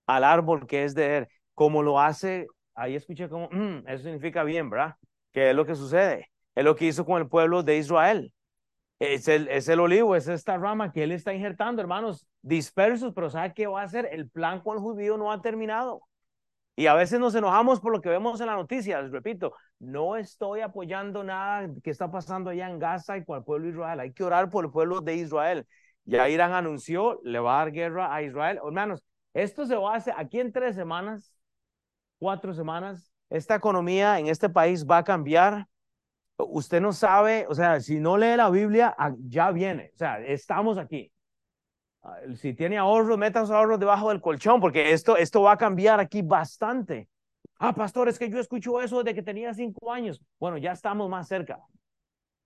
al 0.08 0.24
árbol 0.24 0.66
que 0.66 0.84
es 0.86 0.96
de 0.96 1.18
Él, 1.18 1.28
como 1.54 1.84
lo 1.84 2.00
hace, 2.00 2.48
ahí 2.74 2.96
escuché 2.96 3.30
como, 3.30 3.48
mm, 3.52 3.88
eso 3.88 4.04
significa 4.04 4.44
bien, 4.44 4.70
¿verdad? 4.70 4.96
¿Qué 5.32 5.52
es 5.52 5.56
lo 5.56 5.66
que 5.66 5.76
sucede? 5.76 6.32
Es 6.56 6.64
lo 6.64 6.76
que 6.76 6.86
hizo 6.86 7.06
con 7.06 7.22
el 7.22 7.30
pueblo 7.30 7.62
de 7.62 7.78
Israel. 7.78 8.34
Es 9.00 9.28
el, 9.30 9.48
es 9.48 9.70
el 9.70 9.80
olivo, 9.80 10.16
es 10.16 10.28
esta 10.28 10.58
rama 10.58 10.92
que 10.92 11.04
Él 11.04 11.14
está 11.14 11.34
injertando, 11.34 11.82
hermanos, 11.82 12.28
dispersos, 12.42 13.14
pero 13.14 13.30
¿sabe 13.30 13.54
qué 13.54 13.66
va 13.66 13.82
a 13.82 13.86
hacer? 13.86 14.10
El 14.12 14.30
plan 14.30 14.60
con 14.62 14.76
el 14.76 14.84
judío 14.84 15.18
no 15.18 15.32
ha 15.32 15.42
terminado. 15.42 16.02
Y 16.76 16.88
a 16.88 16.94
veces 16.94 17.20
nos 17.20 17.36
enojamos 17.36 17.82
por 17.82 17.92
lo 17.92 18.02
que 18.02 18.10
vemos 18.10 18.40
en 18.40 18.48
la 18.48 18.56
noticia. 18.56 19.02
Les 19.02 19.12
repito, 19.12 19.54
no 19.80 20.16
estoy 20.16 20.62
apoyando 20.62 21.24
nada 21.24 21.70
que 21.84 21.90
está 21.90 22.10
pasando 22.10 22.50
allá 22.50 22.70
en 22.70 22.80
Gaza 22.80 23.18
y 23.18 23.26
con 23.26 23.38
el 23.38 23.44
pueblo 23.44 23.66
de 23.66 23.72
Israel. 23.72 24.00
Hay 24.00 24.14
que 24.14 24.24
orar 24.24 24.50
por 24.50 24.66
el 24.66 24.72
pueblo 24.72 25.02
de 25.02 25.16
Israel. 25.16 25.68
Ya 26.06 26.30
Irán 26.30 26.54
anunció, 26.54 27.20
le 27.24 27.40
va 27.40 27.56
a 27.56 27.66
dar 27.66 27.74
guerra 27.74 28.14
a 28.14 28.22
Israel. 28.22 28.60
Hermanos, 28.66 29.04
esto 29.34 29.66
se 29.66 29.76
va 29.76 29.94
a 29.94 29.98
hacer 29.98 30.14
aquí 30.18 30.40
en 30.40 30.52
tres 30.54 30.76
semanas, 30.76 31.36
cuatro 32.18 32.54
semanas. 32.54 33.12
Esta 33.30 33.56
economía 33.56 34.18
en 34.18 34.28
este 34.28 34.50
país 34.50 34.86
va 34.86 35.00
a 35.00 35.04
cambiar. 35.04 35.68
Usted 36.48 36.80
no 36.80 36.94
sabe, 36.94 37.46
o 37.50 37.56
sea, 37.56 37.82
si 37.82 38.00
no 38.00 38.18
lee 38.18 38.38
la 38.38 38.50
Biblia, 38.50 38.96
ah, 38.98 39.14
ya 39.28 39.52
viene. 39.52 39.92
O 39.94 39.98
sea, 39.98 40.20
estamos 40.22 40.78
aquí. 40.78 41.12
Ah, 42.02 42.18
si 42.36 42.54
tiene 42.54 42.78
ahorros, 42.78 43.18
meta 43.18 43.42
sus 43.42 43.52
ahorros 43.52 43.80
debajo 43.80 44.10
del 44.10 44.22
colchón, 44.22 44.62
porque 44.62 44.94
esto, 44.94 45.18
esto 45.18 45.42
va 45.42 45.54
a 45.54 45.58
cambiar 45.58 46.00
aquí 46.00 46.22
bastante. 46.22 47.10
Ah, 47.58 47.74
pastor, 47.74 48.08
es 48.08 48.18
que 48.18 48.30
yo 48.30 48.40
escucho 48.40 48.82
eso 48.82 49.04
desde 49.04 49.16
que 49.16 49.22
tenía 49.22 49.54
cinco 49.54 49.92
años. 49.92 50.22
Bueno, 50.40 50.58
ya 50.58 50.72
estamos 50.72 51.10
más 51.10 51.28
cerca. 51.28 51.60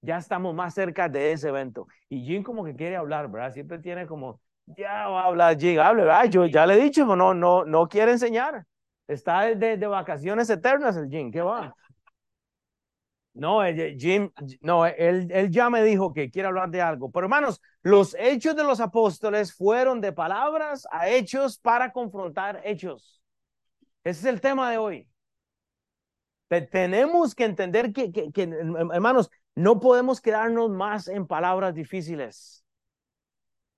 Ya 0.01 0.17
estamos 0.17 0.55
más 0.55 0.73
cerca 0.73 1.07
de 1.07 1.31
ese 1.31 1.49
evento. 1.49 1.87
Y 2.09 2.21
Jim 2.25 2.43
como 2.43 2.63
que 2.65 2.75
quiere 2.75 2.95
hablar, 2.95 3.29
¿verdad? 3.29 3.53
Siempre 3.53 3.77
tiene 3.79 4.07
como, 4.07 4.41
ya 4.65 5.07
va 5.07 5.21
a 5.21 5.25
hablar 5.27 5.57
Jim, 5.59 5.79
hable, 5.79 6.03
¿verdad? 6.03 6.25
Yo 6.25 6.45
ya 6.47 6.65
le 6.65 6.73
he 6.73 6.83
dicho, 6.83 7.05
no, 7.15 7.33
no, 7.33 7.63
no 7.63 7.87
quiere 7.87 8.11
enseñar. 8.11 8.65
Está 9.07 9.41
de, 9.43 9.77
de 9.77 9.87
vacaciones 9.87 10.49
eternas 10.49 10.97
el 10.97 11.09
Jim, 11.09 11.31
¿qué 11.31 11.41
va? 11.41 11.75
No, 13.33 13.65
eh, 13.65 13.95
Jim, 13.97 14.31
no, 14.61 14.85
él, 14.85 15.27
él 15.31 15.49
ya 15.49 15.69
me 15.69 15.83
dijo 15.83 16.13
que 16.13 16.29
quiere 16.29 16.47
hablar 16.47 16.69
de 16.69 16.81
algo. 16.81 17.11
Pero 17.11 17.25
hermanos, 17.25 17.61
los 17.81 18.15
hechos 18.19 18.55
de 18.55 18.63
los 18.63 18.79
apóstoles 18.79 19.53
fueron 19.53 20.01
de 20.01 20.11
palabras 20.13 20.87
a 20.91 21.09
hechos 21.09 21.57
para 21.57 21.91
confrontar 21.91 22.61
hechos. 22.63 23.21
Ese 24.03 24.19
es 24.19 24.25
el 24.25 24.41
tema 24.41 24.69
de 24.69 24.77
hoy. 24.77 25.09
tenemos 26.71 27.33
que 27.33 27.45
entender 27.45 27.91
que, 27.91 28.11
que, 28.11 28.43
hermanos, 28.91 29.31
no 29.55 29.79
podemos 29.79 30.21
quedarnos 30.21 30.69
más 30.69 31.07
en 31.07 31.25
palabras 31.25 31.73
difíciles. 31.73 32.63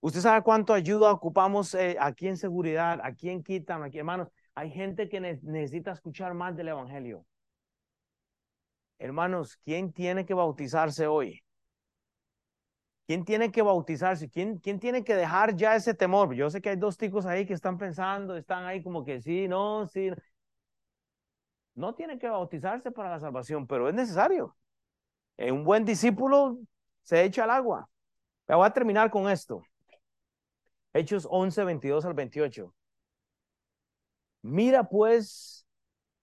Usted 0.01 0.19
sabe 0.19 0.43
cuánto 0.43 0.73
ayuda 0.73 1.11
ocupamos 1.11 1.73
eh, 1.73 1.95
aquí 1.99 2.27
en 2.27 2.37
seguridad, 2.37 2.99
aquí 3.03 3.29
en 3.29 3.41
Quitan, 3.41 3.83
aquí, 3.83 3.99
hermanos. 3.99 4.27
Hay 4.53 4.69
gente 4.71 5.09
que 5.09 5.19
necesita 5.19 5.91
escuchar 5.91 6.33
más 6.33 6.55
del 6.55 6.67
Evangelio. 6.69 7.25
Hermanos, 8.97 9.57
¿quién 9.57 9.91
tiene 9.91 10.25
que 10.25 10.33
bautizarse 10.33 11.07
hoy? 11.07 11.41
¿Quién 13.07 13.23
tiene 13.23 13.51
que 13.51 13.61
bautizarse? 13.61 14.29
¿Quién, 14.29 14.57
¿Quién 14.57 14.79
tiene 14.79 15.03
que 15.03 15.15
dejar 15.15 15.55
ya 15.55 15.75
ese 15.75 15.93
temor? 15.93 16.33
Yo 16.33 16.49
sé 16.49 16.61
que 16.61 16.69
hay 16.69 16.75
dos 16.75 16.97
ticos 16.97 17.25
ahí 17.25 17.45
que 17.45 17.53
están 17.53 17.77
pensando, 17.77 18.35
están 18.35 18.65
ahí 18.65 18.81
como 18.81 19.03
que 19.03 19.21
sí, 19.21 19.47
no, 19.47 19.85
sí. 19.85 20.09
No 21.75 21.93
tienen 21.93 22.17
que 22.17 22.29
bautizarse 22.29 22.91
para 22.91 23.11
la 23.11 23.19
salvación, 23.19 23.67
pero 23.67 23.87
es 23.89 23.93
necesario. 23.93 24.55
un 25.37 25.63
buen 25.63 25.85
discípulo 25.85 26.57
se 27.03 27.23
echa 27.23 27.43
al 27.43 27.51
agua. 27.51 27.87
Me 28.47 28.55
voy 28.55 28.65
a 28.65 28.73
terminar 28.73 29.11
con 29.11 29.29
esto. 29.29 29.61
Hechos 30.93 31.27
11, 31.29 31.63
22 31.63 32.05
al 32.05 32.13
28. 32.13 32.73
Mira 34.41 34.87
pues 34.87 35.67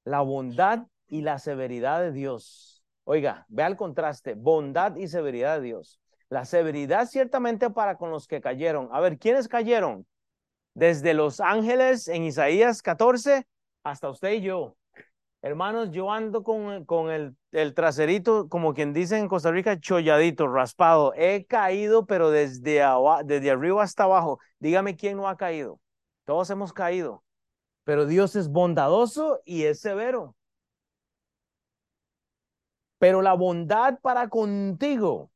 la 0.05 0.21
bondad 0.23 0.87
y 1.13 1.21
la 1.21 1.39
severidad 1.39 2.01
de 2.01 2.11
Dios. 2.11 2.83
Oiga, 3.05 3.45
vea 3.51 3.67
el 3.67 3.77
contraste, 3.77 4.33
bondad 4.35 4.97
y 4.97 5.09
severidad 5.09 5.57
de 5.57 5.67
Dios. 5.67 6.01
La 6.31 6.47
severidad 6.47 7.07
ciertamente 7.07 7.69
para 7.69 7.99
con 7.99 8.11
los 8.11 8.27
que 8.27 8.41
cayeron. 8.41 8.89
A 8.93 9.01
ver, 9.01 9.19
¿quiénes 9.19 9.47
cayeron? 9.47 10.07
Desde 10.73 11.13
los 11.13 11.41
ángeles 11.41 12.09
en 12.09 12.23
Isaías 12.23 12.81
14 12.81 13.47
hasta 13.85 14.09
usted 14.09 14.33
y 14.33 14.41
yo. 14.41 14.75
Hermanos, 15.43 15.91
yo 15.91 16.11
ando 16.11 16.43
con, 16.43 16.87
con 16.87 17.11
el, 17.11 17.37
el, 17.51 17.75
traserito, 17.75 18.49
como 18.49 18.73
quien 18.73 18.95
dice 18.95 19.19
en 19.19 19.29
Costa 19.29 19.51
Rica, 19.51 19.79
cholladito, 19.79 20.49
raspado. 20.49 21.13
He 21.15 21.45
caído, 21.45 22.07
pero 22.07 22.31
desde, 22.31 22.81
desde 23.27 23.51
arriba 23.51 23.83
hasta 23.83 24.05
abajo. 24.05 24.39
Dígame 24.61 24.97
quién 24.97 25.19
no 25.19 25.29
ha 25.29 25.37
caído. 25.37 25.79
Todos 26.25 26.49
hemos 26.49 26.73
caído. 26.73 27.23
Pero 27.85 28.07
Dios 28.07 28.35
es 28.35 28.49
bondadoso 28.49 29.43
y 29.45 29.65
es 29.65 29.81
severo 29.81 30.35
pero 33.03 33.21
la 33.21 33.33
bondad 33.33 33.99
para 34.01 34.29
contigo. 34.29 35.33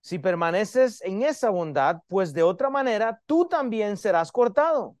Si 0.00 0.18
permaneces 0.18 1.02
en 1.02 1.22
esa 1.22 1.50
bondad, 1.50 1.98
pues 2.08 2.32
de 2.32 2.42
otra 2.42 2.70
manera 2.70 3.20
tú 3.26 3.46
también 3.46 3.98
serás 3.98 4.32
cortado. 4.32 4.96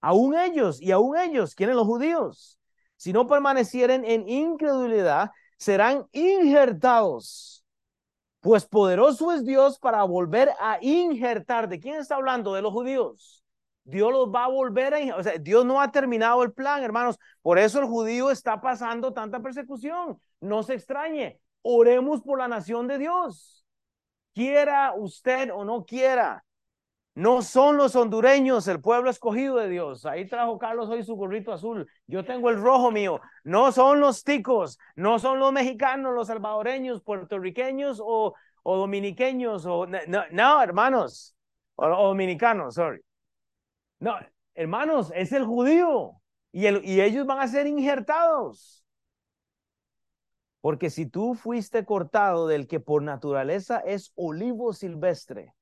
Aún 0.00 0.34
ellos, 0.36 0.82
y 0.82 0.90
aún 0.90 1.16
ellos, 1.16 1.54
¿quieren 1.54 1.76
los 1.76 1.86
judíos? 1.86 2.58
Si 2.96 3.12
no 3.12 3.28
permanecieren 3.28 4.04
en 4.04 4.28
incredulidad, 4.28 5.30
serán 5.56 6.04
injertados. 6.10 7.64
Pues 8.40 8.66
poderoso 8.66 9.30
es 9.30 9.44
Dios 9.44 9.78
para 9.78 10.02
volver 10.02 10.50
a 10.58 10.78
injertar. 10.80 11.68
¿De 11.68 11.78
quién 11.78 11.94
está 12.00 12.16
hablando? 12.16 12.54
De 12.54 12.62
los 12.62 12.72
judíos. 12.72 13.39
Dios 13.90 14.12
los 14.12 14.28
va 14.28 14.44
a 14.44 14.48
volver 14.48 14.94
a... 14.94 15.16
O 15.16 15.22
sea, 15.22 15.34
Dios 15.38 15.64
no 15.64 15.80
ha 15.80 15.90
terminado 15.90 16.42
el 16.42 16.52
plan, 16.52 16.82
hermanos. 16.82 17.18
Por 17.42 17.58
eso 17.58 17.80
el 17.80 17.86
judío 17.86 18.30
está 18.30 18.60
pasando 18.60 19.12
tanta 19.12 19.40
persecución. 19.40 20.20
No 20.40 20.62
se 20.62 20.74
extrañe. 20.74 21.40
Oremos 21.62 22.22
por 22.22 22.38
la 22.38 22.48
nación 22.48 22.86
de 22.86 22.98
Dios. 22.98 23.64
Quiera 24.34 24.92
usted 24.96 25.50
o 25.52 25.64
no 25.64 25.84
quiera. 25.84 26.44
No 27.14 27.42
son 27.42 27.76
los 27.76 27.96
hondureños 27.96 28.68
el 28.68 28.80
pueblo 28.80 29.10
escogido 29.10 29.56
de 29.56 29.68
Dios. 29.68 30.06
Ahí 30.06 30.28
trajo 30.28 30.58
Carlos 30.58 30.88
hoy 30.88 31.02
su 31.02 31.16
gorrito 31.16 31.52
azul. 31.52 31.86
Yo 32.06 32.24
tengo 32.24 32.48
el 32.50 32.60
rojo 32.60 32.90
mío. 32.92 33.20
No 33.42 33.72
son 33.72 34.00
los 34.00 34.22
ticos, 34.22 34.78
no 34.94 35.18
son 35.18 35.40
los 35.40 35.52
mexicanos, 35.52 36.14
los 36.14 36.28
salvadoreños, 36.28 37.02
puertorriqueños 37.02 38.00
o, 38.02 38.34
dominiqueños. 38.64 39.66
O, 39.66 39.86
no, 39.86 40.62
hermanos. 40.62 41.34
O 41.74 41.88
dominicanos, 41.88 42.76
sorry. 42.76 43.02
No, 44.00 44.16
hermanos, 44.54 45.12
es 45.14 45.32
el 45.32 45.44
judío 45.44 46.20
y, 46.52 46.66
el, 46.66 46.84
y 46.84 47.00
ellos 47.00 47.26
van 47.26 47.38
a 47.38 47.48
ser 47.48 47.66
injertados. 47.66 48.84
Porque 50.60 50.90
si 50.90 51.06
tú 51.06 51.34
fuiste 51.34 51.84
cortado 51.84 52.46
del 52.46 52.66
que 52.66 52.80
por 52.80 53.02
naturaleza 53.02 53.78
es 53.78 54.12
olivo 54.14 54.72
silvestre 54.72 55.54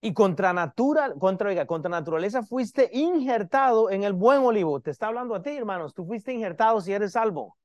y 0.00 0.14
contra, 0.14 0.52
natura, 0.52 1.14
contra, 1.18 1.66
contra 1.66 1.90
naturaleza 1.90 2.42
fuiste 2.42 2.90
injertado 2.92 3.90
en 3.90 4.04
el 4.04 4.14
buen 4.14 4.40
olivo, 4.40 4.80
te 4.80 4.90
está 4.90 5.08
hablando 5.08 5.34
a 5.34 5.42
ti, 5.42 5.50
hermanos, 5.50 5.94
tú 5.94 6.06
fuiste 6.06 6.32
injertado 6.32 6.80
si 6.80 6.92
eres 6.92 7.12
salvo. 7.12 7.56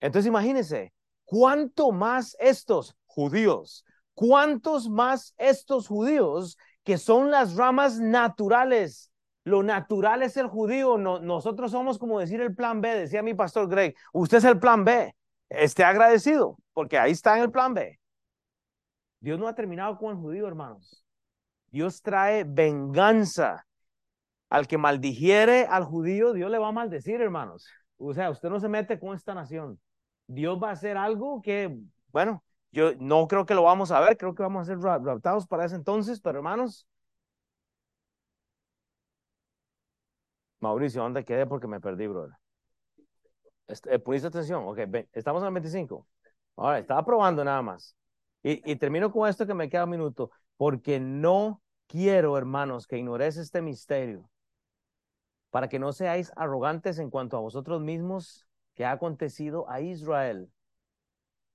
Entonces 0.00 0.28
imagínense, 0.28 0.92
¿cuánto 1.24 1.90
más 1.90 2.36
estos 2.38 2.96
judíos, 3.06 3.84
cuántos 4.14 4.88
más 4.88 5.34
estos 5.36 5.88
judíos 5.88 6.58
que 6.86 6.98
son 6.98 7.32
las 7.32 7.56
ramas 7.56 7.98
naturales. 7.98 9.10
Lo 9.42 9.64
natural 9.64 10.22
es 10.22 10.36
el 10.36 10.46
judío. 10.46 10.96
No, 10.98 11.18
nosotros 11.18 11.72
somos 11.72 11.98
como 11.98 12.20
decir 12.20 12.40
el 12.40 12.54
plan 12.54 12.80
B, 12.80 12.94
decía 12.94 13.24
mi 13.24 13.34
pastor 13.34 13.68
Greg. 13.68 13.96
Usted 14.12 14.38
es 14.38 14.44
el 14.44 14.60
plan 14.60 14.84
B. 14.84 15.12
Esté 15.48 15.82
agradecido, 15.82 16.58
porque 16.72 16.96
ahí 16.96 17.10
está 17.10 17.36
en 17.36 17.42
el 17.42 17.50
plan 17.50 17.74
B. 17.74 17.98
Dios 19.18 19.38
no 19.38 19.48
ha 19.48 19.54
terminado 19.56 19.98
con 19.98 20.12
el 20.12 20.16
judío, 20.16 20.46
hermanos. 20.46 21.04
Dios 21.72 22.02
trae 22.02 22.44
venganza. 22.44 23.66
Al 24.48 24.68
que 24.68 24.78
maldigiere 24.78 25.66
al 25.68 25.82
judío, 25.82 26.32
Dios 26.32 26.48
le 26.52 26.58
va 26.58 26.68
a 26.68 26.72
maldecir, 26.72 27.20
hermanos. 27.20 27.66
O 27.98 28.14
sea, 28.14 28.30
usted 28.30 28.48
no 28.48 28.60
se 28.60 28.68
mete 28.68 29.00
con 29.00 29.16
esta 29.16 29.34
nación. 29.34 29.80
Dios 30.28 30.56
va 30.62 30.68
a 30.68 30.72
hacer 30.74 30.96
algo 30.96 31.42
que, 31.42 31.76
bueno, 32.12 32.44
yo 32.76 32.94
no 32.98 33.26
creo 33.26 33.46
que 33.46 33.54
lo 33.54 33.62
vamos 33.62 33.90
a 33.90 34.00
ver, 34.00 34.18
creo 34.18 34.34
que 34.34 34.42
vamos 34.42 34.68
a 34.68 34.74
ser 34.74 34.78
raptados 34.80 35.46
para 35.46 35.64
ese 35.64 35.76
entonces, 35.76 36.20
pero 36.20 36.38
hermanos, 36.38 36.86
Mauricio, 40.60 41.00
¿dónde 41.00 41.24
quedé? 41.24 41.46
Porque 41.46 41.66
me 41.66 41.80
perdí, 41.80 42.06
brother. 42.06 42.32
¿Pusiste 44.04 44.28
atención? 44.28 44.64
Ok, 44.66 44.80
estamos 45.12 45.40
en 45.42 45.48
el 45.48 45.54
25. 45.54 46.06
Ahora, 46.56 46.78
estaba 46.78 47.02
probando 47.02 47.42
nada 47.42 47.62
más. 47.62 47.96
Y, 48.42 48.70
y, 48.70 48.76
termino 48.76 49.10
con 49.10 49.26
esto 49.26 49.46
que 49.46 49.54
me 49.54 49.70
queda 49.70 49.84
un 49.84 49.90
minuto, 49.90 50.30
porque 50.58 51.00
no 51.00 51.62
quiero, 51.86 52.36
hermanos, 52.36 52.86
que 52.86 52.98
ignores 52.98 53.38
este 53.38 53.62
misterio, 53.62 54.28
para 55.50 55.68
que 55.68 55.78
no 55.78 55.92
seáis 55.94 56.30
arrogantes 56.36 56.98
en 56.98 57.08
cuanto 57.08 57.38
a 57.38 57.40
vosotros 57.40 57.80
mismos 57.80 58.46
que 58.74 58.84
ha 58.84 58.92
acontecido 58.92 59.68
a 59.70 59.80
Israel. 59.80 60.50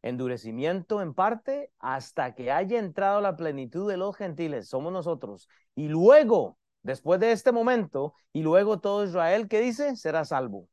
Endurecimiento 0.04 1.02
en 1.02 1.14
parte 1.14 1.72
hasta 1.80 2.34
que 2.34 2.52
haya 2.52 2.80
entrado 2.80 3.22
la 3.22 3.36
plenitud 3.36 3.90
de 3.90 3.98
los 3.98 4.16
gentiles, 4.16 4.68
somos 4.68 4.92
nosotros. 4.92 5.48
Y 5.76 5.90
luego, 5.90 6.58
después 6.82 7.20
de 7.20 7.32
este 7.32 7.52
momento, 7.52 8.14
y 8.34 8.42
luego 8.42 8.80
todo 8.80 9.04
Israel, 9.04 9.48
¿qué 9.48 9.62
dice? 9.62 9.96
Será 9.96 10.26
salvo. 10.26 10.68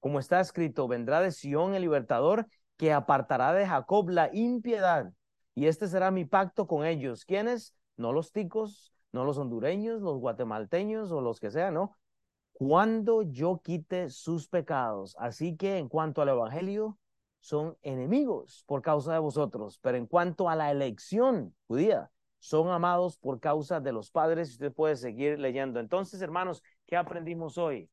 Como 0.00 0.18
está 0.18 0.40
escrito, 0.40 0.88
vendrá 0.88 1.20
de 1.20 1.32
Sión 1.32 1.74
el 1.74 1.82
libertador 1.82 2.46
que 2.76 2.92
apartará 2.92 3.52
de 3.52 3.66
Jacob 3.66 4.08
la 4.10 4.30
impiedad. 4.32 5.12
Y 5.54 5.66
este 5.66 5.88
será 5.88 6.10
mi 6.10 6.24
pacto 6.24 6.66
con 6.66 6.86
ellos. 6.86 7.24
¿Quiénes? 7.24 7.74
No 7.96 8.12
los 8.12 8.30
ticos, 8.30 8.92
no 9.12 9.24
los 9.24 9.38
hondureños, 9.38 10.00
los 10.00 10.18
guatemalteños 10.18 11.10
o 11.10 11.20
los 11.20 11.40
que 11.40 11.50
sean, 11.50 11.74
¿no? 11.74 11.96
Cuando 12.52 13.22
yo 13.22 13.60
quite 13.62 14.08
sus 14.10 14.48
pecados. 14.48 15.16
Así 15.18 15.56
que 15.56 15.78
en 15.78 15.88
cuanto 15.88 16.22
al 16.22 16.28
Evangelio, 16.28 16.98
son 17.40 17.76
enemigos 17.82 18.64
por 18.66 18.82
causa 18.82 19.12
de 19.12 19.18
vosotros, 19.18 19.78
pero 19.82 19.96
en 19.96 20.06
cuanto 20.06 20.48
a 20.48 20.56
la 20.56 20.70
elección 20.70 21.54
judía, 21.66 22.10
son 22.40 22.70
amados 22.70 23.16
por 23.18 23.40
causa 23.40 23.80
de 23.80 23.92
los 23.92 24.10
padres. 24.10 24.50
Usted 24.50 24.72
puede 24.72 24.96
seguir 24.96 25.38
leyendo. 25.38 25.80
Entonces, 25.80 26.22
hermanos, 26.22 26.62
¿qué 26.86 26.96
aprendimos 26.96 27.58
hoy? 27.58 27.90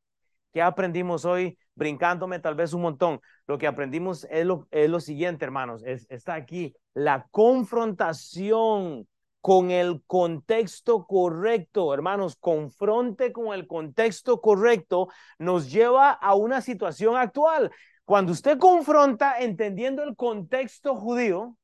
¿Qué 0.53 0.61
aprendimos 0.61 1.25
hoy? 1.25 1.57
Brincándome 1.73 2.39
tal 2.39 2.55
vez 2.55 2.73
un 2.73 2.83
montón. 2.83 3.19
Lo 3.47 3.57
que 3.57 3.67
aprendimos 3.67 4.25
es 4.29 4.45
lo, 4.45 4.67
es 4.71 4.89
lo 4.89 4.99
siguiente, 4.99 5.45
hermanos. 5.45 5.83
Es, 5.83 6.05
está 6.09 6.35
aquí 6.35 6.75
la 6.93 7.27
confrontación 7.31 9.07
con 9.41 9.69
el 9.69 10.01
contexto 10.07 11.05
correcto, 11.05 11.93
hermanos, 11.93 12.35
confronte 12.35 13.31
con 13.31 13.53
el 13.53 13.67
contexto 13.67 14.41
correcto 14.41 15.07
nos 15.37 15.71
lleva 15.71 16.09
a 16.09 16.33
una 16.33 16.61
situación 16.61 17.15
actual. 17.15 17.71
Cuando 18.05 18.33
usted 18.33 18.59
confronta 18.59 19.39
entendiendo 19.39 20.03
el 20.03 20.15
contexto 20.15 20.95
judío, 20.95 21.57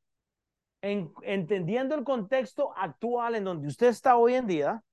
entendiendo 0.82 1.94
el 1.94 2.04
contexto 2.04 2.74
actual 2.76 3.36
en 3.36 3.44
donde 3.44 3.68
usted 3.68 3.88
está 3.88 4.18
hoy 4.18 4.34
en 4.34 4.48
día, 4.48 4.84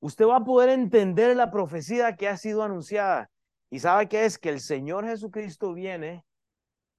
usted 0.00 0.26
va 0.26 0.36
a 0.36 0.44
poder 0.44 0.70
entender 0.70 1.36
la 1.36 1.50
profecía 1.50 2.16
que 2.16 2.28
ha 2.28 2.38
sido 2.38 2.62
anunciada. 2.62 3.30
Y 3.68 3.80
sabe 3.80 4.08
que 4.08 4.24
es 4.24 4.38
que 4.38 4.48
el 4.48 4.60
Señor 4.60 5.04
Jesucristo 5.06 5.74
viene 5.74 6.24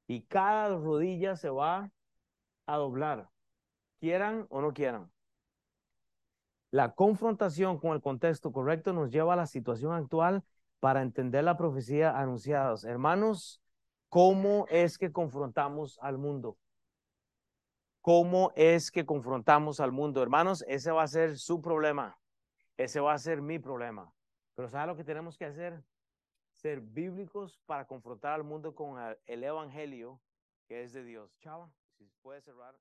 y 0.07 0.21
cada 0.21 0.69
rodilla 0.75 1.35
se 1.35 1.49
va 1.49 1.89
a 2.67 2.77
doblar, 2.77 3.29
quieran 3.99 4.45
o 4.49 4.61
no 4.61 4.73
quieran. 4.73 5.11
La 6.69 6.93
confrontación 6.93 7.79
con 7.79 7.93
el 7.93 8.01
contexto 8.01 8.51
correcto 8.51 8.93
nos 8.93 9.09
lleva 9.09 9.33
a 9.33 9.37
la 9.37 9.47
situación 9.47 9.93
actual 9.93 10.43
para 10.83 11.01
entender 11.01 11.45
la 11.45 11.55
profecía 11.55 12.19
anunciada. 12.19 12.75
Hermanos, 12.83 13.61
¿cómo 14.09 14.65
es 14.67 14.97
que 14.97 15.13
confrontamos 15.13 15.97
al 16.01 16.17
mundo? 16.17 16.57
¿Cómo 18.01 18.51
es 18.57 18.91
que 18.91 19.05
confrontamos 19.05 19.79
al 19.79 19.93
mundo? 19.93 20.21
Hermanos, 20.21 20.61
ese 20.67 20.91
va 20.91 21.03
a 21.03 21.07
ser 21.07 21.37
su 21.37 21.61
problema. 21.61 22.19
Ese 22.75 22.99
va 22.99 23.13
a 23.13 23.17
ser 23.17 23.41
mi 23.41 23.59
problema. 23.59 24.13
Pero 24.55 24.67
¿sabe 24.67 24.87
lo 24.87 24.97
que 24.97 25.05
tenemos 25.05 25.37
que 25.37 25.45
hacer? 25.45 25.81
Ser 26.51 26.81
bíblicos 26.81 27.61
para 27.65 27.87
confrontar 27.87 28.33
al 28.33 28.43
mundo 28.43 28.75
con 28.75 28.99
el, 29.25 29.43
evangelio 29.45 30.19
que 30.67 30.83
es 30.83 30.91
de 30.91 31.05
Dios. 31.05 31.33
Chava, 31.39 31.71
si 31.97 32.11
puede 32.21 32.41
cerrar. 32.41 32.75